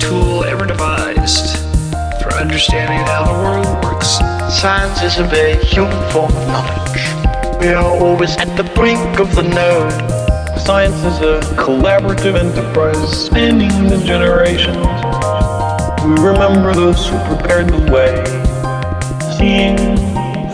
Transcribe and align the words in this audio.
tool 0.00 0.44
ever 0.44 0.66
devised 0.66 1.56
for 2.22 2.34
understanding 2.34 2.98
how 3.06 3.24
the 3.24 3.32
world 3.32 3.84
works. 3.84 4.18
Science 4.60 5.02
is 5.02 5.18
a 5.18 5.24
very 5.24 5.56
human 5.64 6.10
form 6.10 6.32
of 6.32 6.46
knowledge. 6.48 7.60
We 7.60 7.68
are 7.68 7.82
always 7.82 8.36
at 8.36 8.56
the 8.56 8.64
brink 8.74 9.18
of 9.18 9.34
the 9.34 9.42
node. 9.42 9.92
Science 10.60 10.96
is 10.96 11.20
a 11.20 11.40
collaborative 11.56 12.34
enterprise 12.34 13.26
spanning 13.26 13.88
the 13.88 14.02
generations. 14.04 14.76
We 16.04 16.24
remember 16.24 16.74
those 16.74 17.08
who 17.08 17.18
prepared 17.34 17.68
the 17.68 17.92
way, 17.92 18.24
seeing 19.36 19.76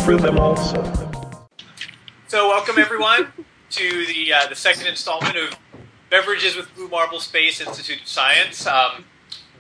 for 0.00 0.16
them 0.16 0.38
also. 0.38 0.82
So, 2.28 2.48
welcome 2.48 2.78
everyone 2.78 3.32
to 3.70 4.06
the 4.06 4.32
uh, 4.32 4.46
the 4.48 4.56
second 4.56 4.86
installment 4.86 5.36
of 5.36 5.58
Beverages 6.10 6.56
with 6.56 6.74
Blue 6.74 6.88
Marble 6.88 7.20
Space 7.20 7.60
Institute 7.60 8.02
of 8.02 8.08
Science. 8.08 8.66
Um, 8.66 9.06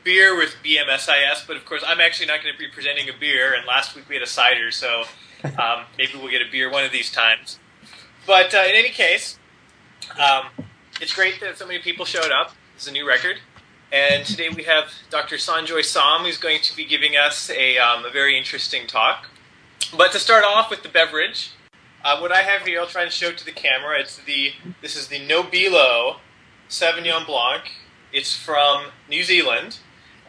beer 0.04 0.36
with 0.36 0.54
BMSIS, 0.64 1.46
but 1.46 1.56
of 1.56 1.64
course, 1.64 1.82
I'm 1.86 2.00
actually 2.00 2.26
not 2.26 2.42
going 2.42 2.52
to 2.54 2.58
be 2.58 2.68
presenting 2.68 3.08
a 3.08 3.18
beer. 3.18 3.54
And 3.54 3.66
last 3.66 3.94
week 3.94 4.08
we 4.08 4.14
had 4.14 4.22
a 4.22 4.26
cider, 4.26 4.70
so 4.70 5.04
um, 5.44 5.84
maybe 5.98 6.12
we'll 6.14 6.30
get 6.30 6.42
a 6.42 6.50
beer 6.50 6.70
one 6.70 6.84
of 6.84 6.92
these 6.92 7.10
times. 7.10 7.58
But 8.26 8.54
uh, 8.54 8.64
in 8.68 8.74
any 8.74 8.90
case, 8.90 9.38
um, 10.18 10.46
it's 11.00 11.14
great 11.14 11.40
that 11.40 11.58
so 11.58 11.66
many 11.66 11.80
people 11.80 12.04
showed 12.04 12.30
up. 12.30 12.52
It's 12.76 12.86
a 12.86 12.92
new 12.92 13.06
record. 13.06 13.38
And 13.92 14.24
today 14.24 14.48
we 14.48 14.62
have 14.64 14.90
Dr. 15.10 15.36
Sanjoy 15.36 15.84
Som, 15.84 16.22
who's 16.24 16.38
going 16.38 16.62
to 16.62 16.74
be 16.74 16.84
giving 16.84 17.16
us 17.16 17.50
a, 17.50 17.76
um, 17.78 18.04
a 18.06 18.10
very 18.10 18.38
interesting 18.38 18.86
talk. 18.86 19.28
But 19.96 20.12
to 20.12 20.18
start 20.18 20.44
off 20.44 20.70
with 20.70 20.82
the 20.82 20.88
beverage, 20.88 21.50
uh, 22.04 22.18
what 22.18 22.32
I 22.32 22.42
have 22.42 22.66
here, 22.66 22.80
I'll 22.80 22.86
try 22.86 23.02
and 23.02 23.12
show 23.12 23.28
it 23.28 23.38
to 23.38 23.44
the 23.44 23.52
camera. 23.52 24.00
It's 24.00 24.16
the 24.16 24.52
this 24.80 24.96
is 24.96 25.08
the 25.08 25.20
Nobilo 25.20 26.16
Sauvignon 26.68 27.26
Blanc. 27.26 27.70
It's 28.12 28.34
from 28.34 28.86
New 29.08 29.22
Zealand, 29.22 29.78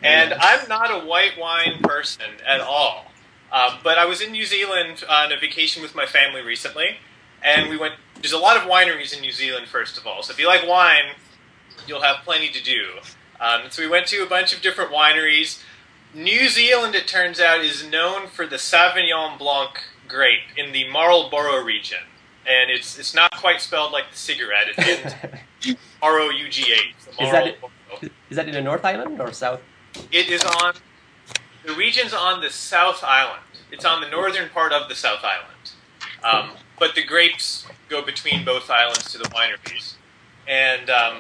and 0.04 0.34
I'm 0.34 0.68
not 0.68 0.92
a 0.92 1.06
white 1.06 1.38
wine 1.40 1.80
person 1.82 2.26
at 2.46 2.62
all. 2.62 3.06
Uh, 3.52 3.78
but 3.84 3.98
I 3.98 4.06
was 4.06 4.20
in 4.20 4.32
New 4.32 4.46
Zealand 4.46 5.04
on 5.08 5.32
a 5.32 5.38
vacation 5.38 5.84
with 5.84 5.94
my 5.94 6.06
family 6.08 6.42
recently, 6.42 6.98
and 7.44 7.70
we 7.70 7.78
went. 7.78 7.94
There's 8.16 8.34
a 8.34 8.40
lot 8.40 8.58
of 8.58 8.64
wineries 8.64 9.16
in 9.16 9.22
New 9.22 9.32
Zealand, 9.32 9.68
first 9.68 9.98
of 9.98 10.08
all. 10.08 10.24
So 10.24 10.34
if 10.34 10.40
you 10.40 10.48
like 10.48 10.68
wine, 10.68 11.14
you'll 11.88 12.02
have 12.02 12.24
plenty 12.24 12.50
to 12.50 12.64
do. 12.64 13.00
Um, 13.40 13.64
so 13.70 13.84
we 13.84 13.88
went 13.88 14.08
to 14.08 14.24
a 14.24 14.26
bunch 14.26 14.56
of 14.56 14.62
different 14.62 14.92
wineries. 14.92 15.62
New 16.16 16.48
Zealand, 16.48 16.96
it 16.96 17.08
turns 17.08 17.40
out, 17.40 17.64
is 17.64 17.88
known 17.88 18.28
for 18.28 18.48
the 18.48 18.56
Sauvignon 18.56 19.38
Blanc 19.38 19.82
grape 20.08 20.58
in 20.58 20.72
the 20.72 20.88
Marlborough 20.90 21.64
region, 21.64 22.00
and 22.48 22.72
it's 22.72 22.98
it's 22.98 23.14
not 23.14 23.32
quite 23.38 23.62
spelled 23.62 23.92
like 23.92 24.10
the 24.12 24.18
cigarette. 24.18 24.68
It's 24.78 25.78
R 26.02 26.20
O 26.20 26.30
U 26.30 26.50
G 26.50 26.74
H. 26.74 26.96
Is 27.20 27.32
that 27.32 27.56
is 28.30 28.36
that 28.38 28.48
in 28.48 28.54
the 28.54 28.62
North 28.62 28.84
Island 28.84 29.22
or 29.22 29.32
South? 29.32 29.62
It 30.12 30.30
is 30.30 30.44
on 30.44 30.76
the 31.66 31.74
region's 31.74 32.14
on 32.14 32.42
the 32.42 32.50
South 32.50 33.04
Island. 33.04 33.44
It's 33.72 33.86
on 33.86 34.02
the 34.02 34.10
northern 34.10 34.50
part 34.50 34.72
of 34.72 34.90
the 34.90 34.96
South 34.96 35.24
Island, 35.24 35.72
um, 36.24 36.58
but 36.80 36.96
the 36.96 37.04
grapes 37.04 37.66
go 37.90 38.04
between 38.04 38.46
both 38.46 38.70
islands 38.70 39.12
to 39.12 39.18
the 39.18 39.26
wineries, 39.26 39.96
and 40.48 40.90
um, 40.90 41.18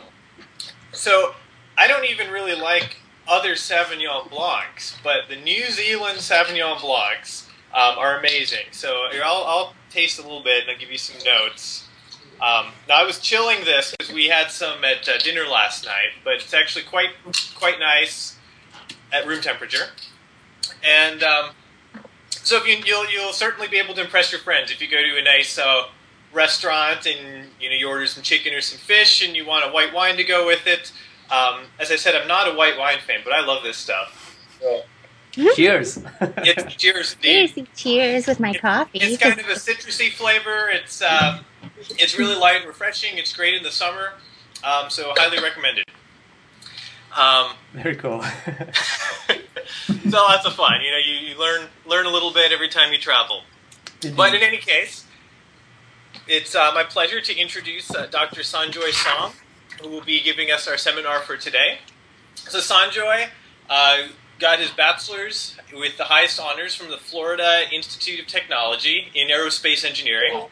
so 0.92 1.34
I 1.78 1.88
don't 1.88 2.06
even 2.06 2.30
really 2.30 2.56
like 2.56 2.98
other 3.28 3.54
Sauvignon 3.54 4.30
Blancs, 4.30 4.98
but 5.04 5.30
the 5.30 5.36
New 5.36 5.72
Zealand 5.72 6.20
Sauvignon 6.20 6.80
Blancs 6.82 7.48
um, 7.74 7.98
are 7.98 8.20
amazing. 8.20 8.66
So 8.72 9.08
I'll, 9.24 9.44
I'll, 9.44 9.74
taste 9.90 10.18
a 10.18 10.24
little 10.24 10.42
bit 10.42 10.64
and 10.64 10.72
I'll 10.72 10.78
give 10.80 10.90
you 10.90 10.98
some 10.98 11.24
notes. 11.24 11.88
Um, 12.42 12.72
now 12.90 12.96
I 12.96 13.04
was 13.04 13.20
chilling 13.20 13.64
this 13.64 13.92
because 13.92 14.12
we 14.12 14.26
had 14.26 14.50
some 14.50 14.84
at 14.84 15.08
uh, 15.08 15.20
dinner 15.20 15.46
last 15.46 15.86
night, 15.86 16.10
but 16.24 16.34
it's 16.34 16.52
actually 16.52 16.86
quite 16.86 17.12
quite 17.54 17.80
nice 17.80 18.36
at 19.14 19.28
room 19.28 19.42
temperature. 19.42 19.86
And 20.84 21.24
um, 21.24 21.52
so 22.30 22.58
if 22.58 22.68
you, 22.68 22.84
you'll 22.86 23.10
you'll 23.10 23.34
certainly 23.34 23.68
be 23.68 23.78
able 23.78 23.94
to 23.96 24.02
impress 24.02 24.32
your 24.32 24.42
friends 24.42 24.72
if 24.72 24.82
you 24.82 24.90
go 24.90 25.02
to 25.02 25.18
a 25.18 25.24
nice 25.24 25.58
uh, 25.58 25.84
restaurant 26.34 27.06
and 27.06 27.48
you 27.60 27.70
know 27.70 27.76
you 27.76 27.88
order 27.88 28.06
some 28.08 28.24
chicken 28.24 28.54
or 28.54 28.62
some 28.62 28.80
fish 28.80 29.26
and 29.26 29.36
you 29.36 29.46
want 29.46 29.66
a 29.66 29.72
white 29.72 29.94
wine 29.94 30.18
to 30.18 30.24
go 30.24 30.46
with 30.46 30.68
it. 30.68 30.92
Um, 31.32 31.62
as 31.80 31.92
I 31.92 31.96
said, 31.96 32.16
I'm 32.16 32.28
not 32.28 32.54
a 32.54 32.56
white 32.56 32.78
wine 32.78 33.00
fan, 33.00 33.22
but 33.24 33.34
I 33.34 33.46
love 33.46 33.64
this 33.64 33.78
stuff. 33.78 34.38
So, 34.60 34.82
Cheers. 35.56 35.98
it's 36.22 36.76
cheers, 36.76 37.16
cheers, 37.20 37.52
cheers 37.76 38.28
with 38.28 38.40
my 38.40 38.52
it, 38.52 38.62
coffee. 38.62 39.00
It's 39.00 39.22
kind 39.22 39.40
of 39.40 39.48
a 39.48 39.54
citrusy 39.54 40.12
flavor. 40.12 40.70
It's 40.70 41.02
uh, 41.02 41.40
it's 41.98 42.20
really 42.20 42.36
light 42.36 42.58
and 42.58 42.68
refreshing. 42.68 43.18
It's 43.18 43.36
great 43.36 43.56
in 43.56 43.64
the 43.64 43.72
summer, 43.72 44.14
um, 44.64 44.90
so 44.90 45.12
highly 45.16 45.42
recommended. 45.42 45.86
Um, 47.16 47.54
Very 47.74 47.96
cool. 47.96 48.24
so 50.10 50.18
lots 50.18 50.46
of 50.46 50.54
fun. 50.54 50.82
You 50.82 50.92
know, 50.92 50.98
you, 50.98 51.30
you 51.30 51.40
learn 51.40 51.68
learn 51.86 52.06
a 52.06 52.10
little 52.10 52.34
bit 52.34 52.52
every 52.52 52.70
time 52.70 52.92
you 52.92 53.00
travel. 53.00 53.42
Indeed. 54.02 54.18
But 54.18 54.34
in 54.34 54.42
any 54.42 54.58
case, 54.58 55.06
it's 56.28 56.56
uh, 56.56 56.72
my 56.74 56.84
pleasure 56.84 57.22
to 57.22 57.38
introduce 57.38 57.94
uh, 57.94 58.08
Dr. 58.08 58.42
Sanjoy 58.42 58.92
Som, 58.92 59.34
who 59.82 59.90
will 59.90 60.04
be 60.04 60.22
giving 60.22 60.52
us 60.52 60.68
our 60.68 60.78
seminar 60.78 61.20
for 61.20 61.38
today. 61.38 61.80
So 62.36 62.60
Sanjoy 62.60 63.28
uh, 63.70 63.98
got 64.40 64.60
his 64.60 64.72
bachelor's 64.72 65.58
with 65.74 65.98
the 65.98 66.06
highest 66.06 66.40
honors 66.40 66.76
from 66.76 66.90
the 66.90 66.98
Florida 66.98 67.64
Institute 67.72 68.20
of 68.20 68.28
Technology 68.28 69.10
in 69.14 69.30
aerospace 69.30 69.86
engineering. 69.86 70.48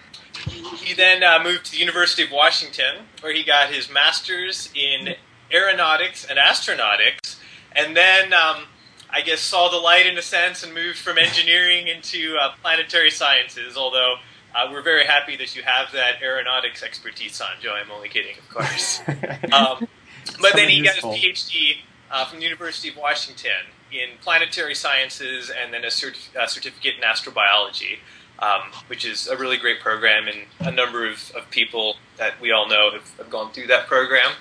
He 0.78 0.94
then 0.94 1.24
uh, 1.24 1.40
moved 1.44 1.66
to 1.66 1.72
the 1.72 1.78
University 1.78 2.24
of 2.24 2.32
Washington, 2.32 3.06
where 3.20 3.34
he 3.34 3.44
got 3.44 3.72
his 3.72 3.92
master's 3.92 4.72
in 4.74 5.16
aeronautics 5.52 6.26
and 6.26 6.38
astronautics, 6.40 7.38
and 7.74 7.96
then 7.96 8.34
um, 8.34 8.66
I 9.10 9.22
guess 9.22 9.42
saw 9.42 9.70
the 9.70 9.78
light 9.78 10.06
in 10.06 10.18
a 10.18 10.22
sense 10.22 10.64
and 10.64 10.74
moved 10.74 10.98
from 10.98 11.18
engineering 11.18 11.88
into 11.88 12.38
uh, 12.42 12.54
planetary 12.62 13.12
sciences. 13.12 13.78
Although 13.78 14.16
uh, 14.56 14.70
we're 14.72 14.82
very 14.82 15.06
happy 15.06 15.36
that 15.38 15.56
you 15.56 15.64
have 15.64 15.92
that 15.94 16.22
aeronautics 16.22 16.84
expertise, 16.84 17.40
Sanjo. 17.40 17.72
I'm 17.74 17.92
only 17.92 18.10
kidding, 18.10 18.38
of 18.38 18.50
course. 18.50 19.02
Um, 19.52 19.88
but 20.40 20.54
then 20.54 20.70
he 20.70 20.82
got 20.82 20.96
his 20.96 21.04
PhD 21.04 21.78
uh, 22.10 22.26
from 22.26 22.40
the 22.40 22.46
University 22.46 22.90
of 22.90 22.96
Washington 22.96 23.52
in 23.92 24.18
planetary 24.22 24.76
sciences 24.76 25.50
and 25.52 25.74
then 25.74 25.84
a, 25.84 25.88
a 25.88 26.48
certificate 26.48 26.96
in 26.96 27.04
astrobiology, 27.04 28.00
um, 28.40 28.72
which 28.88 29.04
is 29.04 29.28
a 29.28 29.36
really 29.36 29.58
great 29.58 29.80
program, 29.82 30.28
and 30.28 30.46
a 30.60 30.72
number 30.72 31.08
of, 31.08 31.32
of 31.36 31.50
people 31.50 31.96
that 32.18 32.40
we 32.40 32.52
all 32.52 32.68
know 32.68 32.92
have, 32.92 33.18
have 33.18 33.30
gone 33.30 33.52
through 33.52 33.68
that 33.68 33.88
program. 33.88 34.32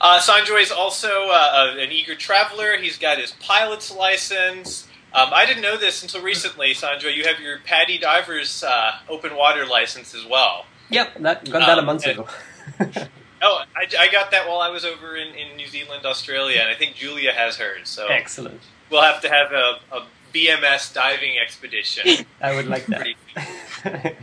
Uh, 0.00 0.18
Sanjoy 0.18 0.62
is 0.62 0.70
also 0.72 1.28
uh, 1.30 1.74
an 1.78 1.92
eager 1.92 2.14
traveler. 2.14 2.76
He's 2.78 2.96
got 2.98 3.18
his 3.18 3.32
pilot's 3.32 3.94
license. 3.94 4.86
Um, 5.12 5.28
I 5.32 5.44
didn't 5.44 5.62
know 5.62 5.76
this 5.76 6.02
until 6.02 6.22
recently, 6.22 6.72
Sanjoy. 6.72 7.14
You 7.14 7.24
have 7.24 7.40
your 7.40 7.58
PADI 7.58 7.98
Divers 7.98 8.62
uh, 8.64 8.92
open 9.08 9.36
water 9.36 9.66
license 9.66 10.14
as 10.14 10.24
well. 10.24 10.66
Yep, 10.88 11.18
that 11.20 11.50
got 11.50 11.58
that 11.66 11.76
a 11.78 11.80
Um, 11.80 11.86
month 11.86 12.06
and- 12.06 12.20
ago. 12.20 13.06
Oh, 13.42 13.62
I, 13.74 13.86
I 13.98 14.08
got 14.12 14.32
that 14.32 14.46
while 14.46 14.60
I 14.60 14.68
was 14.68 14.84
over 14.84 15.16
in, 15.16 15.28
in 15.34 15.56
New 15.56 15.66
Zealand, 15.66 16.04
Australia, 16.04 16.60
and 16.60 16.68
I 16.68 16.74
think 16.74 16.94
Julia 16.94 17.32
has 17.32 17.56
hers. 17.56 17.88
So 17.88 18.06
Excellent. 18.08 18.60
we'll 18.90 19.00
have 19.00 19.22
to 19.22 19.30
have 19.30 19.50
a, 19.52 19.78
a 19.92 20.06
BMS 20.34 20.92
diving 20.92 21.38
expedition. 21.38 22.26
I 22.42 22.54
would 22.54 22.66
like 22.68 22.84
that. 22.88 23.00
Pretty- 23.00 24.16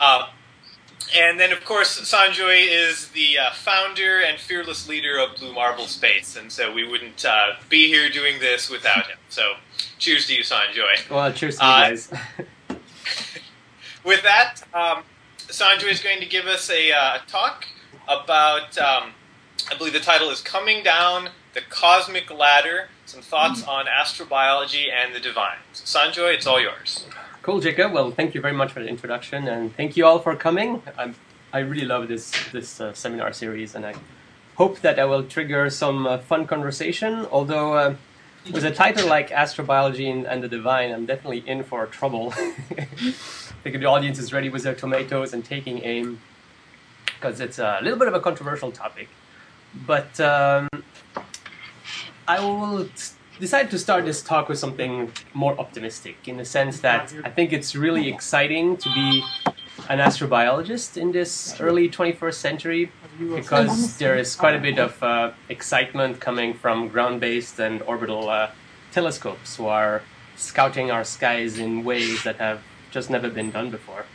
Um, 0.00 0.24
and 1.14 1.38
then, 1.38 1.52
of 1.52 1.64
course, 1.64 2.00
Sanjoy 2.00 2.66
is 2.68 3.08
the 3.08 3.38
uh, 3.38 3.50
founder 3.52 4.20
and 4.20 4.38
fearless 4.38 4.88
leader 4.88 5.18
of 5.18 5.36
Blue 5.36 5.52
Marble 5.52 5.86
Space, 5.86 6.36
and 6.36 6.50
so 6.50 6.72
we 6.72 6.86
wouldn't 6.86 7.24
uh, 7.24 7.54
be 7.68 7.88
here 7.88 8.08
doing 8.08 8.38
this 8.40 8.68
without 8.70 9.06
him. 9.06 9.18
So, 9.28 9.54
cheers 9.98 10.26
to 10.26 10.34
you, 10.34 10.42
Sanjoy. 10.42 11.08
well, 11.10 11.32
cheers 11.32 11.58
to 11.58 11.64
you 11.64 11.70
Uh, 11.70 11.80
guys. 11.88 12.12
With 14.04 14.22
that, 14.22 14.56
um, 14.74 15.02
Sanjoy 15.38 15.90
is 15.90 16.00
going 16.02 16.20
to 16.20 16.26
give 16.26 16.46
us 16.46 16.68
a 16.70 16.92
uh, 16.92 17.18
talk 17.26 17.66
about, 18.08 18.76
um, 18.76 19.12
I 19.70 19.76
believe 19.78 19.92
the 19.94 20.00
title 20.00 20.30
is 20.30 20.40
Coming 20.40 20.82
Down 20.82 21.30
the 21.54 21.60
Cosmic 21.70 22.30
Ladder 22.32 22.88
Some 23.06 23.22
Thoughts 23.22 23.62
on 23.64 23.86
Astrobiology 23.86 24.86
and 24.92 25.14
the 25.14 25.20
Divine. 25.20 25.58
So, 25.72 25.98
Sanjoy, 25.98 26.34
it's 26.34 26.46
all 26.46 26.60
yours. 26.60 27.06
Cool, 27.44 27.60
Jacob. 27.60 27.92
Well, 27.92 28.10
thank 28.10 28.34
you 28.34 28.40
very 28.40 28.54
much 28.54 28.72
for 28.72 28.80
the 28.80 28.88
introduction, 28.88 29.48
and 29.48 29.76
thank 29.76 29.98
you 29.98 30.06
all 30.06 30.18
for 30.18 30.34
coming. 30.34 30.82
I'm, 30.96 31.14
I 31.52 31.58
really 31.58 31.84
love 31.84 32.08
this 32.08 32.32
this 32.52 32.80
uh, 32.80 32.94
seminar 32.94 33.34
series, 33.34 33.74
and 33.74 33.84
I 33.84 33.94
hope 34.54 34.80
that 34.80 34.98
I 34.98 35.04
will 35.04 35.22
trigger 35.24 35.68
some 35.68 36.06
uh, 36.06 36.16
fun 36.16 36.46
conversation. 36.46 37.26
Although 37.30 37.74
uh, 37.74 37.94
with 38.50 38.64
a 38.64 38.70
title 38.70 39.06
like 39.10 39.28
Astrobiology 39.28 40.08
and, 40.26 40.42
the 40.42 40.48
Divine, 40.48 40.90
I'm 40.90 41.04
definitely 41.04 41.44
in 41.46 41.64
for 41.64 41.84
trouble. 41.84 42.32
I 42.38 42.46
think 43.62 43.78
the 43.78 43.84
audience 43.84 44.18
is 44.18 44.32
ready 44.32 44.48
with 44.48 44.62
their 44.62 44.74
tomatoes 44.74 45.34
and 45.34 45.44
taking 45.44 45.84
aim, 45.84 46.22
because 47.04 47.40
it's 47.40 47.58
a 47.58 47.78
little 47.82 47.98
bit 47.98 48.08
of 48.08 48.14
a 48.14 48.20
controversial 48.20 48.72
topic. 48.72 49.10
But 49.86 50.18
um, 50.18 50.70
I 52.26 52.40
will 52.40 52.88
decided 53.40 53.70
to 53.70 53.78
start 53.78 54.04
this 54.04 54.22
talk 54.22 54.48
with 54.48 54.58
something 54.58 55.10
more 55.32 55.58
optimistic 55.58 56.16
in 56.26 56.36
the 56.36 56.44
sense 56.44 56.80
that 56.80 57.12
I 57.24 57.30
think 57.30 57.52
it's 57.52 57.74
really 57.74 58.08
exciting 58.08 58.76
to 58.76 58.88
be 58.94 59.24
an 59.88 59.98
astrobiologist 59.98 60.96
in 60.96 61.12
this 61.12 61.60
early 61.60 61.88
21st 61.88 62.34
century 62.34 62.92
because 63.18 63.96
there 63.98 64.16
is 64.16 64.34
quite 64.36 64.54
a 64.54 64.60
bit 64.60 64.78
of 64.78 65.02
uh, 65.02 65.32
excitement 65.48 66.20
coming 66.20 66.54
from 66.54 66.88
ground-based 66.88 67.58
and 67.58 67.82
orbital 67.82 68.28
uh, 68.28 68.50
telescopes 68.92 69.56
who 69.56 69.66
are 69.66 70.02
scouting 70.36 70.90
our 70.90 71.04
skies 71.04 71.58
in 71.58 71.84
ways 71.84 72.22
that 72.24 72.36
have 72.36 72.60
just 72.90 73.10
never 73.10 73.28
been 73.28 73.50
done 73.50 73.70
before. 73.70 74.06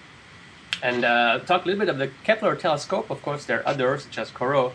And 0.81 1.03
uh, 1.03 1.39
talk 1.39 1.65
a 1.65 1.67
little 1.67 1.79
bit 1.79 1.89
of 1.89 1.97
the 1.97 2.09
Kepler 2.23 2.55
telescope. 2.55 3.09
Of 3.09 3.21
course, 3.21 3.45
there 3.45 3.59
are 3.59 3.67
others 3.67 4.03
such 4.03 4.17
as 4.17 4.31
Corot, 4.31 4.71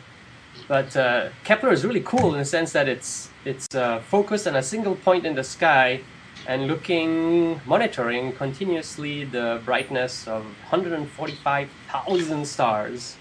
but 0.68 0.96
uh, 0.96 1.28
Kepler 1.44 1.72
is 1.72 1.84
really 1.84 2.00
cool 2.00 2.34
in 2.34 2.38
the 2.38 2.44
sense 2.44 2.72
that 2.72 2.88
it's 2.88 3.28
it's 3.44 3.74
uh, 3.74 4.00
focused 4.00 4.46
on 4.46 4.56
a 4.56 4.62
single 4.62 4.96
point 4.96 5.26
in 5.26 5.34
the 5.34 5.44
sky 5.44 6.00
and 6.46 6.66
looking, 6.66 7.60
monitoring 7.66 8.32
continuously 8.32 9.24
the 9.24 9.60
brightness 9.64 10.28
of 10.28 10.44
145,000 10.44 12.46
stars, 12.46 13.16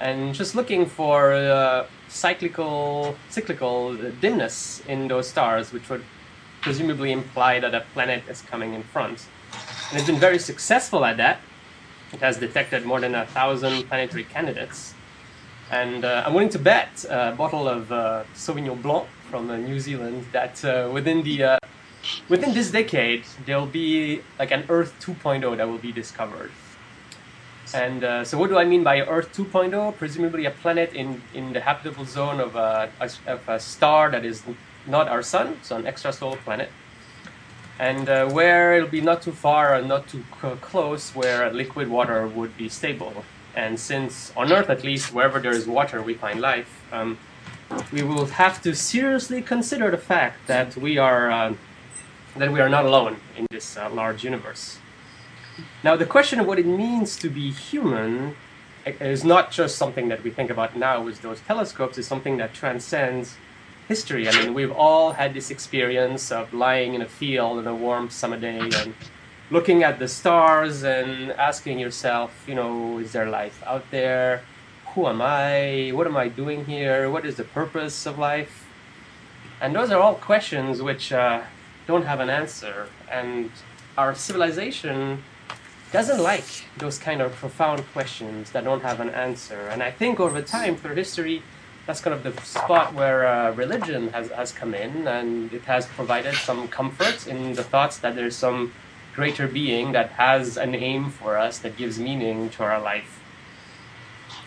and 0.00 0.34
just 0.34 0.54
looking 0.54 0.86
for 0.86 1.32
uh, 1.32 1.86
cyclical 2.08 3.16
cyclical 3.28 3.94
dimness 4.20 4.82
in 4.88 5.08
those 5.08 5.28
stars, 5.28 5.72
which 5.72 5.88
would 5.88 6.04
presumably 6.60 7.12
imply 7.12 7.60
that 7.60 7.74
a 7.74 7.80
planet 7.92 8.22
is 8.28 8.42
coming 8.42 8.74
in 8.74 8.82
front. 8.82 9.26
And 9.90 9.98
it's 9.98 10.06
been 10.06 10.20
very 10.20 10.38
successful 10.38 11.04
at 11.04 11.16
that. 11.16 11.40
It 12.12 12.20
has 12.20 12.38
detected 12.38 12.84
more 12.84 13.00
than 13.00 13.14
a 13.14 13.26
thousand 13.26 13.88
planetary 13.88 14.24
candidates. 14.24 14.94
And 15.70 16.04
uh, 16.04 16.22
I'm 16.24 16.32
willing 16.32 16.48
to 16.50 16.58
bet 16.58 17.04
a 17.10 17.32
bottle 17.32 17.68
of 17.68 17.92
uh, 17.92 18.24
Sauvignon 18.34 18.80
Blanc 18.80 19.06
from 19.30 19.50
uh, 19.50 19.58
New 19.58 19.78
Zealand 19.78 20.24
that 20.32 20.64
uh, 20.64 20.88
within 20.90 21.22
the 21.22 21.42
uh, 21.42 21.58
within 22.30 22.54
this 22.54 22.70
decade 22.70 23.24
there'll 23.44 23.66
be 23.66 24.22
like 24.38 24.50
an 24.50 24.64
Earth 24.70 24.94
2.0 25.00 25.56
that 25.58 25.68
will 25.68 25.78
be 25.78 25.92
discovered. 25.92 26.50
And 27.74 28.26
so, 28.26 28.38
what 28.38 28.48
do 28.48 28.56
I 28.56 28.64
mean 28.64 28.82
by 28.82 29.02
Earth 29.02 29.36
2.0? 29.36 29.98
Presumably, 29.98 30.46
a 30.46 30.50
planet 30.50 30.94
in, 30.94 31.20
in 31.34 31.52
the 31.52 31.60
habitable 31.60 32.06
zone 32.06 32.40
of 32.40 32.56
a, 32.56 32.90
of 33.26 33.46
a 33.46 33.60
star 33.60 34.10
that 34.10 34.24
is 34.24 34.42
not 34.86 35.06
our 35.06 35.22
sun, 35.22 35.58
so 35.62 35.76
an 35.76 35.82
extrasolar 35.82 36.38
planet, 36.38 36.70
and 37.78 38.08
uh, 38.08 38.26
where 38.30 38.74
it'll 38.74 38.88
be 38.88 39.02
not 39.02 39.20
too 39.20 39.32
far 39.32 39.74
and 39.74 39.86
not 39.86 40.08
too 40.08 40.24
close 40.62 41.14
where 41.14 41.52
liquid 41.52 41.88
water 41.88 42.26
would 42.26 42.56
be 42.56 42.70
stable. 42.70 43.22
And 43.58 43.80
since 43.80 44.32
on 44.36 44.52
Earth, 44.52 44.70
at 44.70 44.84
least, 44.84 45.12
wherever 45.12 45.40
there 45.40 45.50
is 45.50 45.66
water, 45.66 46.00
we 46.00 46.14
find 46.14 46.40
life, 46.40 46.84
um, 46.92 47.18
we 47.90 48.02
will 48.04 48.26
have 48.26 48.62
to 48.62 48.72
seriously 48.72 49.42
consider 49.42 49.90
the 49.90 49.98
fact 49.98 50.46
that 50.46 50.76
we 50.76 50.96
are 50.96 51.28
uh, 51.28 51.54
that 52.36 52.52
we 52.52 52.60
are 52.60 52.68
not 52.68 52.84
alone 52.84 53.16
in 53.36 53.48
this 53.50 53.76
uh, 53.76 53.90
large 53.90 54.22
universe. 54.22 54.78
Now, 55.82 55.96
the 55.96 56.06
question 56.06 56.38
of 56.38 56.46
what 56.46 56.60
it 56.60 56.66
means 56.66 57.16
to 57.16 57.28
be 57.28 57.50
human 57.50 58.36
is 58.86 59.24
not 59.24 59.50
just 59.50 59.76
something 59.76 60.06
that 60.08 60.22
we 60.22 60.30
think 60.30 60.50
about 60.50 60.76
now 60.76 61.02
with 61.02 61.20
those 61.22 61.40
telescopes. 61.40 61.98
It's 61.98 62.06
something 62.06 62.36
that 62.36 62.54
transcends 62.54 63.36
history. 63.88 64.28
I 64.28 64.32
mean, 64.40 64.54
we've 64.54 64.70
all 64.70 65.14
had 65.14 65.34
this 65.34 65.50
experience 65.50 66.30
of 66.30 66.54
lying 66.54 66.94
in 66.94 67.02
a 67.02 67.08
field 67.08 67.58
on 67.58 67.66
a 67.66 67.74
warm 67.74 68.08
summer 68.08 68.38
day 68.38 68.60
and 68.60 68.94
looking 69.50 69.82
at 69.82 69.98
the 69.98 70.08
stars 70.08 70.82
and 70.82 71.32
asking 71.32 71.78
yourself, 71.78 72.44
you 72.46 72.54
know, 72.54 72.98
is 72.98 73.12
there 73.12 73.28
life 73.28 73.62
out 73.66 73.84
there? 73.90 74.42
Who 74.94 75.06
am 75.06 75.22
I? 75.22 75.90
What 75.94 76.06
am 76.06 76.16
I 76.16 76.28
doing 76.28 76.66
here? 76.66 77.10
What 77.10 77.24
is 77.24 77.36
the 77.36 77.44
purpose 77.44 78.06
of 78.06 78.18
life? 78.18 78.66
And 79.60 79.74
those 79.74 79.90
are 79.90 80.00
all 80.00 80.14
questions 80.14 80.82
which 80.82 81.12
uh, 81.12 81.42
don't 81.86 82.04
have 82.04 82.20
an 82.20 82.30
answer. 82.30 82.88
And 83.10 83.50
our 83.96 84.14
civilization 84.14 85.24
doesn't 85.92 86.22
like 86.22 86.64
those 86.76 86.98
kind 86.98 87.22
of 87.22 87.32
profound 87.32 87.84
questions 87.92 88.50
that 88.50 88.64
don't 88.64 88.82
have 88.82 89.00
an 89.00 89.08
answer. 89.10 89.68
And 89.68 89.82
I 89.82 89.90
think 89.90 90.20
over 90.20 90.42
time, 90.42 90.76
through 90.76 90.94
history, 90.94 91.42
that's 91.86 92.02
kind 92.02 92.14
of 92.14 92.22
the 92.22 92.38
spot 92.42 92.92
where 92.92 93.26
uh, 93.26 93.52
religion 93.52 94.08
has, 94.08 94.30
has 94.30 94.52
come 94.52 94.74
in 94.74 95.08
and 95.08 95.50
it 95.54 95.62
has 95.62 95.86
provided 95.86 96.34
some 96.34 96.68
comfort 96.68 97.26
in 97.26 97.54
the 97.54 97.64
thoughts 97.64 97.96
that 97.98 98.14
there's 98.14 98.36
some 98.36 98.72
greater 99.18 99.48
being 99.48 99.92
that 99.92 100.10
has 100.10 100.56
an 100.56 100.72
aim 100.74 101.10
for 101.10 101.36
us 101.46 101.58
that 101.58 101.76
gives 101.76 101.98
meaning 101.98 102.48
to 102.50 102.62
our 102.62 102.80
life. 102.80 103.12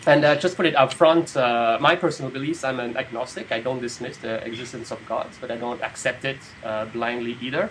And 0.06 0.24
uh, 0.24 0.34
just 0.44 0.56
put 0.56 0.66
it 0.66 0.74
up 0.82 0.90
front, 0.94 1.36
uh, 1.36 1.78
my 1.88 1.94
personal 1.94 2.30
beliefs, 2.38 2.64
I'm 2.64 2.80
an 2.80 2.96
agnostic. 2.96 3.52
I 3.52 3.60
don't 3.60 3.82
dismiss 3.88 4.16
the 4.16 4.34
existence 4.50 4.90
of 4.90 4.98
gods, 5.06 5.34
but 5.40 5.50
I 5.50 5.56
don't 5.64 5.82
accept 5.82 6.24
it 6.24 6.40
uh, 6.64 6.86
blindly 6.86 7.36
either. 7.46 7.70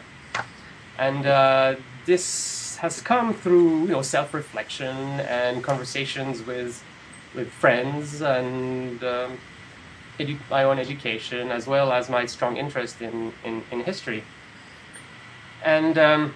And 0.98 1.26
uh, 1.26 1.76
this 2.06 2.78
has 2.78 3.02
come 3.02 3.34
through, 3.34 3.72
you 3.88 3.94
know, 3.96 4.04
self-reflection 4.04 4.96
and 5.42 5.64
conversations 5.64 6.36
with, 6.52 6.84
with 7.36 7.50
friends 7.64 8.22
and 8.22 9.04
um, 9.04 9.40
edu- 10.20 10.50
my 10.50 10.64
own 10.64 10.78
education 10.78 11.52
as 11.52 11.66
well 11.66 11.92
as 11.92 12.10
my 12.10 12.28
strong 12.28 12.58
interest 12.58 13.02
in, 13.02 13.34
in, 13.44 13.64
in 13.72 13.80
history. 13.92 14.24
And 15.64 15.98
um, 15.98 16.34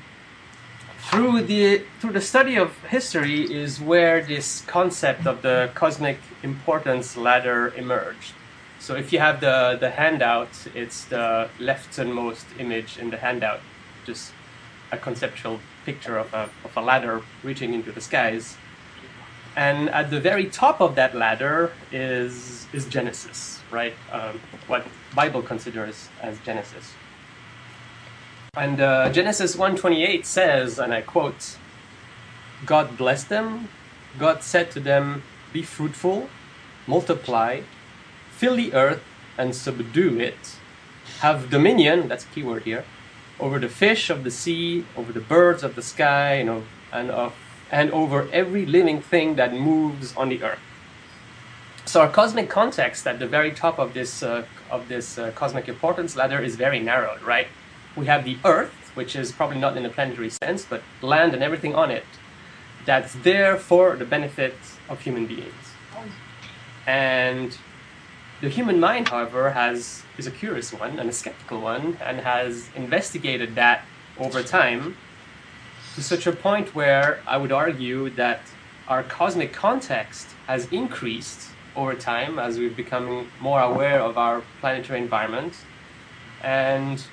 through 1.09 1.41
the 1.43 1.83
through 1.99 2.13
the 2.13 2.21
study 2.21 2.55
of 2.55 2.75
history 2.85 3.41
is 3.41 3.79
where 3.79 4.21
this 4.23 4.61
concept 4.61 5.25
of 5.27 5.41
the 5.41 5.69
cosmic 5.73 6.17
importance 6.43 7.15
ladder 7.15 7.73
emerged. 7.75 8.33
So 8.79 8.95
if 8.95 9.11
you 9.11 9.19
have 9.19 9.39
the, 9.39 9.77
the 9.79 9.89
handout, 9.89 10.49
it's 10.75 11.05
the 11.05 11.49
leftmost 11.59 12.45
image 12.59 12.97
in 12.97 13.09
the 13.09 13.17
handout, 13.17 13.61
just 14.05 14.31
a 14.91 14.97
conceptual 14.97 15.59
picture 15.85 16.17
of 16.17 16.33
a, 16.33 16.49
of 16.63 16.77
a 16.77 16.81
ladder 16.81 17.21
reaching 17.43 17.73
into 17.73 17.91
the 17.91 18.01
skies. 18.01 18.57
And 19.55 19.89
at 19.89 20.11
the 20.11 20.19
very 20.19 20.47
top 20.47 20.81
of 20.81 20.95
that 20.95 21.15
ladder 21.15 21.71
is, 21.91 22.67
is 22.73 22.85
Genesis, 22.85 23.61
right? 23.71 23.93
Um, 24.11 24.39
what 24.67 24.85
Bible 25.15 25.41
considers 25.41 26.09
as 26.21 26.37
Genesis. 26.39 26.93
And 28.57 28.79
uh, 28.79 29.09
Genesis 29.11 29.55
1:28 29.55 30.25
says, 30.25 30.79
and 30.79 30.93
I 30.93 31.01
quote, 31.01 31.57
God 32.65 32.97
blessed 32.97 33.29
them. 33.29 33.67
God 34.17 34.43
said 34.43 34.71
to 34.71 34.79
them, 34.79 35.23
"Be 35.51 35.61
fruitful, 35.61 36.29
multiply, 36.87 37.61
fill 38.31 38.55
the 38.55 38.73
earth 38.73 39.03
and 39.37 39.53
subdue 39.55 40.19
it. 40.19 40.55
Have 41.19 41.49
dominion, 41.49 42.07
that's 42.07 42.23
a 42.23 42.27
key 42.27 42.43
word 42.43 42.63
here, 42.63 42.85
over 43.39 43.59
the 43.59 43.69
fish 43.69 44.09
of 44.09 44.23
the 44.23 44.31
sea, 44.31 44.85
over 44.95 45.11
the 45.11 45.19
birds 45.19 45.63
of 45.63 45.75
the 45.75 45.81
sky, 45.81 46.35
and, 46.35 46.63
and, 46.91 47.11
of, 47.11 47.33
and 47.71 47.91
over 47.91 48.27
every 48.31 48.65
living 48.65 49.01
thing 49.01 49.35
that 49.35 49.53
moves 49.53 50.15
on 50.15 50.29
the 50.29 50.41
earth. 50.43 50.59
So 51.85 52.01
our 52.01 52.09
cosmic 52.09 52.49
context 52.49 53.05
at 53.05 53.19
the 53.19 53.27
very 53.27 53.51
top 53.51 53.77
of 53.77 53.93
this, 53.93 54.23
uh, 54.23 54.45
of 54.71 54.87
this 54.87 55.17
uh, 55.17 55.31
cosmic 55.35 55.67
importance 55.67 56.15
ladder 56.15 56.41
is 56.41 56.55
very 56.55 56.79
narrowed, 56.79 57.21
right? 57.21 57.47
We 57.95 58.05
have 58.07 58.25
the 58.25 58.37
earth, 58.43 58.91
which 58.93 59.15
is 59.15 59.31
probably 59.31 59.57
not 59.57 59.77
in 59.77 59.85
a 59.85 59.89
planetary 59.89 60.29
sense, 60.29 60.65
but 60.65 60.83
land 61.01 61.33
and 61.33 61.41
everything 61.41 61.75
on 61.75 61.91
it, 61.91 62.05
that's 62.85 63.13
there 63.13 63.57
for 63.57 63.95
the 63.95 64.05
benefit 64.05 64.55
of 64.89 65.01
human 65.01 65.25
beings. 65.25 65.73
And 66.85 67.57
the 68.41 68.49
human 68.49 68.79
mind, 68.79 69.07
however, 69.07 69.51
has 69.51 70.03
is 70.17 70.27
a 70.27 70.31
curious 70.31 70.71
one 70.73 70.99
and 70.99 71.09
a 71.09 71.13
skeptical 71.13 71.61
one, 71.61 71.97
and 72.01 72.19
has 72.19 72.69
investigated 72.75 73.55
that 73.55 73.85
over 74.19 74.43
time 74.43 74.97
to 75.95 76.03
such 76.03 76.27
a 76.27 76.31
point 76.31 76.75
where 76.75 77.21
I 77.25 77.37
would 77.37 77.51
argue 77.51 78.09
that 78.11 78.41
our 78.87 79.03
cosmic 79.03 79.53
context 79.53 80.27
has 80.47 80.67
increased 80.71 81.49
over 81.75 81.95
time 81.95 82.37
as 82.39 82.57
we've 82.59 82.75
become 82.75 83.29
more 83.39 83.61
aware 83.61 83.99
of 84.01 84.17
our 84.17 84.43
planetary 84.59 84.99
environment. 84.99 85.53
And 86.43 87.03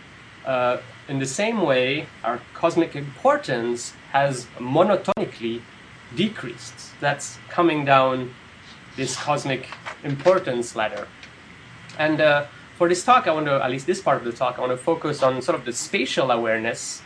uh, 0.45 0.79
in 1.09 1.19
the 1.19 1.27
same 1.27 1.63
way, 1.63 2.07
our 2.25 2.41
cosmic 2.55 2.97
importance 2.97 3.93
has 4.13 4.47
monotonically 4.59 5.63
decreased. 6.15 6.75
That's 7.01 7.39
coming 7.49 7.85
down 7.85 8.35
this 8.97 9.17
cosmic 9.17 9.69
importance 10.05 10.77
ladder. 10.77 11.09
And 11.99 12.21
uh, 12.21 12.47
for 12.77 12.89
this 12.89 13.05
talk, 13.05 13.27
I 13.27 13.33
want 13.33 13.47
to, 13.47 13.63
at 13.63 13.71
least 13.71 13.87
this 13.87 14.01
part 14.01 14.19
of 14.19 14.25
the 14.25 14.33
talk, 14.33 14.59
I 14.59 14.61
want 14.61 14.73
to 14.73 14.77
focus 14.77 15.23
on 15.23 15.41
sort 15.43 15.59
of 15.59 15.65
the 15.65 15.73
spatial 15.73 16.31
awareness, 16.31 17.03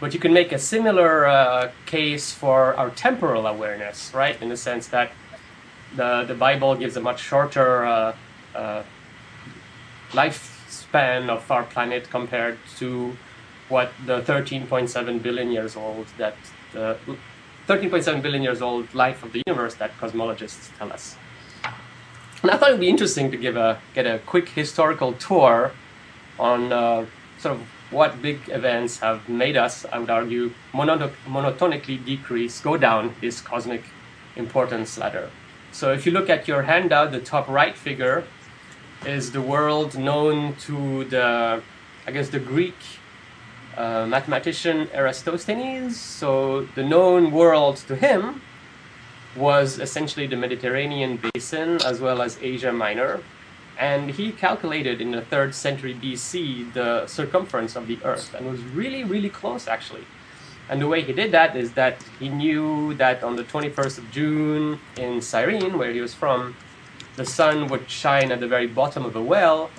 but 0.00 0.12
you 0.14 0.20
can 0.20 0.32
make 0.32 0.52
a 0.52 0.58
similar 0.58 1.26
uh, 1.26 1.70
case 1.86 2.32
for 2.32 2.74
our 2.74 2.90
temporal 2.90 3.46
awareness, 3.46 4.12
right? 4.14 4.40
In 4.42 4.48
the 4.48 4.56
sense 4.56 4.88
that 4.88 5.12
the, 5.96 6.24
the 6.24 6.34
Bible 6.34 6.74
gives 6.74 6.96
a 6.96 7.00
much 7.00 7.20
shorter 7.20 7.84
uh, 7.84 8.16
uh, 8.54 8.82
lifespan 10.94 11.28
of 11.28 11.50
our 11.50 11.64
planet 11.64 12.08
compared 12.10 12.58
to 12.78 13.16
what 13.68 13.92
the 14.06 14.20
13.7 14.22 15.22
billion 15.22 15.50
years 15.50 15.76
old 15.76 16.06
that 16.18 16.36
the 16.72 16.96
13.7 17.66 18.22
billion 18.22 18.42
years 18.42 18.60
old 18.60 18.92
life 18.94 19.22
of 19.22 19.32
the 19.32 19.42
universe 19.46 19.74
that 19.76 19.96
cosmologists 19.98 20.76
tell 20.78 20.92
us. 20.92 21.16
And 22.42 22.50
I 22.50 22.58
thought 22.58 22.70
it 22.70 22.72
would 22.72 22.80
be 22.80 22.90
interesting 22.90 23.30
to 23.30 23.36
give 23.36 23.56
a 23.56 23.80
get 23.94 24.06
a 24.06 24.18
quick 24.18 24.50
historical 24.50 25.14
tour 25.14 25.72
on 26.38 26.72
uh, 26.72 27.06
sort 27.38 27.56
of 27.56 27.62
what 27.90 28.20
big 28.20 28.40
events 28.48 28.98
have 28.98 29.28
made 29.28 29.56
us, 29.56 29.86
I 29.92 29.98
would 29.98 30.10
argue, 30.10 30.52
monotonically 30.72 32.04
decrease, 32.04 32.60
go 32.60 32.76
down 32.76 33.14
this 33.20 33.40
cosmic 33.40 33.84
importance 34.36 34.98
ladder. 34.98 35.30
So 35.70 35.92
if 35.92 36.04
you 36.04 36.12
look 36.12 36.28
at 36.28 36.48
your 36.48 36.62
handout, 36.62 37.12
the 37.12 37.20
top 37.20 37.48
right 37.48 37.76
figure 37.76 38.24
is 39.06 39.32
the 39.32 39.40
world 39.40 39.98
known 39.98 40.54
to 40.56 41.04
the, 41.04 41.62
I 42.06 42.10
guess, 42.10 42.30
the 42.30 42.38
Greek 42.38 42.76
uh, 43.76 44.06
mathematician 44.06 44.88
Eratosthenes. 44.92 46.00
So 46.00 46.62
the 46.74 46.82
known 46.82 47.30
world 47.30 47.76
to 47.88 47.96
him 47.96 48.40
was 49.36 49.78
essentially 49.78 50.26
the 50.26 50.36
Mediterranean 50.36 51.20
basin 51.34 51.80
as 51.84 52.00
well 52.00 52.22
as 52.22 52.38
Asia 52.40 52.72
Minor. 52.72 53.20
And 53.78 54.10
he 54.10 54.30
calculated 54.30 55.00
in 55.00 55.10
the 55.10 55.22
third 55.22 55.54
century 55.54 55.94
BC 55.94 56.72
the 56.72 57.06
circumference 57.06 57.74
of 57.74 57.88
the 57.88 57.98
Earth 58.04 58.32
and 58.34 58.48
was 58.48 58.62
really, 58.62 59.02
really 59.02 59.30
close 59.30 59.66
actually. 59.66 60.04
And 60.68 60.80
the 60.80 60.86
way 60.86 61.02
he 61.02 61.12
did 61.12 61.32
that 61.32 61.56
is 61.56 61.72
that 61.72 62.02
he 62.18 62.28
knew 62.28 62.94
that 62.94 63.22
on 63.22 63.36
the 63.36 63.44
21st 63.44 63.98
of 63.98 64.10
June 64.10 64.80
in 64.96 65.20
Cyrene, 65.20 65.76
where 65.76 65.92
he 65.92 66.00
was 66.00 66.14
from, 66.14 66.56
the 67.16 67.24
sun 67.24 67.68
would 67.68 67.88
shine 67.88 68.32
at 68.32 68.40
the 68.40 68.48
very 68.48 68.66
bottom 68.66 69.04
of 69.04 69.14
a 69.16 69.22
well, 69.22 69.70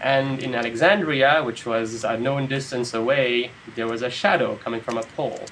and 0.00 0.42
in 0.42 0.54
Alexandria, 0.54 1.42
which 1.42 1.64
was 1.66 2.04
a 2.04 2.18
known 2.18 2.46
distance 2.46 2.92
away, 2.94 3.50
there 3.74 3.86
was 3.86 4.02
a 4.02 4.10
shadow 4.10 4.56
coming 4.56 4.80
from 4.80 4.98
a 4.98 5.02
pole. 5.02 5.46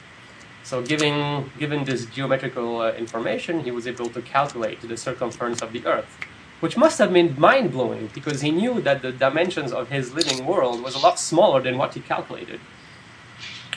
So, 0.63 0.83
given, 0.83 1.51
given 1.59 1.85
this 1.85 2.07
geometrical 2.07 2.81
uh, 2.81 2.93
information, 2.93 3.61
he 3.61 3.71
was 3.71 3.87
able 3.87 4.09
to 4.11 4.23
calculate 4.23 4.81
the 4.81 4.97
circumference 4.97 5.61
of 5.61 5.73
the 5.73 5.85
Earth, 5.87 6.19
which 6.61 6.77
must 6.77 6.99
have 6.99 7.13
been 7.13 7.39
mind 7.39 7.73
blowing 7.73 8.11
because 8.15 8.41
he 8.41 8.51
knew 8.51 8.81
that 8.81 9.03
the 9.03 9.13
dimensions 9.13 9.73
of 9.73 9.91
his 9.91 10.15
living 10.15 10.47
world 10.47 10.83
was 10.83 10.95
a 10.95 10.99
lot 10.99 11.19
smaller 11.19 11.61
than 11.61 11.77
what 11.77 11.95
he 11.95 12.01
calculated. 12.01 12.61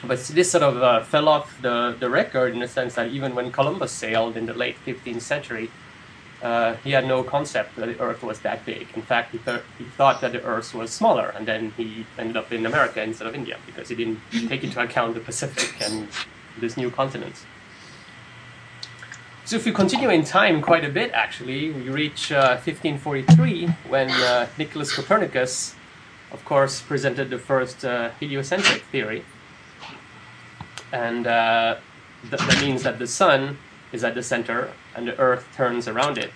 But 0.04 0.20
this 0.26 0.52
sort 0.52 0.64
of 0.64 0.82
uh, 0.82 1.04
fell 1.04 1.28
off 1.28 1.62
the, 1.62 1.96
the 2.00 2.10
record 2.10 2.54
in 2.54 2.60
the 2.60 2.68
sense 2.68 2.96
that 2.96 3.10
even 3.10 3.36
when 3.36 3.52
Columbus 3.52 3.92
sailed 3.92 4.38
in 4.38 4.46
the 4.46 4.54
late 4.54 4.78
15th 4.86 5.22
century, 5.22 5.72
uh, 6.42 6.76
he 6.84 6.92
had 6.92 7.08
no 7.08 7.24
concept 7.24 7.76
that 7.78 7.88
the 7.88 8.00
Earth 8.00 8.22
was 8.24 8.40
that 8.42 8.66
big. 8.66 8.88
In 8.96 9.02
fact, 9.02 9.32
he, 9.32 9.40
th- 9.40 9.62
he 9.78 9.86
thought 9.86 10.22
that 10.22 10.32
the 10.32 10.44
Earth 10.44 10.74
was 10.74 10.92
smaller, 10.92 11.30
and 11.36 11.48
then 11.48 11.72
he 11.78 12.06
ended 12.18 12.38
up 12.38 12.52
in 12.52 12.66
America 12.66 13.02
instead 13.02 13.28
of 13.28 13.36
India 13.36 13.58
because 13.66 13.90
he 13.90 13.96
didn't 13.96 14.20
take 14.48 14.64
into 14.64 14.80
account 14.80 15.16
the 15.16 15.20
Pacific 15.20 15.74
and 15.82 16.08
this 16.60 16.78
new 16.78 16.92
continent. 16.92 17.36
So 19.46 19.56
if 19.56 19.66
we 19.66 19.72
continue 19.72 20.10
in 20.10 20.24
time 20.26 20.62
quite 20.62 20.84
a 20.84 20.90
bit, 20.90 21.12
actually, 21.14 21.72
we 21.72 21.90
reach 21.90 22.32
uh, 22.32 22.60
1543 22.64 23.68
when 23.90 24.10
uh, 24.12 24.48
Nicholas 24.58 24.94
Copernicus, 24.94 25.74
of 26.32 26.44
course, 26.44 26.82
presented 26.82 27.30
the 27.30 27.40
first 27.40 27.86
uh, 27.86 28.12
heliocentric 28.20 28.82
theory 28.92 29.24
and 30.92 31.28
uh, 31.28 31.76
th- 32.30 32.42
that 32.42 32.62
means 32.62 32.84
that 32.84 33.00
the 33.00 33.08
sun 33.08 33.58
is 33.92 34.04
at 34.04 34.16
the 34.16 34.24
center 34.24 34.72
and 34.98 35.08
the 35.08 35.18
earth 35.20 35.48
turns 35.56 35.88
around 35.88 36.18
it. 36.18 36.32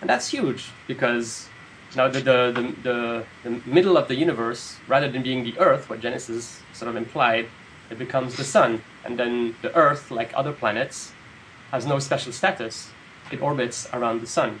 And 0.00 0.10
that's 0.10 0.28
huge 0.28 0.70
because 0.86 1.48
now 1.96 2.08
the, 2.08 2.20
the, 2.20 2.74
the, 2.82 3.24
the, 3.44 3.60
middle 3.64 3.96
of 3.96 4.08
the 4.08 4.16
universe 4.16 4.76
rather 4.88 5.10
than 5.10 5.22
being 5.22 5.44
the 5.44 5.58
earth 5.58 5.88
what 5.88 6.00
genesis 6.00 6.60
sort 6.72 6.88
of 6.88 6.96
implied 6.96 7.48
it 7.88 7.98
becomes 7.98 8.36
the 8.36 8.44
sun. 8.44 8.82
And 9.04 9.18
then 9.18 9.56
the 9.62 9.74
earth 9.74 10.10
like 10.10 10.32
other 10.34 10.52
planets 10.52 11.12
has 11.70 11.86
no 11.86 11.98
special 11.98 12.32
status. 12.32 12.90
It 13.32 13.40
orbits 13.40 13.88
around 13.92 14.20
the 14.20 14.26
sun. 14.26 14.60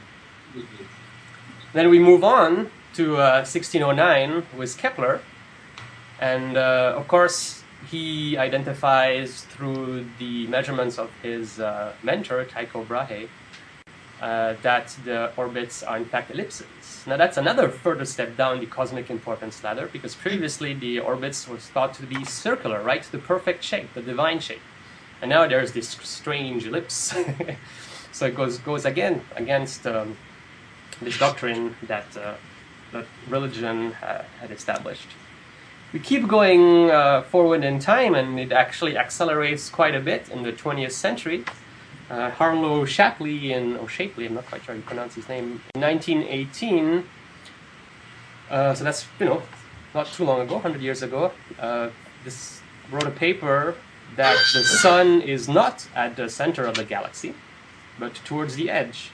Then 1.72 1.90
we 1.90 1.98
move 1.98 2.24
on 2.24 2.70
to 2.94 3.16
uh, 3.16 3.44
1609 3.46 4.46
with 4.56 4.78
kepler. 4.78 5.20
And 6.20 6.56
uh, 6.56 6.94
of 6.96 7.08
course 7.08 7.62
he 7.90 8.36
identifies 8.36 9.42
through 9.42 10.06
the 10.18 10.46
measurements 10.48 10.98
of 10.98 11.10
his 11.22 11.60
uh, 11.60 11.92
mentor, 12.02 12.44
Tycho 12.44 12.84
Brahe, 12.84 13.28
uh, 14.20 14.54
that 14.62 14.96
the 15.04 15.32
orbits 15.36 15.82
are 15.82 15.96
in 15.96 16.04
fact 16.04 16.30
ellipses. 16.30 16.66
Now 17.06 17.16
that's 17.16 17.36
another 17.36 17.68
further 17.68 18.04
step 18.04 18.36
down 18.36 18.60
the 18.60 18.66
cosmic 18.66 19.10
importance 19.10 19.62
ladder 19.64 19.88
because 19.92 20.14
previously 20.14 20.74
the 20.74 21.00
orbits 21.00 21.48
was 21.48 21.68
thought 21.68 21.94
to 21.94 22.02
be 22.02 22.24
circular, 22.24 22.82
right? 22.82 23.02
The 23.02 23.18
perfect 23.18 23.64
shape, 23.64 23.94
the 23.94 24.02
divine 24.02 24.40
shape. 24.40 24.62
And 25.22 25.30
now 25.30 25.46
there's 25.46 25.72
this 25.72 25.88
strange 25.88 26.66
ellipse. 26.66 27.14
so 28.12 28.26
it 28.26 28.34
goes, 28.34 28.58
goes 28.58 28.84
again 28.84 29.22
against 29.36 29.86
um, 29.86 30.16
this 31.00 31.18
doctrine 31.18 31.76
that, 31.82 32.16
uh, 32.16 32.34
that 32.92 33.06
religion 33.28 33.94
uh, 34.02 34.24
had 34.40 34.50
established 34.50 35.08
we 35.92 35.98
keep 35.98 36.28
going 36.28 36.90
uh, 36.90 37.22
forward 37.22 37.64
in 37.64 37.78
time 37.78 38.14
and 38.14 38.38
it 38.38 38.52
actually 38.52 38.96
accelerates 38.96 39.68
quite 39.68 39.94
a 39.94 40.00
bit 40.00 40.28
in 40.28 40.42
the 40.42 40.52
20th 40.52 40.92
century. 40.92 41.44
Uh, 42.10 42.28
Harlow 42.30 42.84
Shapley 42.84 43.52
in, 43.52 43.76
or 43.76 43.88
Shapley, 43.88 44.26
I'm 44.26 44.34
not 44.34 44.46
quite 44.46 44.64
sure 44.64 44.74
how 44.74 44.78
you 44.78 44.84
pronounce 44.84 45.14
his 45.14 45.28
name, 45.28 45.62
in 45.76 45.80
1918, 45.80 47.04
uh, 48.50 48.74
so 48.74 48.82
that's, 48.82 49.06
you 49.20 49.26
know, 49.26 49.42
not 49.94 50.06
too 50.08 50.24
long 50.24 50.40
ago, 50.40 50.54
100 50.54 50.82
years 50.82 51.02
ago, 51.02 51.30
uh, 51.60 51.90
this 52.24 52.62
wrote 52.90 53.06
a 53.06 53.12
paper 53.12 53.76
that 54.16 54.36
the 54.52 54.64
sun 54.64 55.20
is 55.20 55.48
not 55.48 55.86
at 55.94 56.16
the 56.16 56.28
center 56.28 56.64
of 56.64 56.74
the 56.74 56.82
galaxy, 56.84 57.32
but 57.96 58.14
towards 58.24 58.56
the 58.56 58.68
edge. 58.68 59.12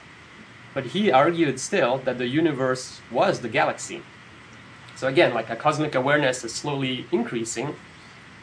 But 0.73 0.87
he 0.87 1.11
argued 1.11 1.59
still 1.59 1.99
that 1.99 2.17
the 2.17 2.27
universe 2.27 2.99
was 3.11 3.41
the 3.41 3.49
galaxy. 3.49 4.01
So 4.95 5.07
again, 5.07 5.35
like 5.35 5.51
a 5.51 5.55
cosmic 5.55 5.93
awareness 5.93 6.43
is 6.43 6.53
slowly 6.53 7.05
increasing, 7.11 7.75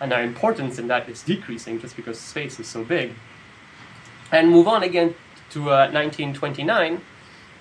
and 0.01 0.13
our 0.13 0.23
importance 0.23 0.79
in 0.79 0.87
that 0.89 1.09
is 1.09 1.23
decreasing 1.23 1.81
just 1.81 1.97
because 1.97 2.21
space 2.21 2.61
is 2.61 2.69
so 2.69 2.85
big. 2.85 3.15
And 4.33 4.51
move 4.51 4.67
on 4.69 4.83
again 4.83 5.15
to 5.51 5.71
uh, 5.71 5.91
1929, 5.91 7.01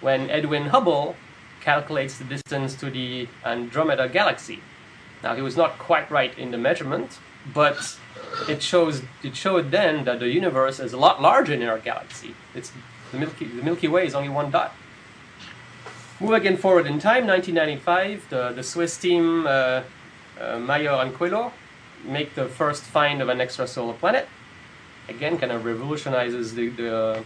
when 0.02 0.30
Edwin 0.30 0.68
Hubble 0.68 1.16
calculates 1.62 2.18
the 2.18 2.26
distance 2.26 2.76
to 2.76 2.90
the 2.90 3.28
Andromeda 3.46 4.10
galaxy. 4.10 4.62
Now 5.24 5.36
he 5.36 5.42
was 5.42 5.56
not 5.56 5.78
quite 5.78 6.12
right 6.12 6.38
in 6.38 6.52
the 6.52 6.58
measurement, 6.58 7.20
but 7.54 7.98
it 8.50 8.62
shows 8.62 9.04
it 9.24 9.36
showed 9.36 9.72
then 9.72 10.04
that 10.06 10.20
the 10.20 10.28
universe 10.28 10.80
is 10.80 10.94
a 10.94 10.98
lot 10.98 11.22
larger 11.22 11.56
than 11.56 11.68
our 11.68 11.80
galaxy. 11.80 12.36
It's 12.54 12.72
the 13.12 13.18
Milky 13.18 13.46
the 13.46 13.64
Milky 13.64 13.88
Way 13.88 14.06
is 14.06 14.16
only 14.16 14.30
one 14.30 14.52
dot. 14.52 14.74
Move 16.20 16.34
again 16.34 16.58
forward 16.58 16.86
in 16.86 17.00
time, 17.00 17.26
1995, 17.28 18.30
the, 18.30 18.54
the 18.56 18.64
Swiss 18.64 18.98
team, 18.98 19.46
uh, 19.46 19.82
uh, 20.40 20.60
Mayor 20.60 20.92
and 20.92 21.14
Queloz, 21.14 21.52
make 22.06 22.36
the 22.36 22.46
first 22.46 22.84
find 22.84 23.22
of 23.22 23.30
an 23.30 23.40
extrasolar 23.40 23.98
planet. 23.98 24.28
Again, 25.10 25.38
kind 25.38 25.52
of 25.52 25.66
revolutionizes 25.66 26.56
the, 26.56 26.70
the 26.70 27.24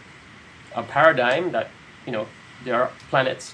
a 0.75 0.84
paradigm 0.84 1.51
that, 1.51 1.69
you 2.05 2.12
know, 2.12 2.27
there 2.63 2.75
are 2.75 2.91
planets 3.10 3.53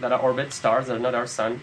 that 0.00 0.12
are 0.12 0.20
orbit 0.20 0.52
stars 0.52 0.86
that 0.86 0.96
are 0.96 1.00
not 1.00 1.14
our 1.14 1.26
sun. 1.26 1.60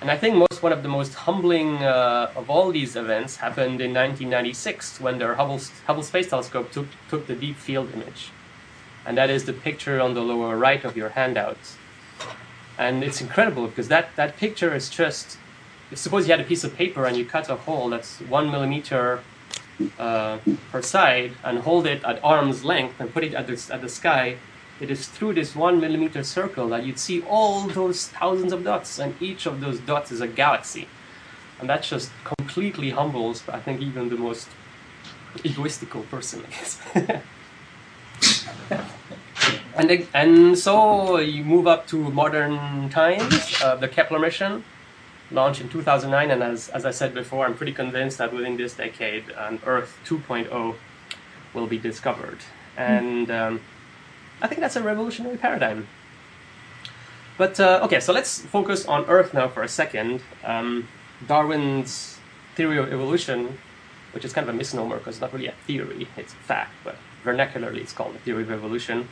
And 0.00 0.10
I 0.10 0.16
think 0.16 0.36
most 0.36 0.62
one 0.62 0.72
of 0.72 0.82
the 0.82 0.88
most 0.88 1.14
humbling 1.14 1.76
uh, 1.76 2.32
of 2.34 2.48
all 2.48 2.70
these 2.72 2.96
events 2.96 3.36
happened 3.36 3.80
in 3.80 3.92
1996 3.92 5.00
when 5.00 5.18
the 5.18 5.34
Hubble, 5.34 5.60
Hubble 5.86 6.02
Space 6.02 6.30
Telescope 6.30 6.72
took, 6.72 6.86
took 7.08 7.26
the 7.26 7.34
deep 7.34 7.56
field 7.56 7.92
image. 7.92 8.30
And 9.04 9.16
that 9.18 9.30
is 9.30 9.44
the 9.44 9.52
picture 9.52 10.00
on 10.00 10.14
the 10.14 10.22
lower 10.22 10.56
right 10.56 10.84
of 10.84 10.96
your 10.96 11.10
handout 11.10 11.58
and 12.80 13.04
it's 13.04 13.20
incredible 13.20 13.68
because 13.68 13.88
that, 13.88 14.08
that 14.16 14.38
picture 14.38 14.74
is 14.74 14.88
just 14.88 15.36
suppose 15.94 16.26
you 16.26 16.32
had 16.32 16.40
a 16.40 16.44
piece 16.44 16.64
of 16.64 16.74
paper 16.74 17.04
and 17.04 17.16
you 17.16 17.26
cut 17.26 17.48
a 17.50 17.56
hole 17.56 17.90
that's 17.90 18.20
one 18.20 18.50
millimeter 18.50 19.20
uh, 19.98 20.38
per 20.70 20.82
side 20.82 21.32
and 21.44 21.58
hold 21.60 21.86
it 21.86 22.02
at 22.04 22.22
arm's 22.24 22.64
length 22.64 23.00
and 23.00 23.12
put 23.12 23.24
it 23.24 23.34
at 23.34 23.46
the, 23.46 23.72
at 23.72 23.80
the 23.80 23.88
sky 23.88 24.36
it 24.80 24.90
is 24.90 25.06
through 25.08 25.34
this 25.34 25.54
one 25.54 25.80
millimeter 25.80 26.24
circle 26.24 26.68
that 26.68 26.84
you'd 26.84 26.98
see 26.98 27.22
all 27.22 27.68
those 27.68 28.08
thousands 28.08 28.52
of 28.52 28.64
dots 28.64 28.98
and 28.98 29.14
each 29.20 29.46
of 29.46 29.60
those 29.60 29.78
dots 29.80 30.10
is 30.10 30.20
a 30.20 30.28
galaxy 30.28 30.88
and 31.58 31.68
that 31.68 31.82
just 31.82 32.10
completely 32.24 32.90
humbles 32.90 33.42
i 33.48 33.60
think 33.60 33.80
even 33.80 34.08
the 34.08 34.16
most 34.16 34.48
egoistical 35.44 36.08
person 36.10 36.42
i 36.46 36.50
guess 36.50 37.22
and 39.76 40.06
and 40.14 40.58
so 40.58 41.18
you 41.18 41.44
move 41.44 41.66
up 41.66 41.86
to 41.86 41.96
modern 42.10 42.88
times. 42.90 43.62
Uh, 43.62 43.76
the 43.76 43.88
Kepler 43.88 44.18
mission 44.18 44.64
launched 45.30 45.60
in 45.60 45.68
2009, 45.68 46.30
and 46.30 46.42
as 46.42 46.68
as 46.70 46.84
I 46.84 46.90
said 46.90 47.14
before, 47.14 47.46
I'm 47.46 47.54
pretty 47.54 47.72
convinced 47.72 48.18
that 48.18 48.32
within 48.32 48.56
this 48.56 48.74
decade, 48.74 49.30
an 49.30 49.60
Earth 49.64 49.98
2.0 50.06 50.76
will 51.54 51.66
be 51.66 51.78
discovered, 51.78 52.38
and 52.76 53.30
um, 53.30 53.60
I 54.42 54.46
think 54.48 54.60
that's 54.60 54.76
a 54.76 54.82
revolutionary 54.82 55.36
paradigm. 55.36 55.86
But 57.38 57.58
uh, 57.58 57.80
okay, 57.84 58.00
so 58.00 58.12
let's 58.12 58.40
focus 58.40 58.84
on 58.86 59.06
Earth 59.06 59.32
now 59.32 59.48
for 59.48 59.62
a 59.62 59.68
second. 59.68 60.20
Um, 60.44 60.88
Darwin's 61.26 62.18
theory 62.54 62.78
of 62.78 62.92
evolution, 62.92 63.58
which 64.12 64.24
is 64.24 64.32
kind 64.32 64.48
of 64.48 64.54
a 64.54 64.58
misnomer 64.58 64.98
because 64.98 65.16
it's 65.16 65.20
not 65.22 65.32
really 65.32 65.46
a 65.46 65.54
theory, 65.66 66.08
it's 66.16 66.32
a 66.32 66.36
fact, 66.36 66.72
but 66.84 66.96
vernacularly 67.24 67.80
it's 67.80 67.92
called 67.92 68.14
the 68.14 68.18
theory 68.18 68.42
of 68.42 68.50
evolution. 68.50 69.08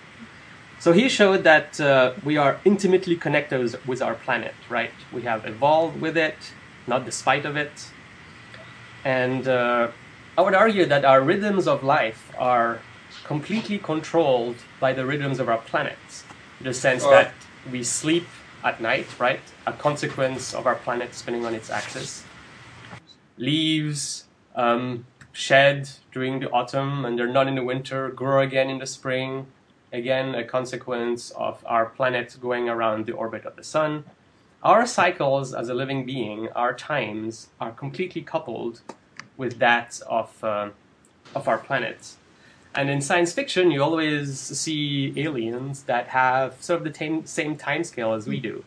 So 0.80 0.92
he 0.92 1.08
showed 1.08 1.42
that 1.44 1.80
uh, 1.80 2.12
we 2.24 2.36
are 2.36 2.60
intimately 2.64 3.16
connected 3.16 3.76
with 3.86 4.00
our 4.00 4.14
planet, 4.14 4.54
right? 4.68 4.92
We 5.12 5.22
have 5.22 5.44
evolved 5.44 6.00
with 6.00 6.16
it, 6.16 6.36
not 6.86 7.04
despite 7.04 7.44
of 7.44 7.56
it. 7.56 7.90
And 9.04 9.48
uh, 9.48 9.88
I 10.36 10.42
would 10.42 10.54
argue 10.54 10.86
that 10.86 11.04
our 11.04 11.20
rhythms 11.20 11.66
of 11.66 11.82
life 11.82 12.30
are 12.38 12.78
completely 13.24 13.78
controlled 13.78 14.56
by 14.78 14.92
the 14.92 15.04
rhythms 15.04 15.40
of 15.40 15.48
our 15.48 15.58
planet. 15.58 15.98
in 16.60 16.66
the 16.66 16.74
sense 16.74 17.02
Or- 17.04 17.10
that 17.10 17.32
we 17.70 17.82
sleep 17.82 18.26
at 18.64 18.80
night, 18.80 19.06
right? 19.18 19.40
A 19.66 19.72
consequence 19.72 20.54
of 20.54 20.66
our 20.66 20.76
planet 20.76 21.14
spinning 21.14 21.44
on 21.44 21.54
its 21.54 21.70
axis. 21.70 22.24
Leaves 23.36 24.24
um, 24.54 25.06
shed 25.32 25.88
during 26.12 26.40
the 26.40 26.50
autumn 26.50 27.04
and 27.04 27.18
they're 27.18 27.32
not 27.32 27.46
in 27.48 27.54
the 27.54 27.62
winter, 27.62 28.08
grow 28.10 28.40
again 28.42 28.68
in 28.70 28.78
the 28.78 28.86
spring. 28.86 29.46
Again, 29.92 30.34
a 30.34 30.44
consequence 30.44 31.30
of 31.30 31.64
our 31.66 31.86
planet 31.86 32.36
going 32.40 32.68
around 32.68 33.06
the 33.06 33.12
orbit 33.12 33.44
of 33.46 33.56
the 33.56 33.64
sun. 33.64 34.04
Our 34.62 34.86
cycles 34.86 35.54
as 35.54 35.68
a 35.68 35.74
living 35.74 36.04
being, 36.04 36.48
our 36.50 36.74
times, 36.74 37.48
are 37.60 37.70
completely 37.70 38.22
coupled 38.22 38.82
with 39.36 39.58
that 39.60 40.00
of, 40.06 40.44
uh, 40.44 40.70
of 41.34 41.48
our 41.48 41.58
planet. 41.58 42.16
And 42.74 42.90
in 42.90 43.00
science 43.00 43.32
fiction, 43.32 43.70
you 43.70 43.82
always 43.82 44.38
see 44.38 45.14
aliens 45.16 45.84
that 45.84 46.08
have 46.08 46.62
sort 46.62 46.78
of 46.80 46.84
the 46.84 46.90
tam- 46.90 47.24
same 47.24 47.56
time 47.56 47.82
scale 47.82 48.12
as 48.12 48.26
we 48.26 48.40
do. 48.40 48.64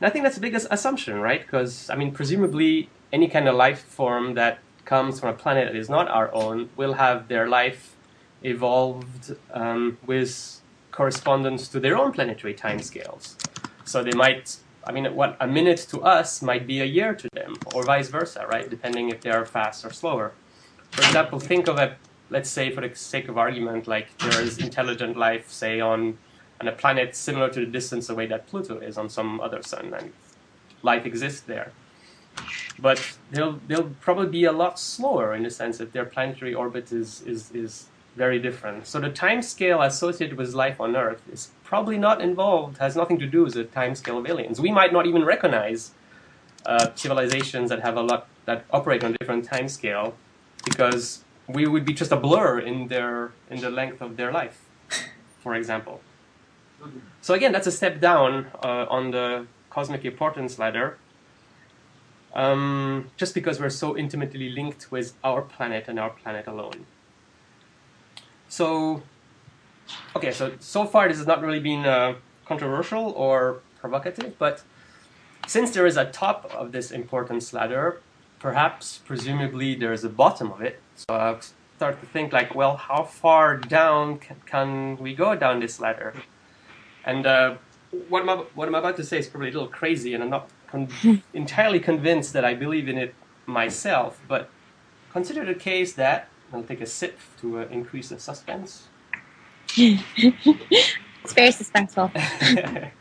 And 0.00 0.06
I 0.06 0.10
think 0.10 0.22
that's 0.22 0.36
a 0.36 0.40
big 0.40 0.54
as- 0.54 0.68
assumption, 0.70 1.20
right? 1.20 1.40
Because, 1.40 1.90
I 1.90 1.96
mean, 1.96 2.12
presumably 2.12 2.88
any 3.12 3.28
kind 3.28 3.48
of 3.48 3.56
life 3.56 3.80
form 3.80 4.34
that 4.34 4.60
comes 4.84 5.18
from 5.18 5.30
a 5.30 5.32
planet 5.32 5.72
that 5.72 5.76
is 5.76 5.88
not 5.88 6.08
our 6.08 6.32
own 6.32 6.68
will 6.76 6.94
have 6.94 7.28
their 7.28 7.48
life 7.48 7.96
evolved 8.42 9.36
um, 9.52 9.98
with 10.06 10.60
correspondence 10.92 11.68
to 11.68 11.80
their 11.80 11.96
own 11.96 12.12
planetary 12.12 12.54
timescales. 12.54 13.36
So 13.84 14.02
they 14.02 14.16
might, 14.16 14.56
I 14.84 14.92
mean, 14.92 15.14
what 15.14 15.36
a 15.40 15.46
minute 15.46 15.86
to 15.90 16.02
us 16.02 16.42
might 16.42 16.66
be 16.66 16.80
a 16.80 16.84
year 16.84 17.14
to 17.14 17.28
them, 17.32 17.56
or 17.74 17.84
vice 17.84 18.08
versa, 18.08 18.46
right? 18.50 18.68
Depending 18.68 19.08
if 19.08 19.20
they 19.20 19.30
are 19.30 19.44
fast 19.44 19.84
or 19.84 19.92
slower. 19.92 20.32
For 20.90 21.02
example, 21.02 21.38
think 21.38 21.68
of 21.68 21.78
a, 21.78 21.96
let's 22.30 22.50
say, 22.50 22.70
for 22.70 22.86
the 22.86 22.94
sake 22.94 23.28
of 23.28 23.38
argument, 23.38 23.86
like 23.86 24.16
there 24.18 24.40
is 24.40 24.58
intelligent 24.58 25.16
life, 25.16 25.50
say, 25.50 25.80
on, 25.80 26.18
on 26.60 26.68
a 26.68 26.72
planet 26.72 27.14
similar 27.14 27.48
to 27.50 27.60
the 27.60 27.66
distance 27.66 28.08
away 28.08 28.26
that 28.26 28.46
Pluto 28.46 28.78
is 28.78 28.98
on 28.98 29.08
some 29.08 29.40
other 29.40 29.62
sun, 29.62 29.94
and 29.94 30.12
life 30.82 31.06
exists 31.06 31.40
there. 31.40 31.72
But 32.78 33.16
they'll, 33.30 33.60
they'll 33.66 33.90
probably 34.00 34.28
be 34.28 34.44
a 34.44 34.52
lot 34.52 34.78
slower 34.78 35.34
in 35.34 35.42
the 35.42 35.50
sense 35.50 35.78
that 35.78 35.92
their 35.92 36.04
planetary 36.04 36.54
orbit 36.54 36.92
is, 36.92 37.22
is, 37.22 37.50
is 37.52 37.86
very 38.18 38.38
different. 38.38 38.86
So 38.86 39.00
the 39.00 39.10
time 39.10 39.40
scale 39.40 39.80
associated 39.80 40.36
with 40.36 40.52
life 40.52 40.78
on 40.80 40.96
Earth 40.96 41.22
is 41.32 41.50
probably 41.64 41.96
not 41.96 42.20
involved, 42.20 42.78
has 42.78 42.96
nothing 42.96 43.18
to 43.20 43.26
do 43.26 43.44
with 43.44 43.54
the 43.54 43.64
time 43.64 43.94
scale 43.94 44.18
of 44.18 44.26
aliens. 44.26 44.60
We 44.60 44.72
might 44.72 44.92
not 44.92 45.06
even 45.06 45.24
recognize 45.24 45.92
uh, 46.66 46.88
civilizations 46.94 47.70
that 47.70 47.80
have 47.80 47.96
a 47.96 48.02
lot 48.02 48.26
that 48.44 48.64
operate 48.70 49.02
on 49.04 49.14
a 49.14 49.18
different 49.18 49.44
time 49.44 49.68
scale 49.68 50.14
because 50.64 51.24
we 51.46 51.66
would 51.66 51.84
be 51.84 51.94
just 51.94 52.12
a 52.12 52.16
blur 52.16 52.58
in 52.58 52.88
their 52.88 53.32
in 53.50 53.60
the 53.60 53.70
length 53.70 54.00
of 54.02 54.16
their 54.16 54.32
life, 54.32 54.58
for 55.42 55.54
example. 55.54 56.00
So 57.22 57.34
again, 57.34 57.52
that's 57.52 57.66
a 57.66 57.72
step 57.72 58.00
down 58.00 58.46
uh, 58.62 58.96
on 58.96 59.10
the 59.10 59.46
cosmic 59.70 60.04
importance 60.04 60.58
ladder. 60.58 60.98
Um, 62.34 63.10
just 63.16 63.34
because 63.34 63.58
we're 63.58 63.70
so 63.84 63.96
intimately 63.96 64.50
linked 64.50 64.92
with 64.92 65.14
our 65.24 65.42
planet 65.42 65.84
and 65.88 65.98
our 65.98 66.10
planet 66.10 66.46
alone. 66.46 66.86
So, 68.48 69.02
okay, 70.16 70.32
so 70.32 70.52
so 70.60 70.84
far 70.84 71.08
this 71.08 71.18
has 71.18 71.26
not 71.26 71.42
really 71.42 71.60
been 71.60 71.84
uh, 71.84 72.14
controversial 72.44 73.10
or 73.12 73.60
provocative, 73.80 74.38
but 74.38 74.62
since 75.46 75.70
there 75.70 75.86
is 75.86 75.96
a 75.96 76.04
top 76.04 76.50
of 76.54 76.72
this 76.72 76.90
importance 76.90 77.52
ladder, 77.52 78.00
perhaps, 78.38 79.00
presumably, 79.04 79.74
there 79.74 79.92
is 79.92 80.04
a 80.04 80.08
bottom 80.08 80.52
of 80.52 80.60
it. 80.60 80.80
So 80.94 81.06
I 81.10 81.36
start 81.76 82.00
to 82.00 82.06
think 82.06 82.32
like, 82.32 82.54
well, 82.54 82.76
how 82.76 83.04
far 83.04 83.56
down 83.56 84.18
can, 84.18 84.36
can 84.46 84.96
we 84.98 85.14
go 85.14 85.34
down 85.34 85.60
this 85.60 85.80
ladder? 85.80 86.14
And 87.04 87.26
uh, 87.26 87.56
what, 88.08 88.28
I'm, 88.28 88.38
what 88.54 88.68
I'm 88.68 88.74
about 88.74 88.96
to 88.96 89.04
say 89.04 89.18
is 89.18 89.28
probably 89.28 89.48
a 89.48 89.52
little 89.52 89.68
crazy, 89.68 90.14
and 90.14 90.22
I'm 90.22 90.30
not 90.30 90.50
con- 90.66 90.88
entirely 91.32 91.80
convinced 91.80 92.32
that 92.32 92.44
I 92.44 92.54
believe 92.54 92.88
in 92.88 92.98
it 92.98 93.14
myself, 93.46 94.20
but 94.28 94.50
consider 95.12 95.44
the 95.44 95.54
case 95.54 95.94
that, 95.94 96.28
I'll 96.52 96.62
take 96.62 96.80
a 96.80 96.86
sip 96.86 97.18
to 97.40 97.60
uh, 97.60 97.66
increase 97.70 98.08
the 98.10 98.18
suspense. 98.18 98.88
It's 101.24 101.34
very 101.34 101.50
suspenseful. 101.50 102.10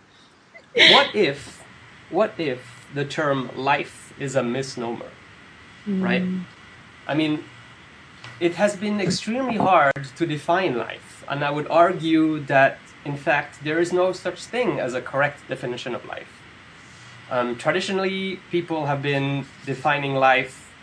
what 0.91 1.15
if, 1.15 1.63
what 2.09 2.33
if 2.37 2.87
the 2.93 3.05
term 3.05 3.49
life 3.55 4.13
is 4.19 4.35
a 4.35 4.43
misnomer, 4.43 5.09
right? 6.01 6.23
I 7.07 7.13
mean, 7.13 7.43
it 8.39 8.55
has 8.55 8.75
been 8.75 8.99
extremely 8.99 9.55
hard 9.55 9.93
to 10.17 10.25
define 10.25 10.77
life, 10.77 11.23
and 11.29 11.43
I 11.43 11.51
would 11.51 11.67
argue 11.69 12.39
that, 12.47 12.79
in 13.05 13.15
fact, 13.17 13.63
there 13.63 13.79
is 13.79 13.93
no 13.93 14.11
such 14.11 14.43
thing 14.43 14.79
as 14.79 14.93
a 14.93 15.01
correct 15.01 15.47
definition 15.47 15.95
of 15.95 16.05
life. 16.05 16.41
Um, 17.31 17.55
traditionally, 17.57 18.39
people 18.51 18.87
have 18.87 19.01
been 19.01 19.45
defining 19.65 20.15
life 20.15 20.73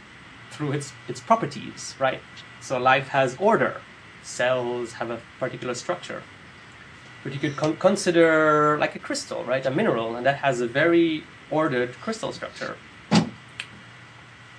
through 0.50 0.72
its, 0.72 0.92
its 1.08 1.20
properties, 1.20 1.94
right? 1.98 2.22
So 2.64 2.78
life 2.78 3.08
has 3.08 3.36
order. 3.38 3.82
Cells 4.22 4.94
have 4.94 5.10
a 5.10 5.20
particular 5.38 5.74
structure. 5.74 6.22
But 7.22 7.34
you 7.34 7.38
could 7.38 7.58
con- 7.58 7.76
consider 7.76 8.78
like 8.78 8.96
a 8.96 8.98
crystal, 8.98 9.44
right? 9.44 9.66
A 9.66 9.70
mineral, 9.70 10.16
and 10.16 10.24
that 10.24 10.36
has 10.36 10.62
a 10.62 10.66
very 10.66 11.24
ordered 11.50 11.92
crystal 12.00 12.32
structure. 12.32 12.78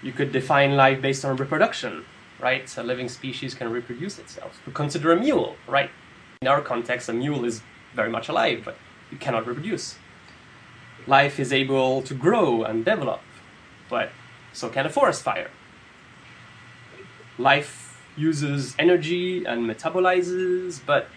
You 0.03 0.11
could 0.11 0.31
define 0.31 0.77
life 0.77 1.01
based 1.01 1.25
on 1.25 1.35
reproduction, 1.35 2.05
right? 2.39 2.77
A 2.77 2.83
living 2.83 3.09
species 3.09 3.55
can 3.55 3.71
reproduce 3.71 4.19
itself. 4.19 4.61
Consider 4.75 5.11
a 5.11 5.19
mule, 5.19 5.55
right? 5.67 5.89
In 6.43 6.47
our 6.47 6.61
context, 6.61 7.09
a 7.09 7.13
mule 7.13 7.43
is 7.43 7.63
very 7.95 8.11
much 8.11 8.29
alive, 8.29 8.61
but 8.63 8.77
it 9.11 9.19
cannot 9.19 9.47
reproduce. 9.47 9.95
Life 11.07 11.39
is 11.39 11.51
able 11.51 12.03
to 12.03 12.13
grow 12.13 12.61
and 12.61 12.85
develop, 12.85 13.21
but 13.89 14.11
so 14.53 14.69
can 14.69 14.85
a 14.85 14.89
forest 14.89 15.23
fire. 15.23 15.49
Life 17.39 17.84
uses 18.17 18.75
energy 18.79 19.45
and 19.45 19.69
metabolizes, 19.69 20.79
but 20.85 21.07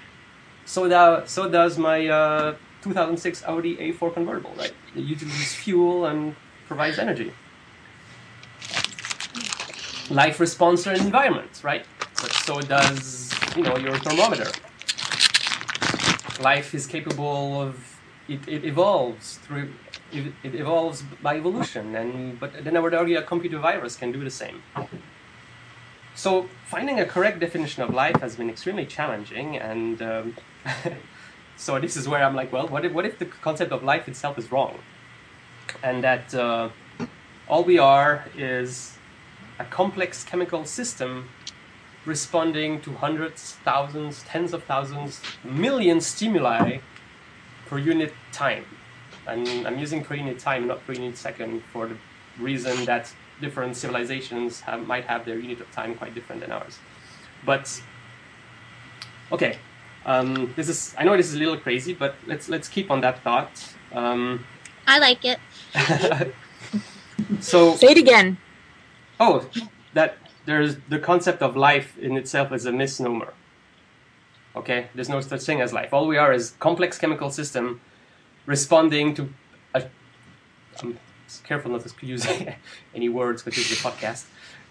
so, 0.64 0.88
da- 0.88 1.24
so 1.24 1.48
does 1.48 1.78
my 1.78 2.06
uh, 2.08 2.54
2006 2.82 3.44
Audi 3.44 3.76
A4 3.76 4.14
convertible, 4.14 4.52
right? 4.56 4.72
It 4.94 5.00
uses 5.00 5.54
fuel 5.54 6.06
and 6.06 6.34
provides 6.66 6.98
energy. 6.98 7.32
Life 10.10 10.40
responds 10.40 10.84
to 10.84 10.90
an 10.90 11.00
environment, 11.00 11.60
right? 11.62 11.84
But 12.20 12.32
so 12.32 12.60
does, 12.60 13.30
you 13.56 13.62
know, 13.62 13.76
your 13.76 13.96
thermometer. 13.98 14.50
Life 16.42 16.74
is 16.74 16.86
capable 16.86 17.60
of, 17.60 18.00
it, 18.28 18.46
it 18.48 18.64
evolves 18.64 19.36
through, 19.38 19.72
it, 20.12 20.32
it 20.42 20.54
evolves 20.54 21.02
by 21.22 21.36
evolution, 21.36 21.94
and 21.94 22.40
but 22.40 22.64
then 22.64 22.76
I 22.76 22.80
would 22.80 22.94
argue 22.94 23.18
a 23.18 23.22
computer 23.22 23.58
virus 23.58 23.96
can 23.96 24.12
do 24.12 24.22
the 24.24 24.30
same. 24.30 24.62
So 26.18 26.48
finding 26.64 26.98
a 26.98 27.06
correct 27.06 27.38
definition 27.38 27.84
of 27.84 27.94
life 27.94 28.16
has 28.16 28.34
been 28.34 28.50
extremely 28.50 28.84
challenging, 28.84 29.56
and 29.56 30.02
um, 30.02 30.36
so 31.56 31.78
this 31.78 31.96
is 31.96 32.08
where 32.08 32.24
I'm 32.24 32.34
like, 32.34 32.52
well, 32.52 32.66
what 32.66 32.84
if, 32.84 32.92
what 32.92 33.06
if 33.06 33.20
the 33.20 33.26
concept 33.26 33.70
of 33.70 33.84
life 33.84 34.08
itself 34.08 34.36
is 34.36 34.50
wrong, 34.50 34.80
and 35.80 36.02
that 36.02 36.34
uh, 36.34 36.70
all 37.46 37.62
we 37.62 37.78
are 37.78 38.24
is 38.36 38.98
a 39.60 39.64
complex 39.64 40.24
chemical 40.24 40.64
system 40.64 41.28
responding 42.04 42.80
to 42.80 42.94
hundreds, 42.94 43.52
thousands, 43.62 44.24
tens 44.24 44.52
of 44.52 44.64
thousands, 44.64 45.22
million 45.44 46.00
stimuli 46.00 46.78
per 47.66 47.78
unit 47.78 48.12
time. 48.32 48.64
And 49.28 49.68
I'm 49.68 49.78
using 49.78 50.02
per 50.02 50.16
unit 50.16 50.40
time, 50.40 50.66
not 50.66 50.84
per 50.84 50.94
unit 50.94 51.16
second, 51.16 51.62
for 51.72 51.86
the 51.86 51.96
reason 52.40 52.86
that 52.86 53.14
different 53.40 53.76
civilizations 53.76 54.60
have, 54.62 54.86
might 54.86 55.04
have 55.04 55.24
their 55.24 55.38
unit 55.38 55.60
of 55.60 55.70
time 55.72 55.94
quite 55.94 56.14
different 56.14 56.40
than 56.40 56.52
ours. 56.52 56.78
But 57.44 57.80
okay, 59.32 59.58
um, 60.06 60.52
this 60.56 60.68
is 60.68 60.94
I 60.98 61.04
know 61.04 61.16
this 61.16 61.28
is 61.28 61.34
a 61.34 61.38
little 61.38 61.56
crazy, 61.56 61.94
but 61.94 62.14
let's 62.26 62.48
let's 62.48 62.68
keep 62.68 62.90
on 62.90 63.00
that 63.02 63.22
thought. 63.22 63.74
Um, 63.92 64.44
I 64.86 64.98
like 64.98 65.24
it. 65.24 65.38
so 67.40 67.74
Say 67.76 67.88
it 67.88 67.98
again. 67.98 68.38
oh, 69.20 69.48
that 69.94 70.16
there's 70.46 70.76
the 70.88 70.98
concept 70.98 71.42
of 71.42 71.56
life 71.56 71.96
in 71.98 72.16
itself 72.16 72.52
is 72.52 72.66
a 72.66 72.72
misnomer. 72.72 73.34
Okay, 74.56 74.88
there's 74.94 75.08
no 75.08 75.20
such 75.20 75.42
thing 75.42 75.60
as 75.60 75.72
life. 75.72 75.92
All 75.92 76.06
we 76.06 76.16
are 76.16 76.32
is 76.32 76.52
complex 76.58 76.98
chemical 76.98 77.30
system 77.30 77.80
responding 78.46 79.14
to 79.14 79.28
a. 79.74 79.84
I'm 80.82 80.98
careful 81.44 81.70
not 81.70 81.82
to 81.82 82.06
use 82.06 82.26
any 82.94 83.08
words 83.08 83.42
because 83.42 83.70
it's 83.70 83.80
a 83.80 83.88
podcast. 83.88 84.26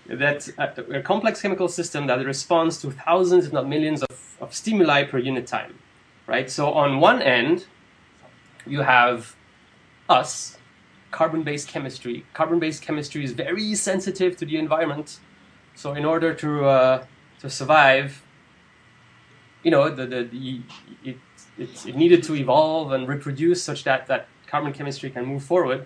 That 0.08 0.48
a, 0.58 1.00
a 1.00 1.02
complex 1.02 1.41
chemical 1.41 1.67
system 1.67 2.08
that 2.08 2.26
responds 2.26 2.82
to 2.82 2.91
thousands, 2.91 3.48
if 3.48 3.54
not 3.54 3.67
millions, 3.67 4.04
of, 4.04 4.38
of 4.39 4.54
stimuli 4.54 5.04
per 5.04 5.17
unit 5.17 5.48
time. 5.48 5.78
Right. 6.26 6.50
So 6.50 6.72
on 6.72 7.00
one 7.00 7.22
end, 7.22 7.65
you 8.65 8.82
have 8.82 9.36
us, 10.10 10.58
carbon-based 11.12 11.67
chemistry. 11.67 12.26
Carbon-based 12.34 12.82
chemistry 12.82 13.24
is 13.24 13.32
very 13.32 13.76
sensitive 13.76 14.38
to 14.38 14.46
the 14.46 14.58
environment. 14.58 15.20
So 15.76 15.93
in 15.93 16.06
order 16.06 16.34
to 16.34 16.65
uh, 16.65 17.06
to 17.39 17.50
survive, 17.50 18.24
you 19.63 19.72
know, 19.72 19.89
the, 19.89 20.06
the, 20.06 20.24
the 20.24 20.62
it 21.04 21.17
it, 21.58 21.86
it 21.86 21.96
needed 21.96 22.24
to 22.24 22.36
evolve 22.36 22.91
and 22.91 23.08
reproduce 23.08 23.63
such 23.63 23.84
that 23.84 24.08
that 24.08 24.28
carbon 24.48 24.74
chemistry 24.74 25.10
can 25.10 25.26
move 25.26 25.43
forward. 25.43 25.86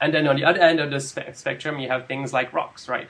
And 0.00 0.12
then 0.12 0.26
on 0.26 0.36
the 0.36 0.44
other 0.44 0.60
end 0.60 0.80
of 0.80 0.90
the 0.90 1.00
spe- 1.00 1.34
spectrum, 1.34 1.78
you 1.78 1.88
have 1.88 2.06
things 2.06 2.32
like 2.32 2.52
rocks, 2.52 2.88
right? 2.88 3.08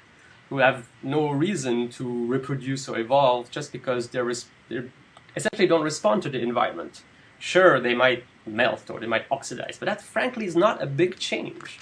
Who 0.50 0.58
have 0.58 0.88
no 1.02 1.30
reason 1.30 1.88
to 1.90 2.26
reproduce 2.26 2.88
or 2.88 2.98
evolve 2.98 3.50
just 3.50 3.72
because 3.72 4.08
they're, 4.08 4.24
res- 4.24 4.46
they're 4.68 4.88
essentially 5.34 5.66
don't 5.66 5.82
respond 5.82 6.22
to 6.24 6.28
the 6.28 6.40
environment. 6.40 7.02
Sure, 7.38 7.80
they 7.80 7.94
might 7.94 8.24
melt 8.46 8.90
or 8.90 9.00
they 9.00 9.06
might 9.06 9.24
oxidize, 9.30 9.76
but 9.78 9.86
that 9.86 10.00
frankly 10.00 10.46
is 10.46 10.54
not 10.54 10.82
a 10.82 10.86
big 10.86 11.18
change, 11.18 11.78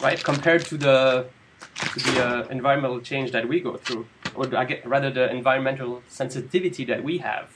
right? 0.00 0.22
Compared 0.22 0.64
to 0.66 0.76
the 0.76 1.26
to 1.74 1.98
the 1.98 2.24
uh, 2.24 2.48
environmental 2.48 3.00
change 3.00 3.32
that 3.32 3.48
we 3.48 3.60
go 3.60 3.76
through, 3.76 4.06
or 4.34 4.46
rather 4.84 5.10
the 5.10 5.30
environmental 5.30 6.02
sensitivity 6.08 6.84
that 6.84 7.02
we 7.02 7.18
have. 7.18 7.50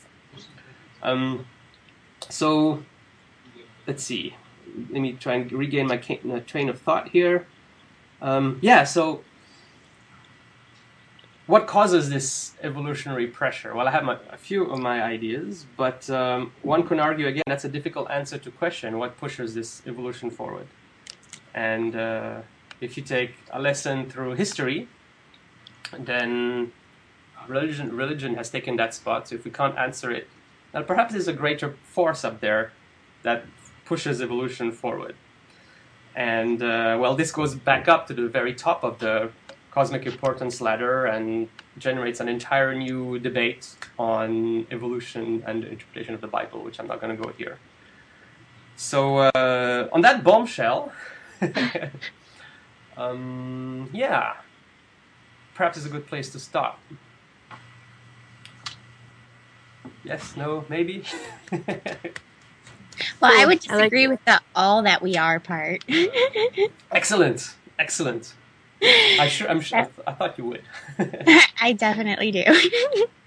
Um, 1.03 1.47
so 2.29 2.83
let's 3.87 4.03
see. 4.03 4.35
Let 4.91 5.01
me 5.01 5.13
try 5.13 5.35
and 5.35 5.53
regain 5.53 5.87
my 5.87 5.97
train 5.97 6.69
of 6.69 6.81
thought 6.81 7.09
here. 7.09 7.47
Um, 8.21 8.59
yeah, 8.63 8.85
so 8.85 9.23
what 11.49 11.67
causes 11.67 12.11
this 12.11 12.53
evolutionary 12.63 13.27
pressure? 13.27 13.75
Well, 13.75 13.89
I 13.89 13.91
have 13.91 14.05
my, 14.05 14.19
a 14.31 14.37
few 14.37 14.65
of 14.65 14.79
my 14.81 15.03
ideas, 15.03 15.65
but 15.77 16.09
um, 16.11 16.53
one 16.63 16.87
can 16.87 17.01
argue 17.01 17.27
again 17.27 17.45
that's 17.47 17.65
a 17.65 17.71
difficult 17.71 18.11
answer 18.11 18.37
to 18.37 18.51
question. 18.51 18.99
What 18.99 19.17
pushes 19.17 19.55
this 19.55 19.83
evolution 19.87 20.31
forward? 20.31 20.67
And 21.55 21.97
uh, 21.97 22.43
if 22.83 22.97
you 22.99 23.03
take 23.03 23.35
a 23.51 23.61
lesson 23.61 24.11
through 24.11 24.35
history, 24.35 24.89
then 25.99 26.73
religion 27.49 27.97
religion 27.97 28.35
has 28.35 28.51
taken 28.51 28.77
that 28.77 28.93
spot. 28.93 29.29
So 29.29 29.37
if 29.37 29.45
we 29.45 29.51
can't 29.51 29.77
answer 29.79 30.11
it, 30.11 30.29
then 30.73 30.85
perhaps 30.85 31.13
there's 31.13 31.29
a 31.29 31.33
greater 31.33 31.77
force 31.83 32.25
up 32.25 32.41
there 32.41 32.73
that 33.23 33.45
pushes 33.89 34.21
evolution 34.21 34.71
forward. 34.71 35.17
And 36.15 36.63
uh, 36.63 36.99
well, 37.01 37.15
this 37.15 37.33
goes 37.33 37.55
back 37.55 37.89
up 37.89 38.07
to 38.09 38.15
the 38.15 38.29
very 38.29 38.55
top 38.55 38.85
of 38.85 38.99
the 38.99 39.31
cosmic 39.71 40.05
importance 40.07 40.61
ladder 40.61 41.07
and 41.07 41.49
generates 41.79 42.21
an 42.21 42.29
entire 42.29 42.75
new 42.75 43.19
debate 43.19 43.65
on 43.99 44.67
evolution 44.71 45.43
and 45.47 45.65
interpretation 45.65 46.15
of 46.15 46.21
the 46.21 46.27
Bible, 46.27 46.63
which 46.65 46.79
I'm 46.81 46.87
not 46.87 47.01
going 47.01 47.17
to 47.17 47.23
go 47.23 47.31
here. 47.39 47.59
So 48.77 49.19
uh, 49.19 49.89
on 49.93 50.01
that 50.03 50.23
bombshell, 50.23 50.93
um, 52.97 53.89
yeah, 53.93 54.35
perhaps 55.55 55.77
it's 55.79 55.87
a 55.87 55.91
good 55.91 56.07
place 56.07 56.31
to 56.31 56.39
stop. 56.39 56.79
Yes, 60.05 60.37
no, 60.37 60.65
maybe. 60.69 61.05
Well, 63.21 63.31
I 63.33 63.47
would 63.47 63.65
I 63.71 63.75
like 63.75 63.79
disagree 63.85 64.07
with 64.09 64.25
the 64.25 64.41
all 64.55 64.83
that 64.83 65.03
we 65.03 65.17
are 65.17 65.41
part. 65.41 65.85
excellent, 66.93 67.55
excellent. 67.79 68.35
I 68.83 69.29
sure, 69.29 69.49
I'm 69.51 69.61
sure. 69.61 69.79
I, 69.81 69.83
th- 69.85 69.95
I 70.07 70.13
thought 70.13 70.39
you 70.39 70.45
would. 70.47 70.63
I 71.61 71.73
definitely 71.73 72.31
do. 72.31 72.45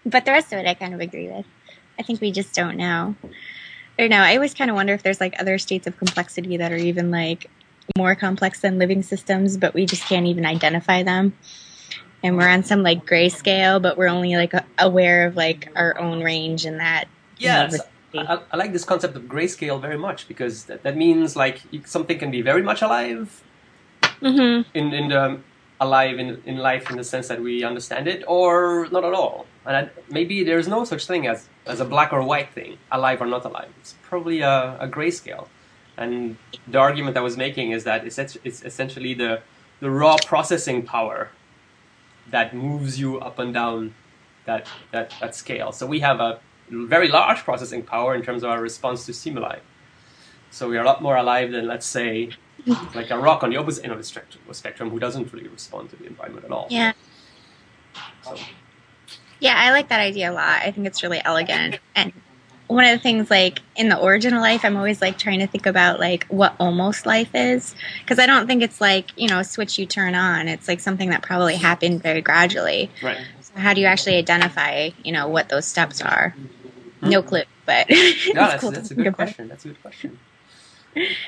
but 0.06 0.26
the 0.26 0.32
rest 0.32 0.54
of 0.54 0.60
it, 0.60 0.68
I 0.68 0.74
kind 0.74 0.94
of 0.94 1.00
agree 1.02 1.28
with. 1.30 1.46
I 2.00 2.04
think 2.04 2.22
we 2.22 2.32
just 2.32 2.54
don't 2.56 2.78
know. 2.78 3.16
I 3.24 4.04
don't 4.04 4.10
know. 4.10 4.22
I 4.22 4.36
always 4.36 4.54
kind 4.54 4.70
of 4.72 4.76
wonder 4.76 4.94
if 4.94 5.04
there's 5.04 5.20
like 5.20 5.36
other 5.40 5.58
states 5.58 5.88
of 5.88 5.98
complexity 5.98 6.58
that 6.58 6.72
are 6.72 6.78
even 6.78 7.12
like 7.12 7.50
more 7.98 8.16
complex 8.16 8.62
than 8.62 8.80
living 8.80 9.04
systems, 9.04 9.58
but 9.58 9.74
we 9.74 9.86
just 9.86 10.06
can't 10.06 10.26
even 10.26 10.46
identify 10.46 11.04
them. 11.04 11.34
And 12.24 12.38
we're 12.38 12.48
on 12.48 12.64
some 12.64 12.84
like 12.84 13.06
gray 13.06 13.30
scale, 13.30 13.80
but 13.80 13.98
we're 13.98 14.08
only 14.08 14.36
like 14.38 14.54
aware 14.78 15.28
of 15.28 15.36
like 15.36 15.70
our 15.76 16.00
own 16.00 16.24
range 16.24 16.66
and 16.66 16.80
that. 16.80 17.06
you 17.38 17.50
know, 17.50 17.54
Yes, 17.64 17.78
the- 17.78 17.86
I, 18.14 18.40
I 18.52 18.58
like 18.58 18.74
this 18.74 18.84
concept 18.86 19.16
of 19.16 19.24
grayscale 19.24 19.80
very 19.82 19.98
much 19.98 20.28
because 20.28 20.66
that, 20.66 20.84
that 20.84 20.98
means 20.98 21.36
like 21.36 21.62
something 21.86 22.18
can 22.20 22.32
be 22.32 22.42
very 22.42 22.62
much 22.62 22.82
alive 22.82 23.44
Mhm. 24.22 24.66
in 24.74 24.94
in 24.94 25.08
the 25.10 25.40
alive 25.80 26.20
in 26.20 26.42
in 26.46 26.58
life 26.58 26.92
in 26.92 26.98
the 26.98 27.04
sense 27.04 27.28
that 27.30 27.42
we 27.42 27.64
understand 27.64 28.08
it, 28.08 28.24
or 28.28 28.88
not 28.92 29.04
at 29.04 29.14
all. 29.14 29.46
And 29.66 29.76
I, 29.78 29.90
maybe 30.10 30.44
there's 30.44 30.68
no 30.68 30.84
such 30.86 31.08
thing 31.08 31.26
as 31.28 31.48
as 31.66 31.80
a 31.80 31.86
black 31.86 32.14
or 32.14 32.22
white 32.22 32.50
thing, 32.54 32.78
alive 32.92 33.20
or 33.22 33.26
not 33.28 33.46
alive. 33.46 33.70
It's 33.80 33.96
probably 34.10 34.42
a, 34.42 34.78
a 34.80 34.88
grayscale. 34.88 35.48
And 35.98 36.38
the 36.68 36.80
argument 36.80 37.18
I 37.18 37.22
was 37.22 37.36
making 37.38 37.72
is 37.72 37.84
that 37.84 38.06
it's, 38.06 38.18
it's 38.20 38.64
essentially 38.64 39.14
the 39.16 39.42
the 39.80 39.90
raw 39.90 40.18
processing 40.26 40.84
power 40.84 41.30
that 42.30 42.54
moves 42.54 43.00
you 43.00 43.20
up 43.20 43.40
and 43.40 43.54
down 43.54 43.94
that 44.46 44.68
that 44.92 45.14
that 45.20 45.36
scale. 45.36 45.72
So 45.72 45.86
we 45.88 46.00
have 46.02 46.20
a 46.20 46.40
very 46.72 47.10
large 47.10 47.40
processing 47.40 47.84
power 47.84 48.16
in 48.16 48.22
terms 48.22 48.44
of 48.44 48.50
our 48.50 48.62
response 48.62 49.06
to 49.06 49.14
stimuli. 49.14 49.60
So 50.50 50.70
we 50.70 50.78
are 50.78 50.82
a 50.82 50.86
lot 50.86 51.02
more 51.02 51.16
alive 51.16 51.52
than, 51.52 51.68
let's 51.68 51.86
say, 51.86 52.32
like 52.96 53.12
a 53.12 53.18
rock 53.18 53.44
on 53.44 53.50
the 53.50 53.58
opposite 53.58 53.84
end 53.84 53.94
of 53.94 53.98
the 53.98 54.04
spectrum, 54.04 54.44
spectrum 54.54 54.90
who 54.90 55.00
doesn't 55.00 55.32
really 55.34 55.48
respond 55.48 55.90
to 55.92 55.96
the 55.96 56.06
environment 56.06 56.46
at 56.46 56.52
all. 56.52 56.68
Yeah. 56.70 56.94
So, 58.24 58.36
Yeah, 59.40 59.56
I 59.58 59.72
like 59.72 59.90
that 59.90 60.00
idea 60.00 60.32
a 60.32 60.34
lot. 60.34 60.62
I 60.62 60.72
think 60.72 60.88
it's 60.88 61.04
really 61.04 61.22
elegant. 61.24 61.80
And 61.96 62.14
one 62.68 62.86
of 62.86 62.92
the 62.92 63.00
things, 63.00 63.30
like 63.30 63.60
in 63.76 63.90
the 63.90 63.98
origin 63.98 64.34
of 64.34 64.42
life, 64.42 64.64
I'm 64.64 64.78
always 64.78 65.02
like 65.02 65.18
trying 65.18 65.40
to 65.40 65.48
think 65.48 65.66
about 65.66 66.00
like 66.00 66.26
what 66.28 66.56
almost 66.60 67.06
life 67.06 67.32
is, 67.34 67.76
because 68.00 68.18
I 68.18 68.26
don't 68.26 68.48
think 68.48 68.64
it's 68.64 68.80
like 68.80 69.12
you 69.18 69.28
know 69.28 69.40
a 69.40 69.44
switch 69.44 69.78
you 69.78 69.86
turn 69.86 70.16
on. 70.16 70.48
It's 70.48 70.68
like 70.68 70.80
something 70.80 71.10
that 71.10 71.22
probably 71.22 71.56
happened 71.56 72.02
very 72.02 72.22
gradually. 72.22 72.90
right. 73.04 73.18
So 73.42 73.60
how 73.60 73.74
do 73.74 73.82
you 73.82 73.88
actually 73.88 74.16
identify, 74.16 74.92
you 75.04 75.12
know, 75.12 75.28
what 75.28 75.50
those 75.50 75.66
steps 75.66 76.02
are? 76.02 76.34
No 77.02 77.22
clue, 77.24 77.44
but 77.66 77.88
No, 77.90 77.96
it's 77.96 78.34
that's, 78.34 78.62
cool 78.62 78.72
that's 78.72 78.92
a 78.92 78.96
good 78.96 79.08
about. 79.08 79.16
question. 79.16 79.48
That's 79.48 79.66
a 79.66 79.70
good 79.70 79.82
question. 79.82 80.20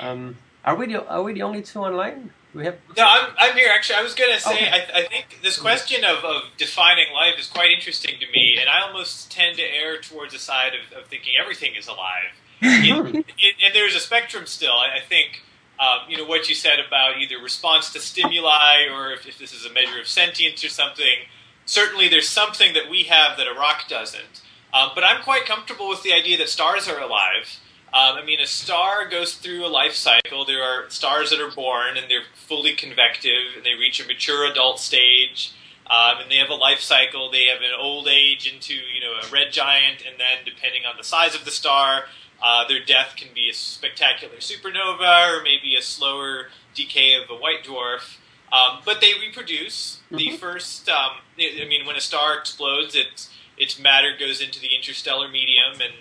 Um, 0.00 0.36
are 0.64 0.76
we 0.76 0.86
the 0.86 1.06
are 1.06 1.22
we 1.22 1.32
the 1.32 1.42
only 1.42 1.62
two 1.62 1.78
online? 1.80 2.30
We 2.54 2.64
have 2.66 2.76
No, 2.96 3.04
I'm, 3.08 3.30
I'm 3.38 3.56
here. 3.56 3.68
Actually, 3.74 3.96
I 3.96 4.02
was 4.02 4.14
going 4.14 4.32
to 4.32 4.40
say, 4.40 4.54
Okay. 4.54 4.68
I, 4.70 5.00
I 5.00 5.02
think 5.08 5.40
this 5.42 5.58
question 5.58 6.04
of, 6.04 6.24
of 6.24 6.42
defining 6.56 7.12
life 7.12 7.34
is 7.38 7.48
quite 7.48 7.70
interesting 7.72 8.14
to 8.20 8.26
me, 8.32 8.56
and 8.60 8.68
I 8.68 8.80
almost 8.86 9.30
tend 9.32 9.56
to 9.56 9.62
err 9.62 9.98
towards 10.00 10.32
the 10.34 10.38
side 10.38 10.72
of, 10.74 10.96
of 10.96 11.06
thinking 11.08 11.32
everything 11.40 11.72
is 11.76 11.88
alive. 11.88 12.30
It- 12.62 13.26
it- 13.38 13.54
and 13.64 13.74
there's 13.74 13.96
a 13.96 14.00
spectrum 14.00 14.46
still. 14.46 14.72
I, 14.72 14.98
I 14.98 15.00
think, 15.00 15.42
um, 15.80 16.08
you 16.08 16.16
know, 16.16 16.24
what 16.24 16.48
you 16.48 16.54
said 16.54 16.78
about 16.78 17.18
either 17.18 17.38
response 17.42 17.92
to 17.94 17.98
stimuli 18.00 18.86
or 18.92 19.10
if, 19.10 19.26
if 19.26 19.36
this 19.38 19.52
is 19.52 19.66
a 19.66 19.72
measure 19.72 20.00
of 20.00 20.06
sentience 20.06 20.62
or 20.64 20.68
something, 20.68 21.26
certainly 21.66 22.08
there's 22.08 22.28
something 22.28 22.72
that 22.74 22.88
we 22.88 23.02
have 23.04 23.36
that 23.38 23.48
a 23.48 23.54
rock 23.58 23.88
doesn't. 23.88 24.42
Um, 24.74 24.90
but 24.94 25.04
I'm 25.04 25.22
quite 25.22 25.46
comfortable 25.46 25.88
with 25.88 26.02
the 26.02 26.12
idea 26.12 26.36
that 26.38 26.48
stars 26.48 26.88
are 26.88 27.00
alive. 27.00 27.60
Um, 27.92 28.16
I 28.16 28.24
mean, 28.24 28.40
a 28.40 28.46
star 28.46 29.08
goes 29.08 29.34
through 29.34 29.64
a 29.64 29.68
life 29.68 29.94
cycle. 29.94 30.44
There 30.44 30.64
are 30.64 30.90
stars 30.90 31.30
that 31.30 31.40
are 31.40 31.50
born 31.52 31.96
and 31.96 32.10
they're 32.10 32.24
fully 32.34 32.74
convective 32.74 33.54
and 33.56 33.64
they 33.64 33.74
reach 33.74 34.02
a 34.02 34.06
mature 34.06 34.50
adult 34.50 34.80
stage. 34.80 35.52
Um, 35.86 36.22
and 36.22 36.30
they 36.30 36.36
have 36.36 36.50
a 36.50 36.54
life 36.54 36.80
cycle. 36.80 37.30
They 37.30 37.44
have 37.44 37.60
an 37.60 37.70
old 37.78 38.08
age 38.08 38.50
into 38.52 38.74
you 38.74 39.00
know 39.00 39.12
a 39.22 39.30
red 39.30 39.52
giant, 39.52 40.02
and 40.06 40.18
then 40.18 40.42
depending 40.44 40.86
on 40.86 40.96
the 40.96 41.04
size 41.04 41.34
of 41.34 41.44
the 41.44 41.50
star, 41.50 42.04
uh, 42.42 42.66
their 42.66 42.82
death 42.82 43.14
can 43.16 43.28
be 43.34 43.50
a 43.50 43.52
spectacular 43.52 44.36
supernova 44.36 45.38
or 45.38 45.42
maybe 45.42 45.76
a 45.78 45.82
slower 45.82 46.46
decay 46.74 47.14
of 47.14 47.28
a 47.28 47.34
white 47.34 47.64
dwarf. 47.64 48.16
Um, 48.50 48.80
but 48.84 49.02
they 49.02 49.12
reproduce. 49.20 50.00
The 50.10 50.36
first, 50.38 50.88
um, 50.88 51.18
I 51.38 51.66
mean, 51.68 51.84
when 51.86 51.96
a 51.96 52.00
star 52.00 52.38
explodes, 52.38 52.94
its 52.94 53.28
its 53.56 53.78
matter 53.78 54.12
goes 54.18 54.40
into 54.40 54.60
the 54.60 54.74
interstellar 54.74 55.28
medium 55.28 55.80
and 55.80 55.92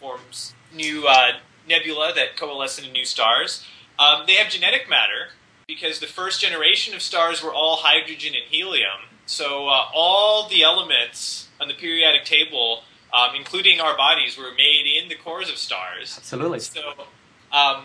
forms 0.00 0.54
new 0.74 1.06
uh, 1.06 1.32
nebula 1.68 2.12
that 2.14 2.36
coalesce 2.36 2.78
into 2.78 2.90
new 2.90 3.04
stars. 3.04 3.64
Um, 3.98 4.24
they 4.26 4.34
have 4.34 4.50
genetic 4.50 4.88
matter 4.88 5.30
because 5.66 6.00
the 6.00 6.06
first 6.06 6.40
generation 6.40 6.94
of 6.94 7.02
stars 7.02 7.42
were 7.42 7.52
all 7.52 7.76
hydrogen 7.76 8.34
and 8.34 8.44
helium. 8.50 9.08
So 9.26 9.68
uh, 9.68 9.86
all 9.94 10.48
the 10.48 10.62
elements 10.62 11.48
on 11.60 11.68
the 11.68 11.74
periodic 11.74 12.24
table, 12.24 12.82
um, 13.12 13.36
including 13.36 13.80
our 13.80 13.96
bodies, 13.96 14.36
were 14.36 14.52
made 14.56 14.86
in 15.00 15.08
the 15.08 15.14
cores 15.14 15.48
of 15.48 15.56
stars. 15.56 16.16
absolutely? 16.16 16.60
So, 16.60 16.80
um, 17.52 17.84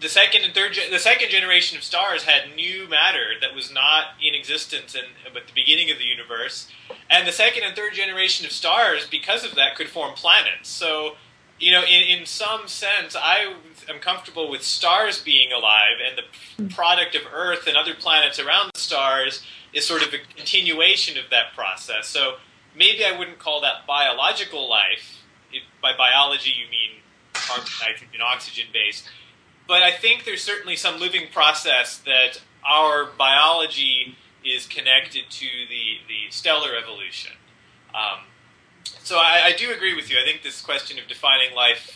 the 0.00 0.08
second 0.08 0.44
and 0.44 0.54
third, 0.54 0.76
the 0.90 0.98
second 0.98 1.30
generation 1.30 1.76
of 1.76 1.84
stars 1.84 2.24
had 2.24 2.54
new 2.54 2.88
matter 2.88 3.32
that 3.40 3.54
was 3.54 3.72
not 3.72 4.06
in 4.22 4.34
existence 4.34 4.94
in, 4.94 5.04
at 5.26 5.34
the 5.34 5.52
beginning 5.54 5.90
of 5.90 5.98
the 5.98 6.04
universe, 6.04 6.68
and 7.10 7.26
the 7.26 7.32
second 7.32 7.64
and 7.64 7.74
third 7.74 7.94
generation 7.94 8.46
of 8.46 8.52
stars, 8.52 9.06
because 9.08 9.44
of 9.44 9.54
that, 9.56 9.74
could 9.76 9.88
form 9.88 10.14
planets. 10.14 10.68
So, 10.68 11.16
you 11.58 11.72
know, 11.72 11.82
in, 11.82 12.18
in 12.20 12.26
some 12.26 12.68
sense, 12.68 13.16
I 13.16 13.54
am 13.88 13.98
comfortable 13.98 14.48
with 14.50 14.62
stars 14.62 15.20
being 15.22 15.52
alive, 15.52 15.96
and 16.06 16.18
the 16.18 16.74
product 16.74 17.16
of 17.16 17.22
Earth 17.32 17.66
and 17.66 17.76
other 17.76 17.94
planets 17.94 18.38
around 18.38 18.70
the 18.74 18.80
stars 18.80 19.44
is 19.72 19.86
sort 19.86 20.06
of 20.06 20.14
a 20.14 20.18
continuation 20.36 21.18
of 21.18 21.30
that 21.30 21.54
process. 21.54 22.06
So, 22.06 22.36
maybe 22.76 23.04
I 23.04 23.18
wouldn't 23.18 23.38
call 23.38 23.60
that 23.62 23.86
biological 23.86 24.68
life. 24.68 25.24
If 25.52 25.62
by 25.82 25.96
biology 25.96 26.50
you 26.50 26.70
mean 26.70 27.02
carbon, 27.32 27.68
nitrogen, 27.80 28.20
oxygen 28.22 28.66
based. 28.72 29.08
But 29.68 29.82
I 29.82 29.92
think 29.92 30.24
there's 30.24 30.42
certainly 30.42 30.74
some 30.76 30.98
living 30.98 31.28
process 31.32 31.98
that 31.98 32.40
our 32.66 33.06
biology 33.16 34.16
is 34.44 34.66
connected 34.66 35.24
to 35.28 35.46
the, 35.68 35.98
the 36.08 36.30
stellar 36.30 36.70
evolution. 36.74 37.32
Um, 37.94 38.20
So 38.84 39.18
I, 39.18 39.42
I 39.46 39.52
do 39.52 39.70
agree 39.72 39.94
with 39.94 40.10
you. 40.10 40.16
I 40.18 40.24
think 40.24 40.42
this 40.42 40.60
question 40.62 40.98
of 40.98 41.06
defining 41.06 41.54
life 41.54 41.94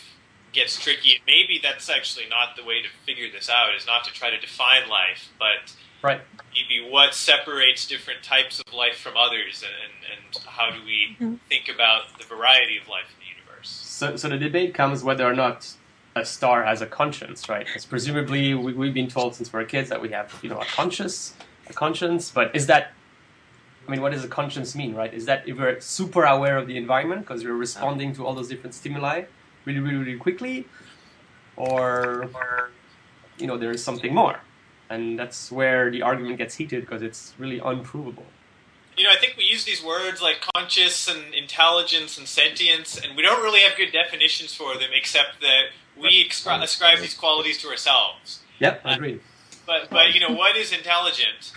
gets 0.53 0.79
tricky. 0.79 1.21
Maybe 1.27 1.59
that's 1.63 1.89
actually 1.89 2.27
not 2.29 2.57
the 2.57 2.65
way 2.65 2.83
to 2.83 2.89
figure 3.07 3.31
this 3.33 3.49
out. 3.49 3.75
Is 3.75 3.87
not 3.87 4.05
to 4.05 4.13
try 4.13 4.29
to 4.31 4.39
define 4.39 4.89
life, 4.89 5.31
but 5.39 5.73
Right. 6.03 6.21
maybe 6.53 6.91
what 6.91 7.15
separates 7.15 7.87
different 7.87 8.23
types 8.25 8.61
of 8.61 8.75
life 8.75 8.99
from 8.99 9.17
others, 9.17 9.63
and, 9.63 9.73
and, 9.85 10.25
and 10.35 10.45
how 10.47 10.71
do 10.71 10.83
we 10.85 11.17
Mhm. 11.21 11.39
think 11.49 11.69
about 11.69 12.19
the 12.19 12.25
variety 12.25 12.77
of 12.77 12.89
life 12.89 13.07
in 13.15 13.21
the 13.25 13.31
universe? 13.41 13.69
So, 13.71 14.17
so 14.17 14.29
the 14.29 14.37
debate 14.37 14.75
comes 14.75 15.05
whether 15.05 15.25
or 15.25 15.33
not 15.35 15.69
a 16.15 16.25
star 16.25 16.65
has 16.65 16.83
a 16.83 16.87
conscience, 16.87 17.49
right? 17.49 17.67
Because 17.67 17.87
presumably 17.87 18.55
we, 18.55 18.73
we've 18.73 18.95
been 18.95 19.09
told 19.09 19.35
since 19.35 19.53
we're 19.53 19.65
kids 19.65 19.89
that 19.89 20.01
we 20.01 20.11
have, 20.11 20.39
you 20.43 20.51
know, 20.51 20.59
a 20.59 20.65
conscious, 20.65 21.35
a 21.69 21.73
conscience. 21.73 22.31
But 22.31 22.55
is 22.55 22.67
that, 22.67 22.93
I 23.87 23.91
mean, 23.91 24.03
what 24.03 24.13
does 24.13 24.25
a 24.25 24.29
conscience 24.29 24.75
mean, 24.75 24.95
right? 24.95 25.13
Is 25.13 25.27
that 25.27 25.49
if 25.49 25.59
we're 25.59 25.81
super 25.81 26.25
aware 26.25 26.59
of 26.59 26.67
the 26.67 26.77
environment 26.77 27.23
because 27.23 27.45
we're 27.45 27.55
responding 27.55 28.15
to 28.15 28.27
all 28.27 28.35
those 28.35 28.49
different 28.49 28.75
stimuli 28.75 29.25
really, 29.65 29.81
really, 29.81 29.97
really 29.97 30.19
quickly, 30.19 30.67
or, 31.57 32.29
you 33.39 33.47
know, 33.47 33.57
there 33.57 33.71
is 33.71 33.83
something 33.83 34.15
more, 34.15 34.41
and 34.91 35.19
that's 35.19 35.53
where 35.53 35.91
the 35.91 36.03
argument 36.03 36.39
gets 36.39 36.55
heated 36.57 36.83
because 36.83 37.03
it's 37.03 37.35
really 37.39 37.59
unprovable. 37.59 38.27
You 38.97 39.05
know, 39.05 39.11
I 39.11 39.17
think 39.17 39.37
we 39.37 39.45
use 39.45 39.65
these 39.65 39.83
words 39.83 40.21
like 40.21 40.41
conscious 40.55 41.09
and 41.09 41.33
intelligence 41.35 42.19
and 42.19 42.27
sentience, 42.27 43.01
and 43.03 43.17
we 43.17 43.23
don't 43.23 43.43
really 43.43 43.61
have 43.61 43.77
good 43.77 43.93
definitions 43.93 44.55
for 44.55 44.75
them, 44.75 44.91
except 44.95 45.41
that 45.41 45.63
we 46.01 46.25
excri- 46.25 46.63
ascribe 46.63 46.99
these 46.99 47.15
qualities 47.15 47.59
to 47.63 47.69
ourselves. 47.69 48.41
Yep, 48.59 48.83
I 48.85 48.95
agree. 48.95 49.21
But, 49.67 49.91
but 49.91 50.15
you 50.15 50.21
know, 50.21 50.35
what 50.35 50.57
is 50.57 50.73
intelligent? 50.73 51.53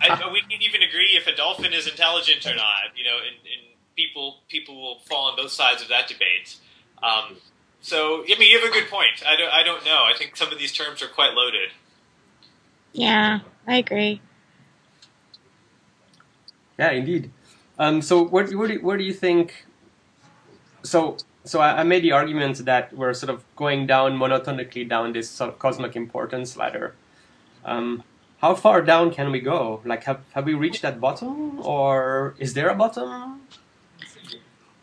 I, 0.00 0.30
we 0.30 0.42
can't 0.42 0.62
even 0.62 0.82
agree 0.82 1.16
if 1.16 1.26
a 1.26 1.34
dolphin 1.34 1.72
is 1.72 1.86
intelligent 1.86 2.46
or 2.46 2.54
not. 2.54 2.96
You 2.96 3.04
know, 3.04 3.16
and, 3.18 3.36
and 3.36 3.76
people 3.96 4.36
people 4.48 4.80
will 4.80 4.98
fall 5.00 5.30
on 5.30 5.36
both 5.36 5.50
sides 5.50 5.82
of 5.82 5.88
that 5.88 6.08
debate. 6.08 6.56
Um, 7.02 7.36
so, 7.80 8.24
I 8.24 8.38
mean, 8.38 8.50
you 8.50 8.58
have 8.58 8.68
a 8.68 8.72
good 8.72 8.88
point. 8.88 9.22
I 9.26 9.36
don't, 9.36 9.52
I 9.52 9.62
don't 9.62 9.84
know. 9.84 10.04
I 10.04 10.12
think 10.16 10.36
some 10.36 10.52
of 10.52 10.58
these 10.58 10.72
terms 10.72 11.02
are 11.02 11.08
quite 11.08 11.34
loaded. 11.34 11.70
Yeah, 12.92 13.40
I 13.66 13.76
agree. 13.76 14.20
Yeah, 16.78 16.90
indeed. 16.90 17.30
Um, 17.78 18.02
so 18.02 18.24
where, 18.24 18.46
where, 18.56 18.68
do, 18.68 18.78
where 18.80 18.96
do 18.96 19.04
you 19.04 19.12
think? 19.12 19.66
So 20.82 21.16
so 21.46 21.60
I, 21.60 21.80
I 21.80 21.82
made 21.84 22.02
the 22.02 22.12
argument 22.12 22.64
that 22.64 22.92
we're 22.92 23.14
sort 23.14 23.30
of 23.30 23.44
going 23.56 23.86
down 23.86 24.18
monotonically 24.18 24.88
down 24.88 25.12
this 25.12 25.30
sort 25.30 25.50
of 25.50 25.58
cosmic 25.58 25.96
importance 25.96 26.56
ladder. 26.56 26.94
Um, 27.64 28.02
how 28.38 28.54
far 28.54 28.82
down 28.82 29.10
can 29.12 29.30
we 29.32 29.40
go? 29.40 29.80
Like, 29.84 30.04
have 30.04 30.20
have 30.34 30.44
we 30.44 30.54
reached 30.54 30.82
that 30.82 31.00
bottom, 31.00 31.60
or 31.66 32.34
is 32.38 32.54
there 32.54 32.68
a 32.68 32.74
bottom? 32.74 33.40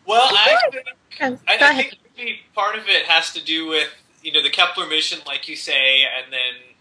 Well, 0.06 0.28
I 0.30 0.58
think 0.70 1.40
I, 1.48 1.56
I 1.60 1.74
think 1.74 1.98
maybe 2.16 2.40
part 2.54 2.76
of 2.76 2.88
it 2.88 3.06
has 3.06 3.32
to 3.32 3.42
do 3.42 3.68
with 3.68 3.88
you 4.22 4.32
know 4.32 4.42
the 4.42 4.50
Kepler 4.50 4.86
mission, 4.86 5.20
like 5.26 5.48
you 5.48 5.56
say, 5.56 6.02
and 6.02 6.32
then 6.32 6.74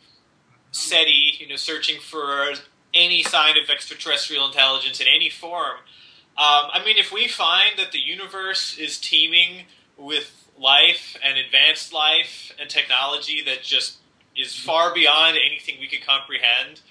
SETI, 0.71 1.37
you 1.39 1.47
know, 1.47 1.55
searching 1.55 1.99
for 2.01 2.53
any 2.93 3.23
sign 3.23 3.55
of 3.57 3.69
extraterrestrial 3.69 4.45
intelligence 4.45 4.99
in 4.99 5.07
any 5.07 5.29
form. 5.29 5.77
Um, 6.35 6.69
I 6.73 6.81
mean, 6.83 6.97
if 6.97 7.11
we 7.11 7.27
find 7.27 7.77
that 7.77 7.91
the 7.91 7.99
universe 7.99 8.77
is 8.77 8.97
teeming 8.97 9.65
with 9.97 10.47
life 10.57 11.15
and 11.23 11.37
advanced 11.37 11.93
life 11.93 12.51
and 12.59 12.69
technology 12.69 13.43
that 13.45 13.61
just 13.61 13.97
is 14.35 14.55
far 14.55 14.93
beyond 14.93 15.37
anything 15.37 15.75
we 15.79 15.87
could 15.87 16.05
comprehend, 16.05 16.81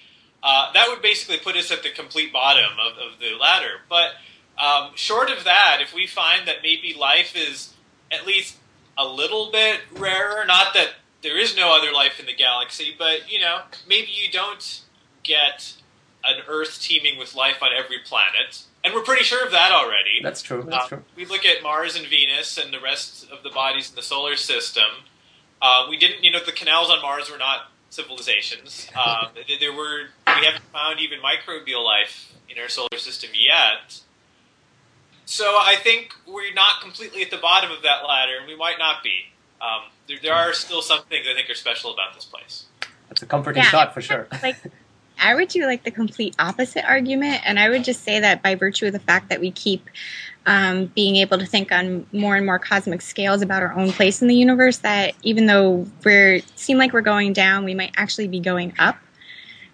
uh, 0.41 0.71
that 0.73 0.87
would 0.89 1.01
basically 1.01 1.37
put 1.37 1.55
us 1.57 1.71
at 1.71 1.83
the 1.83 1.89
complete 1.89 2.31
bottom 2.31 2.71
of, 2.79 2.97
of 2.97 3.19
the 3.19 3.37
ladder. 3.39 3.81
But 3.89 4.11
um, 4.61 4.91
short 4.95 5.29
of 5.29 5.43
that, 5.43 5.79
if 5.81 5.93
we 5.93 6.07
find 6.07 6.47
that 6.47 6.57
maybe 6.63 6.93
life 6.93 7.33
is 7.35 7.73
at 8.11 8.25
least 8.25 8.57
a 8.97 9.05
little 9.05 9.51
bit 9.51 9.79
rarer, 9.93 10.45
not 10.45 10.73
that 10.73 10.91
there 11.21 11.37
is 11.37 11.55
no 11.55 11.75
other 11.75 11.91
life 11.91 12.19
in 12.19 12.25
the 12.25 12.35
galaxy, 12.35 12.93
but 12.97 13.31
you 13.31 13.39
know, 13.39 13.61
maybe 13.87 14.09
you 14.11 14.31
don't 14.31 14.81
get 15.23 15.73
an 16.25 16.43
Earth 16.47 16.81
teeming 16.81 17.17
with 17.17 17.35
life 17.35 17.61
on 17.61 17.69
every 17.77 17.99
planet, 17.99 18.63
and 18.83 18.93
we're 18.93 19.01
pretty 19.03 19.23
sure 19.23 19.45
of 19.45 19.51
that 19.51 19.71
already. 19.71 20.21
That's 20.21 20.41
true. 20.41 20.63
That's 20.67 20.83
Um, 20.83 20.89
true. 20.89 21.03
we 21.15 21.25
look 21.25 21.45
at 21.45 21.61
Mars 21.63 21.95
and 21.95 22.07
Venus 22.07 22.57
and 22.57 22.73
the 22.73 22.79
rest 22.79 23.29
of 23.31 23.43
the 23.43 23.49
bodies 23.49 23.89
in 23.89 23.95
the 23.95 24.01
solar 24.01 24.35
system. 24.35 25.05
Uh, 25.61 25.87
we 25.89 25.97
didn't, 25.97 26.23
you 26.23 26.31
know, 26.31 26.39
the 26.43 26.51
canals 26.51 26.89
on 26.89 27.01
Mars 27.01 27.29
were 27.29 27.37
not 27.37 27.71
civilizations. 27.89 28.87
Um, 28.95 29.29
there- 29.47 29.57
there 29.59 29.73
were, 29.73 30.09
we 30.27 30.45
haven't 30.45 30.63
found 30.71 30.99
even 30.99 31.19
microbial 31.19 31.83
life 31.83 32.31
in 32.49 32.57
our 32.59 32.69
solar 32.69 32.97
system 32.97 33.29
yet. 33.33 33.99
So 35.25 35.45
I 35.45 35.75
think 35.77 36.13
we're 36.27 36.53
not 36.53 36.81
completely 36.81 37.21
at 37.21 37.31
the 37.31 37.37
bottom 37.37 37.71
of 37.71 37.81
that 37.83 38.03
ladder, 38.05 38.37
and 38.37 38.47
we 38.47 38.55
might 38.55 38.77
not 38.77 39.03
be. 39.03 39.27
Um, 39.61 39.83
there, 40.07 40.17
there 40.21 40.33
are 40.33 40.53
still 40.53 40.81
some 40.81 41.03
things 41.05 41.25
I 41.29 41.33
think 41.33 41.49
are 41.49 41.55
special 41.55 41.93
about 41.93 42.13
this 42.13 42.25
place. 42.25 42.65
That's 43.07 43.21
a 43.21 43.25
comforting 43.25 43.63
Yeah. 43.63 43.71
thought 43.71 43.93
for 43.93 44.01
sure. 44.01 44.27
like 44.43 44.57
I 45.23 45.35
would 45.35 45.47
do 45.47 45.65
like 45.65 45.83
the 45.83 45.91
complete 45.91 46.35
opposite 46.37 46.83
argument, 46.85 47.41
and 47.45 47.57
I 47.57 47.69
would 47.69 47.83
just 47.83 48.03
say 48.03 48.19
that 48.19 48.43
by 48.43 48.55
virtue 48.55 48.87
of 48.87 48.93
the 48.93 48.99
fact 48.99 49.29
that 49.29 49.39
we 49.39 49.51
keep 49.51 49.89
um, 50.45 50.87
being 50.87 51.15
able 51.15 51.37
to 51.37 51.45
think 51.45 51.71
on 51.71 52.05
more 52.11 52.35
and 52.35 52.45
more 52.45 52.59
cosmic 52.59 53.01
scales 53.01 53.41
about 53.41 53.63
our 53.63 53.73
own 53.73 53.91
place 53.93 54.21
in 54.21 54.27
the 54.27 54.35
universe, 54.35 54.79
that 54.79 55.15
even 55.23 55.45
though 55.45 55.87
we're 56.03 56.41
seem 56.55 56.77
like 56.77 56.91
we're 56.91 57.01
going 57.01 57.31
down, 57.31 57.63
we 57.63 57.73
might 57.73 57.93
actually 57.95 58.27
be 58.27 58.41
going 58.41 58.73
up. 58.77 58.97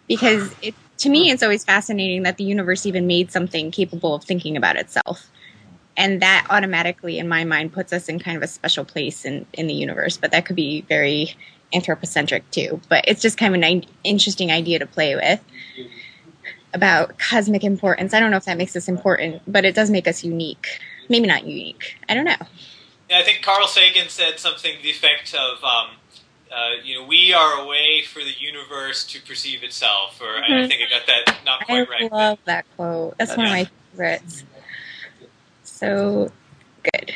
Because 0.08 0.54
it, 0.62 0.76
to 1.00 1.10
me, 1.10 1.32
it's 1.32 1.42
always 1.42 1.64
fascinating 1.64 2.24
that 2.24 2.38
the 2.38 2.44
universe 2.44 2.86
even 2.86 3.08
made 3.08 3.32
something 3.32 3.72
capable 3.72 4.16
of 4.16 4.24
thinking 4.24 4.56
about 4.56 4.76
itself. 4.76 5.32
And 5.98 6.22
that 6.22 6.48
automatically, 6.50 7.18
in 7.18 7.28
my 7.28 7.44
mind, 7.44 7.74
puts 7.74 7.92
us 7.92 8.08
in 8.08 8.20
kind 8.20 8.38
of 8.38 8.44
a 8.44 8.48
special 8.48 8.86
place 8.86 9.26
in, 9.26 9.46
in 9.54 9.68
the 9.68 9.74
universe. 9.74 10.18
But 10.18 10.32
that 10.32 10.46
could 10.46 10.56
be 10.56 10.82
very 10.88 11.36
anthropocentric 11.74 12.50
too. 12.52 12.80
But 12.90 13.06
it's 13.08 13.22
just 13.22 13.38
kind 13.38 13.56
of 13.56 13.62
an 13.62 13.84
interesting 14.04 14.52
idea 14.52 14.80
to 14.80 14.86
play 14.86 15.16
with 15.16 15.44
about 16.74 17.18
cosmic 17.18 17.64
importance. 17.64 18.14
I 18.14 18.20
don't 18.20 18.32
know 18.32 18.38
if 18.38 18.46
that 18.46 18.58
makes 18.58 18.76
us 18.76 18.88
important, 18.88 19.42
but 19.48 19.66
it 19.66 19.74
does 19.76 19.90
make 19.90 20.08
us 20.08 20.24
unique. 20.24 20.80
Maybe 21.10 21.28
not 21.28 21.46
unique. 21.46 21.98
I 22.08 22.14
don't 22.14 22.26
know. 22.26 22.36
Yeah, 23.10 23.20
I 23.20 23.24
think 23.24 23.42
Carl 23.42 23.68
Sagan 23.68 24.08
said 24.10 24.40
something 24.40 24.76
to 24.78 24.84
the 24.84 24.92
effect 24.92 25.34
of, 25.34 25.64
um, 25.64 25.88
uh, 26.52 26.82
you 26.84 26.94
know, 26.96 27.06
we 27.06 27.34
are 27.34 27.60
a 27.60 27.66
way 27.66 28.04
for 28.04 28.20
the 28.20 28.34
universe 28.40 29.04
to 29.08 29.20
perceive 29.22 29.64
itself, 29.64 30.22
or 30.22 30.38
I 30.38 30.48
Mhm. 30.50 30.68
think 30.68 30.82
I 30.84 30.90
got 30.90 31.08
that 31.08 31.44
not 31.44 31.62
I 31.62 31.66
quite 31.66 31.90
right. 31.90 32.12
love 32.12 32.38
that 32.46 32.66
quote. 32.76 33.18
That's 33.18 33.36
one 33.36 33.48
of 33.48 33.52
my 33.52 33.68
favorites. 33.92 34.44
So 35.64 36.32
good. 36.84 37.14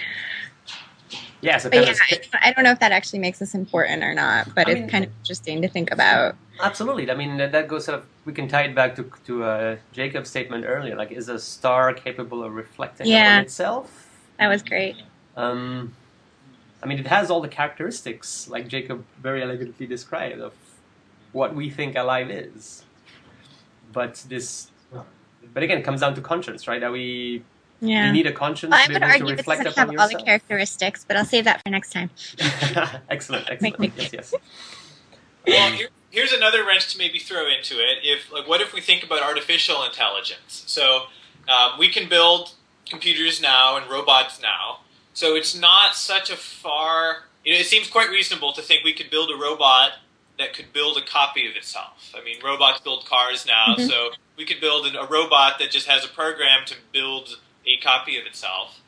Yeah, 1.44 1.58
so 1.58 1.70
But 1.70 1.86
yeah, 1.86 1.94
I, 2.42 2.54
don't 2.54 2.64
know 2.64 2.72
if 2.72 2.80
that 2.80 2.94
actually 2.94 3.20
makes 3.20 3.42
us 3.42 3.54
important 3.54 4.02
or 4.02 4.14
not, 4.14 4.56
but 4.56 4.68
I 4.68 4.72
it's 4.72 4.80
mean- 4.80 4.90
kind 4.90 5.04
of 5.04 5.12
interesting 5.20 5.62
to 5.62 5.68
think 5.68 5.92
about. 5.92 6.36
Absolutely. 6.62 7.12
I 7.12 7.16
mean, 7.16 7.36
that 7.38 7.52
that 7.52 7.68
goes 7.68 7.84
sort 7.86 8.00
of. 8.00 8.06
We 8.26 8.32
can 8.32 8.48
tie 8.48 8.62
it 8.64 8.74
back 8.76 8.96
to 8.96 9.04
to 9.26 9.44
uh, 9.44 9.76
Jacob's 9.92 10.30
statement 10.30 10.64
earlier. 10.66 10.96
Like, 10.96 11.12
is 11.12 11.28
a 11.28 11.38
star 11.38 11.94
capable 11.94 12.44
of 12.44 12.54
reflecting 12.54 13.08
Yeah. 13.08 13.38
on 13.38 13.42
itself? 13.42 14.10
That 14.40 14.48
was 14.48 14.64
great. 14.64 14.96
Um, 15.36 15.94
I 16.82 16.86
mean, 16.86 17.00
it 17.00 17.08
has 17.08 17.30
all 17.30 17.42
the 17.42 17.50
characteristics, 17.50 18.48
like 18.48 18.68
Jacob 18.70 19.04
very 19.22 19.42
elegantly 19.44 19.86
described, 19.86 20.40
of 20.40 20.54
what 21.34 21.54
we 21.56 21.70
think 21.70 21.98
alive 21.98 22.30
is. 22.32 22.86
But 23.92 24.24
this, 24.30 24.68
but 25.54 25.64
again, 25.64 25.78
it 25.80 25.84
comes 25.84 26.00
down 26.02 26.16
to 26.16 26.22
conscience, 26.22 26.68
right? 26.70 26.80
That 26.80 26.92
we 26.92 27.44
Yeah. 27.84 28.08
you 28.08 28.14
need 28.14 28.28
a 28.28 28.32
conscience 28.32 28.72
Well, 28.72 28.80
I 28.80 28.84
to 28.84 28.90
be 28.90 28.94
would 28.94 29.04
able 29.04 29.08
to 29.08 29.14
argue 29.20 29.34
it 29.34 29.38
reflect 29.38 29.64
doesn't 29.64 29.80
upon 29.84 29.96
have 29.96 30.00
all 30.12 30.18
the 30.18 30.24
characteristics, 30.24 31.04
but 31.06 31.18
I'll 31.18 31.26
save 31.26 31.44
that 31.46 31.62
for 31.64 31.70
next 31.70 31.92
time. 31.92 32.10
excellent, 33.10 33.50
excellent. 33.50 33.94
Yes, 33.98 34.14
yes. 34.14 34.34
Well, 35.46 35.72
here, 35.74 35.90
here's 36.10 36.32
another 36.32 36.66
wrench 36.66 36.92
to 36.94 36.98
maybe 36.98 37.20
throw 37.20 37.48
into 37.50 37.76
it. 37.76 37.98
If 38.04 38.32
like, 38.32 38.48
what 38.48 38.62
if 38.62 38.74
we 38.74 38.80
think 38.82 39.04
about 39.04 39.22
artificial 39.22 39.84
intelligence? 39.84 40.64
So 40.68 41.04
um, 41.50 41.78
we 41.78 41.90
can 41.90 42.08
build 42.08 42.54
computers 42.90 43.42
now 43.42 43.76
and 43.78 43.90
robots 43.90 44.42
now. 44.42 44.80
So 45.14 45.36
it's 45.36 45.54
not 45.60 45.96
such 45.96 46.30
a 46.30 46.38
far. 46.38 47.26
You 47.44 47.54
know, 47.54 47.60
it 47.60 47.66
seems 47.66 47.90
quite 47.90 48.10
reasonable 48.10 48.54
to 48.54 48.62
think 48.62 48.84
we 48.86 48.94
could 48.94 49.10
build 49.10 49.30
a 49.30 49.36
robot 49.36 49.92
that 50.40 50.54
could 50.54 50.72
build 50.74 50.98
a 50.98 51.02
copy 51.02 51.48
of 51.48 51.56
itself. 51.56 52.12
I 52.18 52.24
mean, 52.24 52.38
robots 52.44 52.80
build 52.82 53.06
cars 53.06 53.46
now, 53.46 53.76
Mhm. 53.78 53.88
so 53.88 54.12
we 54.38 54.46
could 54.46 54.60
build 54.60 54.88
an, 54.88 54.96
a 54.96 55.06
robot 55.06 55.60
that 55.60 55.70
just 55.70 55.88
has 55.88 56.04
a 56.04 56.08
program 56.08 56.66
to 56.66 56.76
build 56.92 57.40
a 57.66 57.82
copy 57.82 58.18
of 58.18 58.26
itself. 58.26 58.80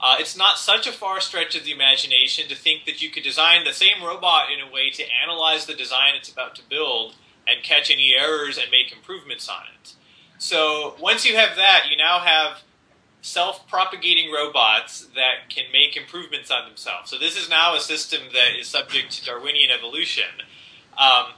Uh, 0.00 0.16
it's 0.18 0.36
not 0.36 0.58
such 0.58 0.86
a 0.86 0.92
far 0.92 1.20
stretch 1.20 1.56
of 1.56 1.64
the 1.64 1.72
imagination 1.72 2.48
to 2.48 2.54
think 2.54 2.84
that 2.84 3.00
you 3.00 3.10
could 3.10 3.22
design 3.22 3.64
the 3.64 3.72
same 3.72 4.02
robot 4.02 4.48
in 4.52 4.60
a 4.60 4.70
way 4.70 4.90
to 4.90 5.04
analyze 5.22 5.66
the 5.66 5.74
design 5.74 6.14
it's 6.14 6.30
about 6.30 6.54
to 6.54 6.62
build 6.68 7.14
and 7.46 7.62
catch 7.62 7.90
any 7.90 8.14
errors 8.14 8.58
and 8.58 8.70
make 8.70 8.92
improvements 8.92 9.48
on 9.48 9.62
it. 9.80 9.94
So 10.38 10.96
once 11.00 11.24
you 11.24 11.36
have 11.36 11.56
that, 11.56 11.86
you 11.90 11.96
now 11.96 12.18
have 12.18 12.62
self-propagating 13.22 14.30
robots 14.30 15.06
that 15.14 15.48
can 15.48 15.64
make 15.72 15.96
improvements 15.96 16.50
on 16.50 16.68
themselves. 16.68 17.10
So 17.10 17.16
this 17.16 17.40
is 17.40 17.48
now 17.48 17.74
a 17.74 17.80
system 17.80 18.20
that 18.34 18.58
is 18.58 18.66
subject 18.66 19.12
to 19.12 19.24
Darwinian 19.24 19.70
evolution. 19.70 20.28
Um, 20.98 21.32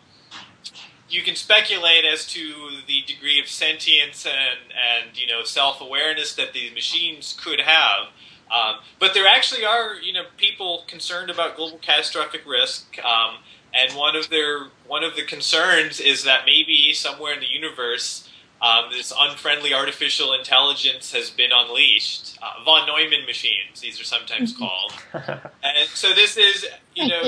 you 1.09 1.23
can 1.23 1.37
speculate 1.37 2.05
as 2.05 2.27
to 2.27 2.55
the 2.87 3.03
degree 3.07 3.41
of 3.41 3.49
sentience 3.49 4.27
and, 4.27 4.73
and 5.07 5.19
you 5.19 5.27
know 5.27 5.45
self 5.45 5.81
awareness 5.81 6.35
that 6.35 6.53
these 6.53 6.73
machines 6.73 7.39
could 7.43 7.61
have. 7.61 8.09
Um, 8.51 8.77
but 9.01 9.15
there 9.15 9.27
actually 9.27 9.65
are 9.65 9.95
you 9.95 10.13
know 10.13 10.25
people 10.37 10.85
concerned 10.87 11.31
about 11.31 11.57
global 11.57 11.79
catastrophic 11.79 12.43
risk, 12.47 12.99
um, 13.05 13.37
and 13.75 13.97
one 13.97 14.17
of 14.17 14.31
their 14.31 14.69
one 14.87 15.05
of 15.05 15.17
the 15.17 15.23
concerns 15.25 16.01
is 16.01 16.25
that 16.25 16.41
maybe 16.47 16.93
somewhere 16.93 17.35
in 17.35 17.41
the 17.41 17.47
universe 17.49 18.29
um, 18.63 18.87
this 18.91 19.13
unfriendly 19.19 19.75
artificial 19.75 20.33
intelligence 20.33 21.13
has 21.13 21.31
been 21.31 21.51
unleashed. 21.53 22.39
Uh, 22.43 22.65
von 22.65 22.87
Neumann 22.87 23.27
machines, 23.27 23.81
these 23.81 24.01
are 24.01 24.05
sometimes 24.05 24.55
Mm-hmm. 24.55 24.63
called. 24.65 24.93
and 25.63 25.89
so 25.95 26.13
this 26.15 26.37
is 26.37 26.67
you 26.95 27.07
know 27.07 27.23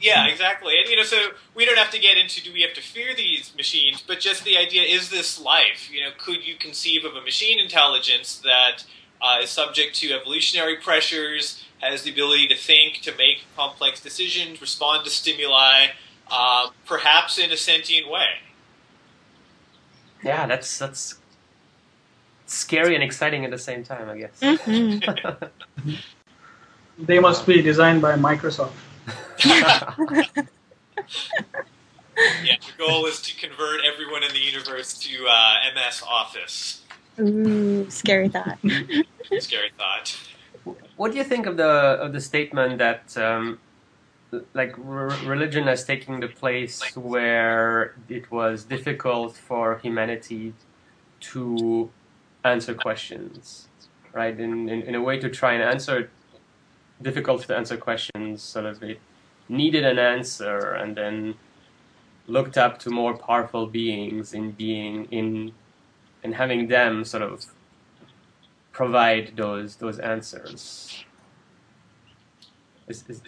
yeah, 0.00 0.26
exactly. 0.26 0.74
And 0.78 0.88
you 0.88 0.96
know, 0.96 1.02
so 1.02 1.28
we 1.54 1.64
don't 1.64 1.78
have 1.78 1.90
to 1.90 1.98
get 1.98 2.16
into 2.16 2.42
do 2.42 2.52
we 2.52 2.62
have 2.62 2.74
to 2.74 2.80
fear 2.80 3.14
these 3.14 3.54
machines, 3.56 4.02
but 4.06 4.20
just 4.20 4.44
the 4.44 4.56
idea 4.56 4.82
is 4.82 5.10
this 5.10 5.40
life? 5.40 5.90
You 5.92 6.02
know, 6.02 6.10
could 6.18 6.46
you 6.46 6.54
conceive 6.56 7.04
of 7.04 7.14
a 7.14 7.20
machine 7.20 7.58
intelligence 7.58 8.38
that 8.38 8.84
uh, 9.20 9.38
is 9.42 9.50
subject 9.50 9.96
to 9.96 10.12
evolutionary 10.12 10.76
pressures, 10.76 11.64
has 11.80 12.02
the 12.02 12.10
ability 12.10 12.48
to 12.48 12.56
think, 12.56 13.00
to 13.02 13.14
make 13.16 13.44
complex 13.56 14.00
decisions, 14.00 14.60
respond 14.60 15.04
to 15.04 15.10
stimuli, 15.10 15.88
uh, 16.30 16.68
perhaps 16.86 17.38
in 17.38 17.50
a 17.50 17.56
sentient 17.56 18.08
way? 18.08 18.26
Yeah, 20.22 20.46
that's 20.46 20.78
that's 20.78 21.18
scary 22.46 22.94
and 22.94 23.04
exciting 23.04 23.44
at 23.44 23.50
the 23.50 23.58
same 23.58 23.84
time, 23.84 24.08
I 24.08 24.18
guess. 24.18 24.40
hmm 24.42 24.98
They 27.00 27.20
must 27.20 27.46
be 27.46 27.62
designed 27.62 28.02
by 28.02 28.16
Microsoft. 28.16 28.72
Yeah, 32.44 32.56
the 32.60 32.84
goal 32.84 33.06
is 33.06 33.20
to 33.22 33.36
convert 33.36 33.80
everyone 33.84 34.24
in 34.24 34.32
the 34.32 34.40
universe 34.40 34.98
to 34.98 35.26
uh, 35.28 35.54
MS 35.74 36.02
Office. 36.08 36.82
Ooh, 37.20 37.88
scary 37.90 38.28
thought. 38.28 38.58
Scary 39.38 39.70
thought. 39.76 40.16
What 40.96 41.12
do 41.12 41.18
you 41.18 41.24
think 41.24 41.46
of 41.46 41.56
the 41.56 41.64
of 41.64 42.12
the 42.12 42.20
statement 42.20 42.78
that 42.78 43.16
um, 43.16 43.58
like 44.54 44.74
re- 44.78 45.16
religion 45.26 45.66
has 45.66 45.84
taken 45.84 46.20
the 46.20 46.28
place 46.28 46.96
where 46.96 47.94
it 48.08 48.30
was 48.30 48.64
difficult 48.64 49.36
for 49.36 49.78
humanity 49.78 50.54
to 51.20 51.90
answer 52.44 52.74
questions, 52.74 53.68
right? 54.12 54.38
In, 54.38 54.68
in 54.68 54.82
in 54.82 54.94
a 54.94 55.02
way 55.02 55.18
to 55.18 55.28
try 55.28 55.54
and 55.54 55.62
answer 55.62 56.10
difficult 57.02 57.42
to 57.46 57.56
answer 57.56 57.76
questions, 57.76 58.42
sort 58.42 58.66
of 58.66 58.82
it 58.82 59.00
needed 59.48 59.84
an 59.84 59.98
answer 59.98 60.58
and 60.58 60.96
then 60.96 61.34
looked 62.26 62.58
up 62.58 62.78
to 62.80 62.90
more 62.90 63.16
powerful 63.16 63.66
beings 63.66 64.34
in 64.34 64.52
being 64.52 65.06
in 65.06 65.52
in 66.22 66.32
having 66.32 66.68
them 66.68 67.04
sort 67.04 67.22
of 67.22 67.46
provide 68.72 69.32
those 69.36 69.76
those 69.76 69.98
answers. 69.98 71.04
Is, 72.86 73.04
is, 73.08 73.22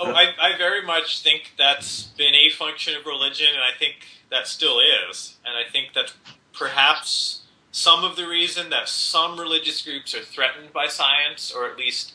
Oh, 0.00 0.12
I, 0.12 0.28
I 0.40 0.56
very 0.56 0.80
much 0.80 1.22
think 1.22 1.54
that's 1.58 2.04
been 2.04 2.34
a 2.34 2.50
function 2.50 2.94
of 2.94 3.04
religion, 3.04 3.48
and 3.52 3.62
I 3.62 3.76
think 3.76 4.06
that 4.30 4.46
still 4.46 4.78
is. 4.78 5.38
And 5.44 5.56
I 5.56 5.68
think 5.68 5.88
that's 5.92 6.14
perhaps 6.52 7.42
some 7.72 8.04
of 8.04 8.14
the 8.14 8.28
reason 8.28 8.70
that 8.70 8.88
some 8.88 9.40
religious 9.40 9.82
groups 9.82 10.14
are 10.14 10.22
threatened 10.22 10.72
by 10.72 10.86
science, 10.86 11.52
or 11.52 11.68
at 11.68 11.76
least 11.76 12.12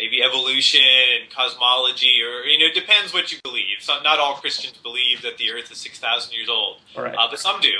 maybe 0.00 0.22
evolution 0.22 0.80
and 1.20 1.30
cosmology, 1.30 2.22
or, 2.24 2.44
you 2.46 2.58
know, 2.58 2.64
it 2.64 2.74
depends 2.74 3.12
what 3.12 3.30
you 3.30 3.38
believe. 3.44 3.80
So 3.80 4.00
not 4.02 4.18
all 4.18 4.36
Christians 4.36 4.78
believe 4.78 5.20
that 5.22 5.36
the 5.36 5.50
earth 5.52 5.70
is 5.70 5.78
6,000 5.78 6.32
years 6.32 6.48
old, 6.48 6.78
right. 6.96 7.14
uh, 7.14 7.28
but 7.28 7.38
some 7.38 7.60
do. 7.60 7.72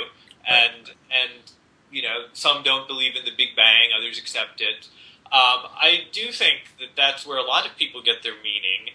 And, 0.47 0.91
and, 1.09 1.51
you 1.91 2.03
know, 2.03 2.25
some 2.33 2.61
don't 2.61 2.87
believe 2.87 3.15
in 3.15 3.25
the 3.25 3.31
Big 3.35 3.55
Bang, 3.55 3.89
others 3.97 4.19
accept 4.19 4.61
it. 4.61 4.87
Um, 5.25 5.65
I 5.73 6.03
do 6.11 6.31
think 6.31 6.75
that 6.79 6.89
that's 6.95 7.25
where 7.25 7.37
a 7.37 7.43
lot 7.43 7.65
of 7.65 7.75
people 7.75 8.03
get 8.03 8.21
their 8.21 8.35
meaning. 8.35 8.93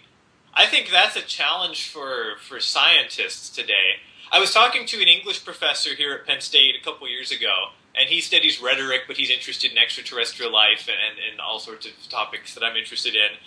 I 0.53 0.65
think 0.65 0.89
that's 0.89 1.17
a 1.17 1.21
challenge 1.21 1.89
for, 1.89 2.37
for 2.39 2.61
scientists 2.61 3.49
today. 3.49 3.99
I 4.31 4.39
was 4.39 4.53
talking 4.53 4.85
to 4.85 5.01
an 5.01 5.07
English 5.07 5.43
professor 5.43 5.95
here 5.95 6.13
at 6.13 6.25
Penn 6.25 6.41
State 6.41 6.75
a 6.79 6.83
couple 6.83 7.09
years 7.09 7.31
ago, 7.31 7.71
and 7.99 8.09
he 8.09 8.21
studies 8.21 8.61
rhetoric, 8.61 9.01
but 9.07 9.17
he's 9.17 9.29
interested 9.29 9.71
in 9.71 9.77
extraterrestrial 9.77 10.51
life 10.51 10.87
and, 10.87 10.97
and, 10.97 11.31
and 11.31 11.41
all 11.41 11.59
sorts 11.59 11.85
of 11.85 11.91
topics 12.09 12.53
that 12.53 12.63
I'm 12.63 12.75
interested 12.75 13.15
in. 13.15 13.37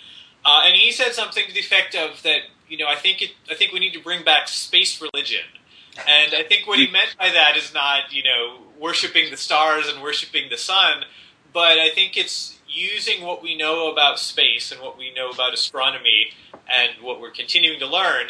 Uh, 0.43 0.63
and 0.65 0.75
he 0.75 0.91
said 0.91 1.13
something 1.13 1.45
to 1.47 1.53
the 1.53 1.59
effect 1.59 1.95
of 1.95 2.21
that, 2.23 2.41
you 2.67 2.77
know, 2.77 2.87
I 2.87 2.95
think 2.95 3.21
it, 3.21 3.31
I 3.49 3.55
think 3.55 3.71
we 3.71 3.79
need 3.79 3.93
to 3.93 4.01
bring 4.01 4.23
back 4.23 4.47
space 4.47 5.01
religion. 5.01 5.45
And 5.97 6.33
I 6.33 6.43
think 6.43 6.67
what 6.67 6.79
he 6.79 6.87
meant 6.91 7.15
by 7.17 7.29
that 7.29 7.55
is 7.55 7.73
not, 7.73 8.11
you 8.11 8.23
know, 8.23 8.57
worshiping 8.79 9.31
the 9.31 9.37
stars 9.37 9.87
and 9.87 10.01
worshiping 10.01 10.49
the 10.49 10.57
sun, 10.57 11.05
but 11.53 11.77
I 11.77 11.89
think 11.89 12.17
it's 12.17 12.59
using 12.67 13.23
what 13.23 13.43
we 13.43 13.55
know 13.55 13.91
about 13.91 14.17
space 14.17 14.71
and 14.71 14.81
what 14.81 14.97
we 14.97 15.13
know 15.13 15.29
about 15.29 15.53
astronomy 15.53 16.31
and 16.69 17.03
what 17.03 17.19
we're 17.19 17.31
continuing 17.31 17.79
to 17.79 17.87
learn 17.87 18.27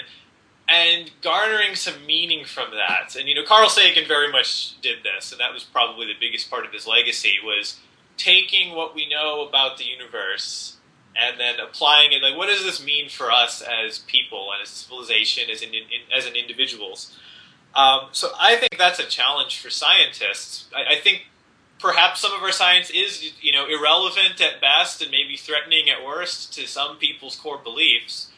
and 0.71 1.11
garnering 1.21 1.75
some 1.75 2.05
meaning 2.05 2.45
from 2.45 2.71
that. 2.71 3.15
And 3.17 3.27
you 3.27 3.35
know, 3.35 3.43
Carl 3.43 3.69
Sagan 3.69 4.07
very 4.07 4.31
much 4.31 4.79
did 4.81 4.99
this, 5.03 5.31
and 5.31 5.41
that 5.41 5.53
was 5.53 5.63
probably 5.63 6.07
the 6.07 6.19
biggest 6.19 6.49
part 6.49 6.65
of 6.65 6.71
his 6.71 6.87
legacy 6.87 7.35
was 7.43 7.77
taking 8.17 8.75
what 8.75 8.95
we 8.95 9.09
know 9.09 9.45
about 9.47 9.77
the 9.77 9.83
universe 9.83 10.77
and 11.19 11.37
then 11.39 11.55
applying 11.59 12.13
it. 12.13 12.21
Like, 12.21 12.37
what 12.37 12.47
does 12.47 12.63
this 12.63 12.83
mean 12.83 13.09
for 13.09 13.31
us 13.31 13.61
as 13.61 13.99
people 13.99 14.49
and 14.53 14.63
as 14.63 14.69
civilization, 14.69 15.49
as 15.49 15.61
in, 15.61 15.73
in 15.73 15.83
as 16.15 16.25
an 16.25 16.35
individuals? 16.35 17.17
Um, 17.75 18.07
so 18.11 18.29
I 18.39 18.55
think 18.55 18.77
that's 18.77 18.99
a 18.99 19.05
challenge 19.05 19.59
for 19.59 19.69
scientists. 19.69 20.67
I, 20.73 20.95
I 20.95 20.99
think 20.99 21.23
perhaps 21.79 22.21
some 22.21 22.33
of 22.33 22.41
our 22.43 22.51
science 22.51 22.89
is, 22.89 23.33
you 23.41 23.51
know, 23.51 23.65
irrelevant 23.67 24.39
at 24.39 24.61
best 24.61 25.01
and 25.01 25.11
maybe 25.11 25.35
threatening 25.35 25.89
at 25.89 26.05
worst 26.05 26.53
to 26.53 26.67
some 26.67 26.97
people's 26.97 27.35
core 27.35 27.57
beliefs. 27.57 28.30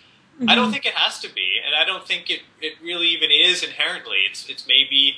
I 0.48 0.56
don't 0.56 0.72
think 0.72 0.86
it 0.86 0.93
has 0.96 1.19
to 1.22 1.34
be, 1.34 1.58
and 1.63 1.76
I 1.76 1.86
don't 1.86 2.06
think 2.08 2.30
it, 2.30 2.41
it 2.60 2.74
really 2.84 3.08
even 3.08 3.30
is 3.32 3.63
inherently. 3.63 4.17
It's 4.30 4.50
it's 4.50 4.67
maybe 4.67 5.17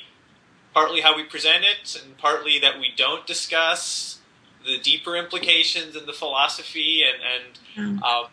partly 0.74 1.00
how 1.00 1.16
we 1.16 1.24
present 1.24 1.64
it, 1.64 2.00
and 2.02 2.16
partly 2.18 2.58
that 2.60 2.78
we 2.78 2.92
don't 2.96 3.26
discuss 3.26 4.18
the 4.64 4.78
deeper 4.78 5.16
implications 5.16 5.96
and 5.96 6.06
the 6.06 6.12
philosophy, 6.12 7.02
and 7.02 7.18
and 7.86 8.02
um, 8.02 8.24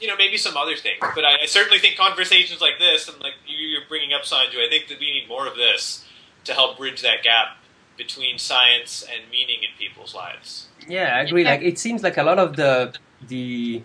you 0.00 0.08
know 0.08 0.16
maybe 0.16 0.36
some 0.36 0.56
other 0.56 0.76
things. 0.76 0.98
But 1.14 1.24
I, 1.24 1.42
I 1.42 1.46
certainly 1.46 1.78
think 1.78 1.96
conversations 1.96 2.60
like 2.60 2.78
this, 2.78 3.08
and 3.08 3.20
like 3.20 3.34
you- 3.46 3.68
you're 3.68 3.86
bringing 3.88 4.12
up, 4.12 4.22
Sanjoy, 4.22 4.66
I 4.66 4.68
think 4.68 4.88
that 4.88 4.98
we 4.98 5.12
need 5.12 5.28
more 5.28 5.46
of 5.46 5.56
this 5.56 6.04
to 6.44 6.52
help 6.54 6.76
bridge 6.76 7.02
that 7.02 7.22
gap 7.22 7.56
between 7.96 8.36
science 8.38 9.02
and 9.10 9.30
meaning 9.30 9.58
in 9.62 9.68
people's 9.78 10.14
lives. 10.14 10.66
Yeah, 10.88 11.16
I 11.16 11.20
agree. 11.20 11.44
Like 11.44 11.62
it 11.62 11.78
seems 11.78 12.02
like 12.02 12.16
a 12.18 12.24
lot 12.24 12.38
of 12.40 12.56
the 12.56 12.94
the 13.28 13.82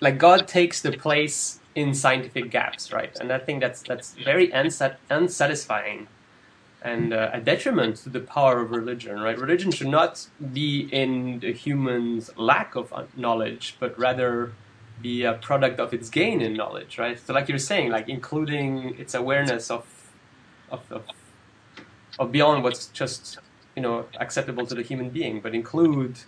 like 0.00 0.18
God 0.18 0.46
takes 0.46 0.82
the 0.82 0.92
place 0.92 1.58
in 1.76 1.94
scientific 1.94 2.50
gaps, 2.50 2.90
right? 2.92 3.16
And 3.20 3.32
I 3.32 3.38
think 3.38 3.60
that's 3.60 3.82
that's 3.82 4.14
very 4.14 4.48
unsat- 4.48 4.96
unsatisfying 5.10 6.08
and 6.82 7.12
uh, 7.12 7.30
a 7.32 7.40
detriment 7.40 7.96
to 7.96 8.08
the 8.08 8.20
power 8.20 8.60
of 8.62 8.70
religion, 8.70 9.20
right? 9.20 9.38
Religion 9.38 9.70
should 9.70 9.88
not 9.88 10.26
be 10.52 10.88
in 10.90 11.40
the 11.40 11.52
human's 11.52 12.30
lack 12.36 12.74
of 12.76 12.92
knowledge, 13.16 13.76
but 13.78 13.98
rather 13.98 14.52
be 15.02 15.24
a 15.24 15.34
product 15.34 15.78
of 15.78 15.92
its 15.92 16.08
gain 16.08 16.40
in 16.40 16.54
knowledge, 16.54 16.98
right? 16.98 17.18
So, 17.18 17.34
like 17.34 17.48
you're 17.48 17.58
saying, 17.58 17.90
like 17.90 18.08
including 18.08 18.98
its 18.98 19.14
awareness 19.14 19.70
of 19.70 19.86
of, 20.70 20.80
of, 20.90 21.04
of 22.18 22.32
beyond 22.32 22.64
what's 22.64 22.86
just 22.88 23.38
you 23.76 23.82
know 23.82 24.06
acceptable 24.18 24.66
to 24.66 24.74
the 24.74 24.82
human 24.82 25.10
being, 25.10 25.42
but 25.42 25.54
include 25.54 26.20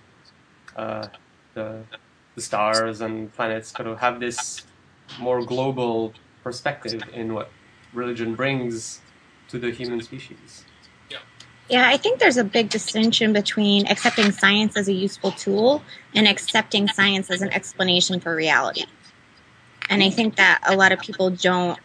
uh, 0.76 1.08
the 1.54 1.84
the 2.34 2.42
stars 2.42 3.00
and 3.00 3.32
planets, 3.34 3.72
kind 3.72 3.88
of 3.88 3.98
have 4.00 4.20
this 4.20 4.67
more 5.18 5.42
global 5.44 6.12
perspective 6.42 7.02
in 7.12 7.34
what 7.34 7.50
religion 7.92 8.34
brings 8.34 9.00
to 9.48 9.58
the 9.58 9.70
human 9.70 10.00
species. 10.00 10.64
Yeah, 11.68 11.86
I 11.86 11.98
think 11.98 12.18
there's 12.18 12.38
a 12.38 12.44
big 12.44 12.70
distinction 12.70 13.34
between 13.34 13.86
accepting 13.88 14.32
science 14.32 14.74
as 14.76 14.88
a 14.88 14.92
useful 14.92 15.32
tool 15.32 15.82
and 16.14 16.26
accepting 16.26 16.88
science 16.88 17.30
as 17.30 17.42
an 17.42 17.50
explanation 17.50 18.20
for 18.20 18.34
reality. 18.34 18.84
And 19.90 20.02
I 20.02 20.08
think 20.08 20.36
that 20.36 20.60
a 20.66 20.74
lot 20.74 20.92
of 20.92 21.00
people 21.00 21.30
don't 21.30 21.78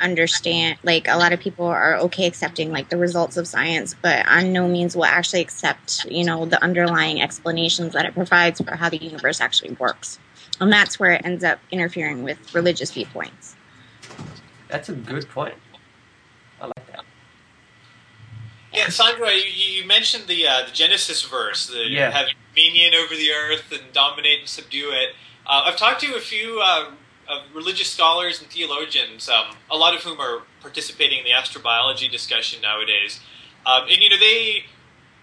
understand 0.00 0.78
like 0.82 1.06
a 1.08 1.18
lot 1.18 1.34
of 1.34 1.40
people 1.40 1.66
are 1.66 1.96
okay 1.98 2.26
accepting 2.26 2.72
like 2.72 2.88
the 2.88 2.96
results 2.96 3.36
of 3.36 3.46
science 3.46 3.94
but 4.00 4.26
on 4.26 4.50
no 4.50 4.66
means 4.66 4.96
will 4.96 5.04
actually 5.04 5.42
accept 5.42 6.06
you 6.06 6.24
know 6.24 6.46
the 6.46 6.62
underlying 6.64 7.20
explanations 7.20 7.92
that 7.92 8.06
it 8.06 8.14
provides 8.14 8.62
for 8.62 8.76
how 8.76 8.88
the 8.88 8.96
universe 8.96 9.42
actually 9.42 9.72
works 9.72 10.18
and 10.60 10.72
that's 10.72 10.98
where 11.00 11.12
it 11.12 11.22
ends 11.24 11.42
up 11.44 11.58
interfering 11.70 12.22
with 12.22 12.54
religious 12.54 12.92
viewpoints 12.92 13.56
That's 14.68 14.88
a 14.88 14.92
good 14.94 15.28
point. 15.30 15.54
I 16.60 16.66
like 16.66 16.86
that. 16.92 17.04
Yeah, 18.72 18.88
Sandra, 18.88 19.32
you, 19.32 19.42
you 19.82 19.86
mentioned 19.86 20.26
the 20.28 20.46
uh, 20.46 20.66
the 20.66 20.72
Genesis 20.72 21.22
verse, 21.24 21.66
the 21.66 21.88
Yeah. 21.88 22.10
having 22.10 22.34
dominion 22.54 22.94
over 22.94 23.14
the 23.16 23.32
earth 23.32 23.72
and 23.72 23.92
dominate 23.92 24.40
and 24.40 24.48
subdue 24.48 24.90
it. 24.92 25.10
Uh, 25.46 25.62
I've 25.64 25.76
talked 25.76 26.00
to 26.02 26.14
a 26.14 26.20
few 26.20 26.60
uh, 26.62 26.90
of 27.28 27.42
religious 27.54 27.90
scholars 27.90 28.40
and 28.40 28.48
theologians, 28.50 29.28
um, 29.28 29.56
a 29.70 29.76
lot 29.76 29.94
of 29.94 30.02
whom 30.02 30.20
are 30.20 30.42
participating 30.60 31.18
in 31.18 31.24
the 31.24 31.30
astrobiology 31.30 32.10
discussion 32.10 32.60
nowadays, 32.60 33.20
um, 33.66 33.82
and 33.90 34.00
you 34.02 34.08
know 34.08 34.18
they 34.18 34.64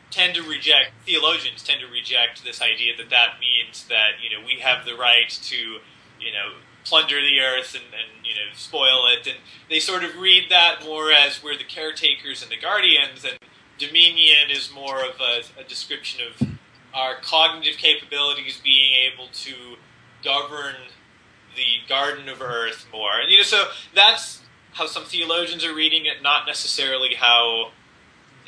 tend 0.10 0.36
to 0.36 0.42
reject 0.42 0.92
theologians 1.06 1.64
tend 1.64 1.82
to 1.82 1.88
reject 1.88 2.44
this 2.44 2.62
idea 2.62 2.96
that 2.96 3.10
that 3.10 3.36
means 3.40 3.86
that 3.88 4.12
you 4.24 4.30
know 4.30 4.46
we 4.46 4.60
have 4.60 4.86
the 4.86 4.96
right 4.96 5.30
to 5.30 5.56
you 6.20 6.32
know 6.32 6.54
plunder 6.86 7.20
the 7.20 7.40
earth 7.40 7.76
and, 7.76 7.84
and 7.94 8.26
you 8.26 8.34
know 8.34 8.54
spoil 8.54 9.06
it, 9.08 9.28
and 9.28 9.38
they 9.70 9.80
sort 9.80 10.04
of 10.04 10.16
read 10.16 10.46
that 10.50 10.84
more 10.84 11.12
as 11.12 11.44
we're 11.44 11.58
the 11.58 11.64
caretakers 11.64 12.42
and 12.42 12.52
the 12.52 12.58
guardians, 12.58 13.26
and 13.26 13.38
dominion 13.78 14.50
is 14.50 14.72
more 14.74 15.02
of 15.02 15.20
a, 15.20 15.62
a 15.62 15.64
description 15.68 16.22
of 16.26 16.48
our 16.94 17.16
cognitive 17.22 17.78
capabilities 17.78 18.60
being 18.64 18.94
able 19.12 19.28
to 19.32 19.76
govern 20.24 20.76
the 21.56 21.88
garden 21.88 22.30
of 22.30 22.42
earth 22.42 22.88
more. 22.92 23.20
And 23.22 23.30
you 23.30 23.38
know, 23.38 23.44
so 23.44 23.68
that's 23.94 24.42
how 24.74 24.88
some 24.88 25.04
theologians 25.04 25.66
are 25.66 25.74
reading 25.74 26.06
it, 26.06 26.22
not 26.22 26.48
necessarily 26.48 27.16
how 27.16 27.72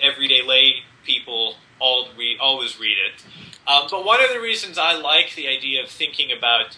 everyday 0.02 0.42
lay 0.42 0.84
people 1.10 1.56
all 1.80 2.08
read, 2.18 2.38
always 2.40 2.80
read 2.80 2.98
it. 2.98 3.24
Um, 3.68 3.88
but 3.90 4.06
one 4.06 4.24
of 4.24 4.30
the 4.30 4.40
reasons 4.40 4.78
I 4.78 4.94
like 4.94 5.36
the 5.36 5.48
idea 5.48 5.82
of 5.84 5.90
thinking 5.90 6.32
about 6.32 6.78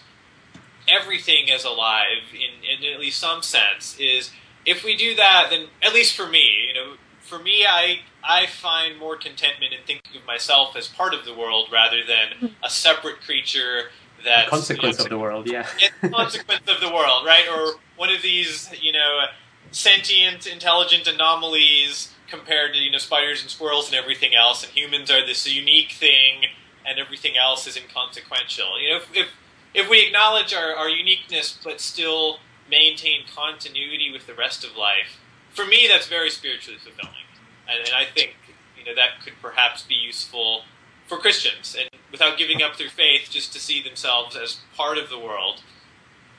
everything 0.88 1.50
as 1.50 1.64
alive 1.64 2.24
in, 2.32 2.84
in 2.84 2.92
at 2.92 2.98
least 2.98 3.18
some 3.18 3.42
sense 3.42 3.96
is 4.00 4.32
if 4.64 4.84
we 4.84 4.96
do 4.96 5.14
that, 5.16 5.48
then 5.50 5.66
at 5.82 5.92
least 5.92 6.16
for 6.16 6.26
me, 6.26 6.68
you 6.68 6.74
know, 6.74 6.94
for 7.20 7.38
me, 7.38 7.64
I 7.64 8.00
I 8.24 8.46
find 8.46 8.98
more 8.98 9.16
contentment 9.16 9.72
in 9.72 9.80
thinking 9.86 10.20
of 10.20 10.26
myself 10.26 10.76
as 10.76 10.88
part 10.88 11.14
of 11.14 11.24
the 11.24 11.34
world 11.34 11.68
rather 11.72 12.00
than 12.06 12.54
a 12.62 12.70
separate 12.70 13.20
creature 13.20 13.90
that 14.24 14.48
consequence 14.48 14.98
you 14.98 15.00
know, 15.00 15.04
of 15.04 15.10
the 15.10 15.18
world. 15.18 15.50
Yeah, 15.50 15.66
consequence 16.10 16.68
of 16.68 16.80
the 16.80 16.92
world, 16.92 17.24
right? 17.26 17.46
Or 17.50 17.74
one 17.96 18.10
of 18.10 18.22
these, 18.22 18.70
you 18.80 18.92
know, 18.92 19.26
sentient, 19.70 20.46
intelligent 20.46 21.06
anomalies 21.06 22.12
compared 22.32 22.72
to 22.72 22.80
you 22.80 22.90
know 22.90 22.98
spiders 22.98 23.42
and 23.42 23.50
squirrels 23.50 23.86
and 23.86 23.94
everything 23.94 24.34
else, 24.34 24.64
and 24.64 24.72
humans 24.72 25.10
are 25.10 25.24
this 25.24 25.46
unique 25.46 25.92
thing, 25.92 26.46
and 26.86 26.98
everything 26.98 27.36
else 27.36 27.66
is 27.66 27.76
inconsequential. 27.76 28.80
You 28.80 28.90
know, 28.90 28.96
if 28.96 29.08
if, 29.14 29.28
if 29.74 29.90
we 29.90 30.04
acknowledge 30.04 30.52
our, 30.54 30.74
our 30.74 30.88
uniqueness 30.88 31.58
but 31.62 31.80
still 31.80 32.38
maintain 32.68 33.20
continuity 33.32 34.10
with 34.10 34.26
the 34.26 34.34
rest 34.34 34.64
of 34.64 34.76
life, 34.76 35.20
for 35.52 35.66
me, 35.66 35.86
that's 35.86 36.08
very 36.08 36.30
spiritually 36.30 36.78
fulfilling, 36.82 37.28
and, 37.68 37.86
and 37.86 37.94
I 37.94 38.06
think 38.06 38.34
you 38.76 38.84
know 38.86 38.94
that 38.94 39.22
could 39.22 39.34
perhaps 39.42 39.82
be 39.82 39.94
useful 39.94 40.62
for 41.06 41.18
Christians, 41.18 41.76
and 41.78 41.90
without 42.10 42.38
giving 42.38 42.62
up 42.62 42.78
their 42.78 42.88
faith, 42.90 43.28
just 43.30 43.52
to 43.52 43.60
see 43.60 43.82
themselves 43.82 44.34
as 44.34 44.60
part 44.74 44.96
of 44.96 45.10
the 45.10 45.18
world 45.18 45.62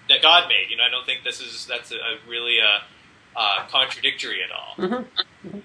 that 0.09 0.23
God 0.23 0.49
made. 0.49 0.71
You 0.71 0.77
know, 0.77 0.83
I 0.83 0.89
don't 0.89 1.05
think 1.05 1.23
this 1.23 1.39
is 1.39 1.67
that's 1.67 1.91
a, 1.91 1.97
a 1.97 2.17
really 2.27 2.57
a, 2.57 2.81
uh, 3.35 3.67
contradictory 3.69 4.39
at 4.43 4.51
all. 4.51 4.75
Mm-hmm. 4.77 5.59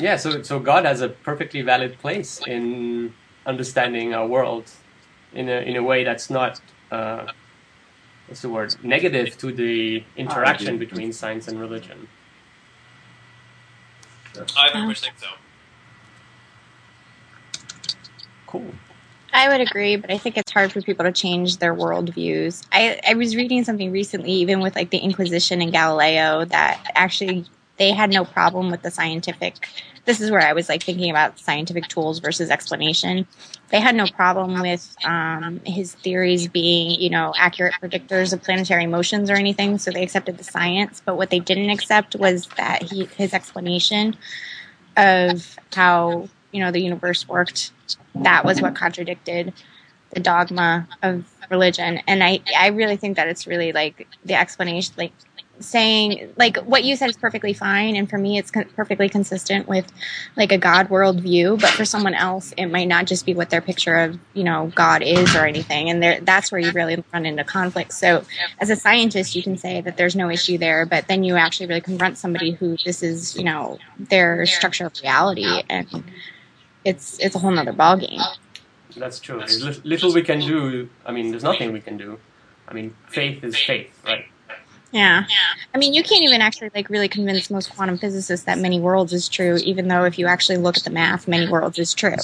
Yeah, 0.00 0.16
so 0.16 0.42
so 0.42 0.60
God 0.60 0.84
has 0.84 1.00
a 1.00 1.08
perfectly 1.08 1.62
valid 1.62 1.98
place 1.98 2.40
in 2.46 3.14
understanding 3.46 4.14
our 4.14 4.26
world 4.26 4.70
in 5.32 5.48
a 5.48 5.60
in 5.60 5.76
a 5.76 5.82
way 5.82 6.04
that's 6.04 6.30
not 6.30 6.60
uh, 6.92 7.26
what's 8.26 8.42
the 8.42 8.48
word 8.48 8.76
negative 8.82 9.36
to 9.38 9.52
the 9.52 10.04
interaction 10.16 10.78
between 10.78 11.12
science 11.12 11.48
and 11.48 11.60
religion. 11.60 12.08
I 14.56 14.72
very 14.72 14.86
much 14.86 15.00
think 15.00 15.18
so. 15.18 15.26
Cool. 18.46 18.72
I 19.32 19.48
would 19.48 19.60
agree, 19.60 19.96
but 19.96 20.10
I 20.10 20.16
think 20.16 20.38
it's 20.38 20.50
hard 20.52 20.72
for 20.72 20.80
people 20.80 21.04
to 21.04 21.12
change 21.12 21.58
their 21.58 21.74
worldviews. 21.74 22.64
I, 22.72 22.98
I 23.06 23.14
was 23.14 23.36
reading 23.36 23.62
something 23.62 23.92
recently, 23.92 24.32
even 24.32 24.60
with 24.60 24.74
like 24.74 24.90
the 24.90 24.98
Inquisition 24.98 25.60
and 25.60 25.70
Galileo, 25.70 26.44
that 26.46 26.90
actually 26.94 27.44
they 27.78 27.92
had 27.92 28.10
no 28.10 28.24
problem 28.24 28.70
with 28.70 28.82
the 28.82 28.90
scientific. 28.90 29.68
This 30.04 30.20
is 30.20 30.30
where 30.30 30.40
I 30.40 30.52
was 30.52 30.68
like 30.68 30.82
thinking 30.82 31.10
about 31.10 31.38
scientific 31.38 31.86
tools 31.88 32.18
versus 32.18 32.50
explanation. 32.50 33.26
They 33.70 33.80
had 33.80 33.94
no 33.94 34.06
problem 34.06 34.60
with 34.60 34.96
um, 35.04 35.60
his 35.64 35.94
theories 35.94 36.48
being, 36.48 37.00
you 37.00 37.10
know, 37.10 37.32
accurate 37.36 37.74
predictors 37.80 38.32
of 38.32 38.42
planetary 38.42 38.86
motions 38.86 39.30
or 39.30 39.34
anything. 39.34 39.78
So 39.78 39.90
they 39.90 40.02
accepted 40.02 40.38
the 40.38 40.44
science. 40.44 41.02
But 41.04 41.16
what 41.16 41.30
they 41.30 41.38
didn't 41.38 41.70
accept 41.70 42.16
was 42.16 42.46
that 42.56 42.82
he 42.82 43.04
his 43.16 43.32
explanation 43.32 44.16
of 44.96 45.58
how 45.72 46.28
you 46.52 46.64
know 46.64 46.72
the 46.72 46.80
universe 46.80 47.28
worked. 47.28 47.72
That 48.14 48.44
was 48.44 48.60
what 48.60 48.74
contradicted 48.74 49.52
the 50.10 50.20
dogma 50.20 50.88
of 51.02 51.24
religion. 51.50 52.00
And 52.06 52.24
I 52.24 52.40
I 52.56 52.68
really 52.68 52.96
think 52.96 53.16
that 53.16 53.28
it's 53.28 53.46
really 53.46 53.72
like 53.72 54.08
the 54.24 54.34
explanation, 54.34 54.94
like 54.96 55.12
saying 55.60 56.32
like 56.36 56.56
what 56.58 56.84
you 56.84 56.96
said 56.96 57.10
is 57.10 57.16
perfectly 57.16 57.52
fine. 57.52 57.96
And 57.96 58.08
for 58.08 58.18
me 58.18 58.38
it's 58.38 58.50
con- 58.50 58.68
perfectly 58.76 59.08
consistent 59.08 59.68
with 59.68 59.90
like 60.36 60.52
a 60.52 60.58
god 60.58 60.90
world 60.90 61.20
view 61.20 61.56
but 61.60 61.70
for 61.70 61.84
someone 61.84 62.14
else 62.14 62.52
it 62.56 62.66
might 62.66 62.88
not 62.88 63.06
just 63.06 63.26
be 63.26 63.34
what 63.34 63.50
their 63.50 63.60
picture 63.60 63.96
of 63.96 64.18
you 64.34 64.44
know 64.44 64.72
god 64.74 65.02
is 65.02 65.34
or 65.34 65.46
anything. 65.46 65.90
And 65.90 66.02
there 66.02 66.20
that's 66.20 66.52
where 66.52 66.60
you 66.60 66.70
really 66.72 67.02
run 67.12 67.26
into 67.26 67.44
conflict. 67.44 67.92
So 67.92 68.24
as 68.60 68.70
a 68.70 68.76
scientist 68.76 69.34
you 69.34 69.42
can 69.42 69.56
say 69.56 69.80
that 69.80 69.96
there's 69.96 70.16
no 70.16 70.30
issue 70.30 70.58
there. 70.58 70.86
But 70.86 71.08
then 71.08 71.24
you 71.24 71.36
actually 71.36 71.66
really 71.66 71.80
confront 71.80 72.18
somebody 72.18 72.52
who 72.52 72.76
this 72.84 73.02
is 73.02 73.36
you 73.36 73.44
know 73.44 73.78
their 73.98 74.46
structure 74.46 74.86
of 74.86 74.94
reality. 75.02 75.62
And 75.68 76.04
it's 76.84 77.18
it's 77.18 77.34
a 77.34 77.38
whole 77.38 77.50
nother 77.50 77.72
ballgame. 77.72 78.22
That's 78.96 79.20
true. 79.20 79.38
There's 79.38 79.84
little 79.84 80.12
we 80.12 80.22
can 80.22 80.40
do. 80.40 80.88
I 81.04 81.12
mean 81.12 81.30
there's 81.30 81.44
nothing 81.44 81.72
we 81.72 81.80
can 81.80 81.96
do. 81.96 82.18
I 82.66 82.74
mean 82.74 82.94
faith 83.08 83.42
is 83.42 83.56
faith 83.56 83.90
right 84.04 84.26
yeah. 84.92 85.26
I 85.74 85.78
mean, 85.78 85.94
you 85.94 86.02
can't 86.02 86.24
even 86.24 86.40
actually 86.40 86.70
like 86.74 86.88
really 86.88 87.08
convince 87.08 87.50
most 87.50 87.74
quantum 87.74 87.98
physicists 87.98 88.46
that 88.46 88.58
many 88.58 88.80
worlds 88.80 89.12
is 89.12 89.28
true, 89.28 89.56
even 89.56 89.88
though 89.88 90.04
if 90.04 90.18
you 90.18 90.26
actually 90.26 90.58
look 90.58 90.76
at 90.76 90.84
the 90.84 90.90
math, 90.90 91.28
many 91.28 91.48
worlds 91.48 91.78
is 91.78 91.94
true. 91.94 92.16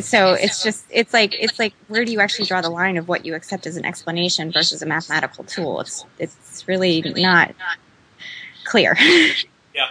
So 0.00 0.34
it's 0.34 0.62
just 0.62 0.84
it's 0.90 1.14
like 1.14 1.34
it's 1.40 1.58
like 1.58 1.72
where 1.88 2.04
do 2.04 2.12
you 2.12 2.20
actually 2.20 2.44
draw 2.46 2.60
the 2.60 2.68
line 2.68 2.98
of 2.98 3.08
what 3.08 3.24
you 3.24 3.34
accept 3.34 3.66
as 3.66 3.78
an 3.78 3.86
explanation 3.86 4.52
versus 4.52 4.82
a 4.82 4.86
mathematical 4.86 5.44
tool? 5.44 5.80
It's 5.80 6.04
it's 6.18 6.68
really 6.68 7.00
not 7.16 7.54
clear. 8.64 8.96
yeah. 9.74 9.88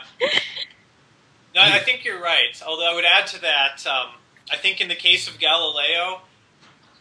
No, 1.56 1.62
I 1.64 1.80
think 1.80 2.06
you're 2.06 2.22
right. 2.22 2.62
Although 2.66 2.92
I 2.92 2.94
would 2.94 3.06
add 3.06 3.26
to 3.28 3.42
that, 3.42 3.84
um, 3.88 4.12
I 4.52 4.58
think 4.58 4.80
in 4.80 4.88
the 4.88 4.96
case 4.96 5.28
of 5.28 5.40
Galileo, 5.40 6.22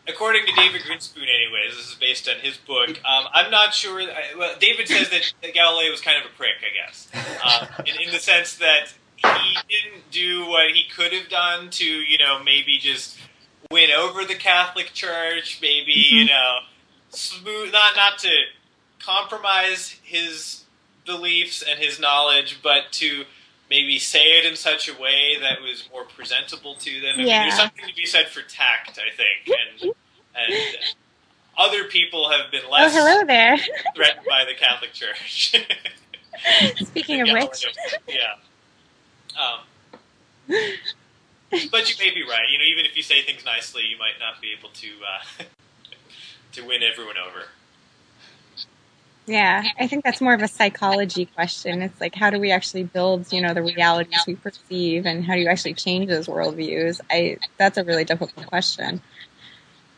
according 0.09 0.47
to 0.47 0.53
David 0.55 0.83
Grinspoon, 0.83 1.23
anyways, 1.23 1.77
this 1.77 1.89
is 1.89 1.95
based 1.95 2.29
on 2.29 2.37
his 2.37 2.57
book. 2.57 2.91
Um, 2.91 3.27
I'm 3.33 3.51
not 3.51 3.75
sure. 3.75 4.01
I, 4.01 4.35
well, 4.39 4.55
David 4.59 4.89
says 4.89 5.11
that 5.11 5.53
Galileo 5.53 5.91
was 5.91 6.01
kind 6.01 6.19
of 6.23 6.31
a 6.31 6.35
prick, 6.35 6.57
I 6.61 6.87
guess, 6.87 7.09
uh, 7.45 7.83
in, 7.85 8.07
in, 8.07 8.13
the 8.13 8.19
sense 8.19 8.57
that 8.57 8.93
he 9.17 9.59
didn't 9.69 10.11
do 10.11 10.47
what 10.47 10.71
he 10.71 10.85
could 10.95 11.13
have 11.13 11.29
done 11.29 11.71
to, 11.71 11.85
you 11.85 12.19
know, 12.19 12.43
maybe 12.43 12.79
just 12.79 13.19
win 13.71 13.91
over 13.91 14.25
the 14.25 14.35
Catholic 14.35 14.93
Church, 14.93 15.59
maybe 15.61 15.93
mm-hmm. 15.93 16.17
you 16.17 16.25
know, 16.27 16.59
smooth, 17.11 17.73
not 17.73 17.97
not 17.97 18.19
to 18.21 18.31
compromise 19.01 20.01
his 20.03 20.65
beliefs 21.05 21.63
and 21.63 21.79
his 21.79 22.01
knowledge, 22.01 22.61
but 22.63 22.93
to 22.93 23.25
maybe 23.71 23.99
say 23.99 24.39
it 24.39 24.45
in 24.45 24.57
such 24.57 24.89
a 24.89 24.93
way 25.01 25.37
that 25.41 25.61
was 25.61 25.89
more 25.93 26.05
presentable 26.05 26.75
to 26.77 27.01
them. 27.01 27.19
I 27.19 27.23
yeah. 27.23 27.41
mean, 27.41 27.49
there's 27.49 27.57
something 27.57 27.87
to 27.87 27.95
be 27.95 28.07
said 28.07 28.29
for 28.29 28.43
tact, 28.43 28.99
I 28.99 29.14
think, 29.14 29.59
and 29.83 29.93
and 30.35 30.55
other 31.57 31.85
people 31.85 32.31
have 32.31 32.51
been 32.51 32.69
less. 32.71 32.95
Oh, 32.95 32.99
hello 32.99 33.25
there. 33.27 33.57
threatened 33.95 34.27
by 34.29 34.45
the 34.45 34.55
Catholic 34.55 34.93
Church. 34.93 35.55
Speaking 36.85 37.23
of 37.23 37.29
which, 37.33 37.67
yeah. 38.09 38.35
Um, 39.41 39.61
but 41.71 41.89
you 41.89 42.05
may 42.05 42.14
be 42.14 42.23
right. 42.23 42.49
You 42.51 42.59
know, 42.59 42.64
even 42.64 42.85
if 42.85 42.97
you 42.97 43.03
say 43.03 43.23
things 43.23 43.45
nicely, 43.45 43.83
you 43.83 43.99
might 43.99 44.19
not 44.21 44.41
be 44.41 44.55
able 44.57 44.69
to 44.71 44.89
uh, 44.89 45.45
to 46.53 46.62
win 46.67 46.83
everyone 46.83 47.17
over. 47.19 47.47
Yeah, 49.27 49.64
I 49.79 49.89
think 49.89 50.05
that's 50.05 50.20
more 50.20 50.35
of 50.35 50.43
a 50.43 50.49
psychology 50.49 51.27
question. 51.27 51.83
It's 51.83 52.01
like 52.01 52.14
how 52.14 52.31
do 52.31 52.39
we 52.39 52.53
actually 52.53 52.85
build, 52.85 53.33
you 53.33 53.41
know, 53.41 53.55
the 53.55 53.62
realities 53.62 54.20
we 54.27 54.37
perceive, 54.37 55.05
and 55.05 55.24
how 55.24 55.35
do 55.35 55.41
you 55.41 55.49
actually 55.49 55.74
change 55.74 56.09
those 56.09 56.29
worldviews? 56.29 57.01
I 57.11 57.39
that's 57.59 57.77
a 57.77 57.85
really 57.85 58.05
difficult 58.05 58.47
question. 58.47 59.03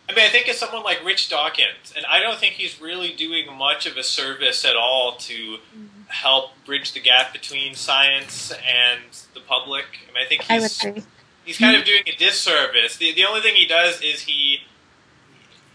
I 0.09 0.15
mean, 0.15 0.25
I 0.25 0.29
think 0.29 0.49
it's 0.49 0.59
someone 0.59 0.83
like 0.83 1.05
Rich 1.05 1.29
Dawkins, 1.29 1.93
and 1.95 2.07
I 2.07 2.21
don't 2.21 2.39
think 2.39 2.55
he's 2.55 2.81
really 2.81 3.13
doing 3.13 3.55
much 3.55 3.85
of 3.85 3.99
a 3.99 4.03
service 4.03 4.65
at 4.65 4.75
all 4.75 5.17
to 5.17 5.59
help 6.07 6.53
bridge 6.65 6.93
the 6.93 7.01
gap 7.01 7.35
between 7.35 7.75
science 7.75 8.51
and 8.51 9.03
the 9.35 9.41
public. 9.41 9.85
I 10.09 10.15
mean, 10.15 10.25
I 10.25 10.27
think 10.27 10.43
he's, 10.45 11.05
he's 11.45 11.59
kind 11.59 11.77
of 11.77 11.85
doing 11.85 12.05
a 12.07 12.17
disservice. 12.17 12.97
The, 12.97 13.13
the 13.13 13.27
only 13.27 13.43
thing 13.43 13.57
he 13.57 13.67
does 13.67 14.01
is 14.01 14.23
he 14.23 14.61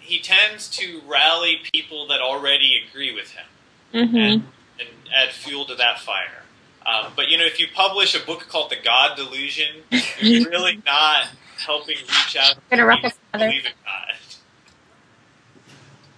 he 0.04 0.20
tends 0.20 0.68
to 0.70 1.02
rally 1.08 1.62
people 1.72 2.08
that 2.08 2.20
already 2.20 2.82
agree 2.88 3.14
with 3.14 3.32
him 3.32 3.46
mm-hmm. 3.94 4.16
and, 4.16 4.44
and, 4.80 4.90
add 5.16 5.30
fuel 5.30 5.66
to 5.66 5.76
that 5.76 6.00
fire. 6.00 6.44
Um, 6.86 7.14
but 7.16 7.30
you 7.30 7.38
know, 7.38 7.46
if 7.46 7.60
you 7.60 7.68
publish 7.74 8.16
a 8.16 8.26
book 8.26 8.48
called 8.50 8.72
The 8.72 8.78
God 8.84 9.16
Delusion, 9.16 9.84
you're 10.20 10.50
really 10.50 10.82
not 10.86 11.28
helping 11.58 11.98
reach 11.98 12.38
out 12.38 12.56
to 12.56 12.62
people 12.70 12.98
who 12.98 13.38
believe 13.40 13.66
in 13.66 13.72
God. 13.86 14.16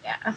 Yeah. 0.04 0.34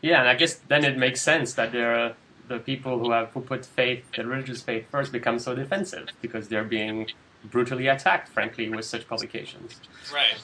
Yeah, 0.00 0.20
and 0.20 0.28
I 0.28 0.34
guess 0.34 0.54
then 0.68 0.84
it 0.84 0.96
makes 0.96 1.20
sense 1.20 1.54
that 1.54 1.70
there 1.70 1.94
are 1.94 2.16
the 2.48 2.58
people 2.58 2.98
who 2.98 3.12
have 3.12 3.28
who 3.28 3.40
put 3.40 3.64
faith, 3.64 4.04
the 4.16 4.26
religious 4.26 4.62
faith 4.62 4.86
first, 4.90 5.12
become 5.12 5.38
so 5.38 5.54
defensive 5.54 6.08
because 6.20 6.48
they're 6.48 6.64
being 6.64 7.08
brutally 7.44 7.88
attacked, 7.88 8.28
frankly, 8.28 8.68
with 8.68 8.84
such 8.84 9.06
publications. 9.08 9.80
Right. 10.12 10.40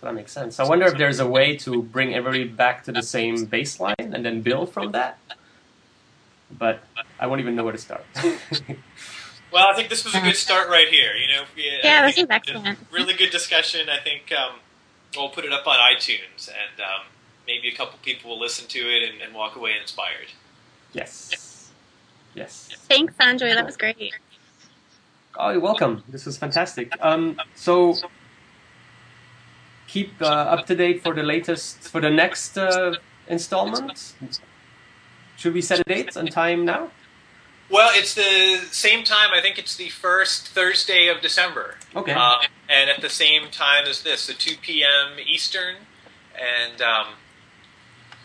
So 0.00 0.06
that 0.06 0.14
makes 0.14 0.32
sense. 0.32 0.58
I 0.58 0.64
wonder 0.64 0.86
if 0.86 0.96
there's 0.96 1.20
a 1.20 1.26
way 1.26 1.56
to 1.58 1.82
bring 1.82 2.14
everybody 2.14 2.44
back 2.48 2.84
to 2.84 2.92
the 2.92 3.02
same 3.02 3.46
baseline 3.46 3.94
and 3.98 4.24
then 4.24 4.40
build 4.40 4.72
from 4.72 4.92
that. 4.92 5.18
But 6.50 6.80
I 7.18 7.26
won't 7.26 7.40
even 7.42 7.54
know 7.54 7.64
where 7.64 7.72
to 7.72 7.78
start. 7.78 8.04
Well, 9.52 9.66
I 9.66 9.74
think 9.74 9.88
this 9.88 10.04
was 10.04 10.14
a 10.14 10.20
good 10.20 10.36
start 10.36 10.68
right 10.68 10.86
here. 10.86 11.12
You 11.16 11.26
know, 11.34 11.42
We- 11.56 11.64
Yeah, 11.82 12.06
this 12.06 12.14
think 12.14 12.28
was 12.28 12.36
excellent. 12.36 12.78
Really 12.92 13.14
good 13.14 13.30
discussion. 13.30 13.88
I 13.88 13.98
think 13.98 14.30
um, 14.30 14.60
we'll 15.16 15.30
put 15.30 15.44
it 15.44 15.52
up 15.52 15.66
on 15.66 15.76
iTunes, 15.76 16.48
and 16.48 16.80
um, 16.80 17.06
maybe 17.48 17.66
a 17.68 17.74
couple 17.74 17.98
people 18.04 18.30
will 18.30 18.38
listen 18.38 18.68
to 18.68 18.78
it 18.78 19.10
and, 19.10 19.20
and 19.20 19.34
walk 19.34 19.56
away 19.56 19.72
inspired. 19.80 20.28
yes. 20.92 21.68
Yes. 22.36 22.68
Thanks, 22.88 23.12
Sanjoy. 23.16 23.52
That 23.56 23.66
was 23.66 23.76
great. 23.76 24.14
Oh, 25.36 25.50
you're 25.50 25.58
welcome. 25.58 26.04
This 26.08 26.26
was 26.26 26.38
fantastic. 26.38 26.92
Um, 27.00 27.36
so 27.56 27.96
keep 29.90 30.10
uh, 30.22 30.54
up 30.54 30.66
to 30.66 30.74
date 30.74 31.02
for 31.02 31.12
the 31.14 31.22
latest 31.22 31.80
for 31.92 32.00
the 32.00 32.10
next 32.10 32.56
uh, 32.56 32.94
installment. 33.26 34.14
Should 35.36 35.54
we 35.54 35.62
set 35.62 35.80
a 35.80 35.84
date 35.84 36.16
and 36.16 36.30
time 36.30 36.64
now? 36.64 36.90
Well, 37.70 37.90
it's 37.94 38.14
the 38.14 38.66
same 38.72 39.04
time. 39.04 39.30
I 39.32 39.40
think 39.40 39.58
it's 39.58 39.76
the 39.76 39.90
first 39.90 40.48
Thursday 40.48 41.06
of 41.06 41.20
December. 41.20 41.76
Okay. 41.94 42.12
Um, 42.12 42.40
and 42.68 42.90
at 42.90 43.00
the 43.00 43.08
same 43.08 43.42
time 43.50 43.84
as 43.86 44.02
this, 44.02 44.22
so 44.22 44.32
2 44.32 44.56
p.m. 44.60 45.18
Eastern, 45.24 45.76
and 46.34 46.82
um, 46.82 47.06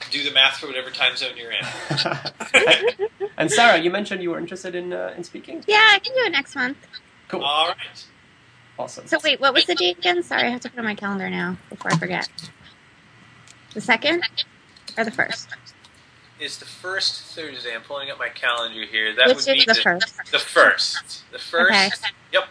do 0.10 0.24
the 0.24 0.32
math 0.32 0.58
for 0.58 0.68
whatever 0.68 0.90
time 0.90 1.16
zone 1.16 1.38
you're 1.38 1.52
in. 1.52 1.66
and 3.38 3.52
Sarah, 3.52 3.80
you 3.80 3.92
mentioned 3.92 4.24
you 4.24 4.32
were 4.32 4.40
interested 4.40 4.74
in 4.76 4.94
uh, 4.94 5.14
in 5.18 5.24
speaking. 5.24 5.64
Yeah, 5.68 5.90
I 5.92 6.00
can 6.00 6.14
do 6.14 6.22
it 6.22 6.32
next 6.32 6.56
month. 6.56 6.78
Cool. 7.28 7.44
All 7.44 7.68
right. 7.68 8.06
Awesome. 8.78 9.08
So 9.08 9.18
wait, 9.24 9.40
what 9.40 9.54
was 9.54 9.66
the 9.66 9.76
date 9.76 9.98
again? 9.98 10.22
Sorry, 10.24 10.44
I 10.44 10.50
have 10.50 10.62
to 10.62 10.70
put 10.70 10.78
it 10.78 10.80
on 10.80 10.86
my 10.86 10.96
calendar 10.96 11.30
now 11.30 11.58
before 11.70 11.94
I 11.94 11.98
forget. 11.98 12.30
The 13.74 13.82
second 13.82 14.24
or 14.98 15.04
the 15.04 15.12
first? 15.12 15.50
Is 16.40 16.58
the 16.58 16.66
first 16.66 17.24
Thursday? 17.34 17.74
I'm 17.74 17.82
pulling 17.82 18.12
up 18.12 18.20
my 18.20 18.30
calendar 18.30 18.86
here. 18.86 19.16
That 19.16 19.28
Which 19.28 19.38
would 19.38 19.46
be 19.46 19.60
is 19.60 19.66
the 19.66 19.76
first? 19.76 20.14
The 20.32 20.40
first. 20.40 21.32
The 21.32 21.40
first. 21.40 21.72
Okay. 21.72 21.90
Yep. 22.34 22.44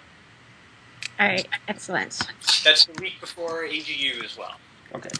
All 1.20 1.27
right, 1.29 1.47
excellent. 1.68 2.18
That's 2.64 2.87
the 2.87 3.01
week 3.01 3.20
before 3.20 3.64
AGU 3.64 4.25
as 4.25 4.37
well. 4.39 4.55
Okay. 4.95 5.11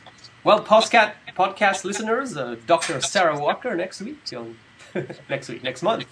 Well, 0.43 0.65
podcast 0.65 1.13
podcast 1.37 1.85
listeners, 1.85 2.37
uh, 2.37 2.57
Dr. 2.67 3.01
Sarah 3.01 3.39
Walker 3.39 3.75
next 3.77 4.01
week, 4.01 4.19
on, 4.37 4.57
next 5.29 5.49
week, 5.49 5.63
next 5.63 5.83
month, 5.83 6.07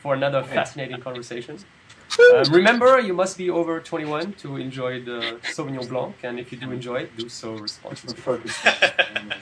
for 0.00 0.14
another 0.14 0.42
fascinating 0.42 1.00
conversation. 1.00 1.58
Um, 2.18 2.52
remember, 2.52 3.00
you 3.00 3.12
must 3.14 3.36
be 3.38 3.50
over 3.50 3.80
21 3.80 4.34
to 4.34 4.56
enjoy 4.56 5.02
the 5.02 5.38
Sauvignon 5.42 5.88
Blanc, 5.88 6.14
and 6.22 6.38
if 6.38 6.52
you 6.52 6.58
do 6.58 6.70
enjoy 6.70 6.96
it, 7.02 7.16
do 7.16 7.28
so 7.28 7.54
responsibly. 7.56 8.40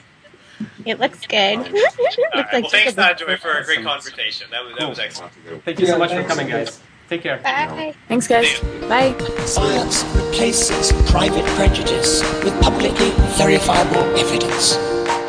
It 0.85 0.99
looks 0.99 1.25
good. 1.25 1.57
All 1.57 1.63
Looks 1.71 2.17
right. 2.33 2.33
like 2.33 2.51
Well, 2.63 2.69
thanks, 2.69 2.71
chicken. 2.71 3.03
Sanjoy, 3.03 3.39
for 3.39 3.51
a 3.57 3.63
great 3.65 3.83
conversation. 3.83 4.47
That 4.51 4.63
was 4.63 4.75
that 4.77 4.87
was 4.89 4.99
excellent. 4.99 5.33
Thank 5.65 5.79
you 5.79 5.87
so 5.87 5.97
much 5.97 6.11
for 6.11 6.23
coming, 6.23 6.47
guys. 6.47 6.79
Take 7.09 7.23
care. 7.23 7.39
Bye. 7.39 7.93
Thanks, 8.07 8.27
guys. 8.27 8.59
Bye. 8.87 9.17
Science 9.45 10.03
replaces 10.15 10.91
private 11.11 11.45
prejudice 11.57 12.21
with 12.43 12.53
publicly 12.61 13.11
verifiable 13.37 14.03
evidence. 14.17 14.75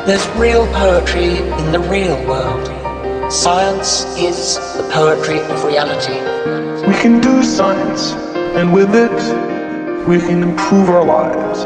There's 0.05 0.25
real 0.37 0.67
poetry 0.67 1.37
in 1.37 1.71
the 1.71 1.79
real 1.79 2.15
world. 2.27 3.31
Science 3.31 4.03
is 4.17 4.55
the 4.77 4.87
poetry 4.93 5.39
of 5.39 5.63
reality. 5.65 6.64
We 6.87 6.93
can 6.93 7.19
do 7.19 7.41
science, 7.41 8.13
and 8.55 8.71
with 8.71 8.93
it, 8.93 10.07
we 10.07 10.19
can 10.19 10.43
improve 10.43 10.87
our 10.89 11.03
lives. 11.03 11.65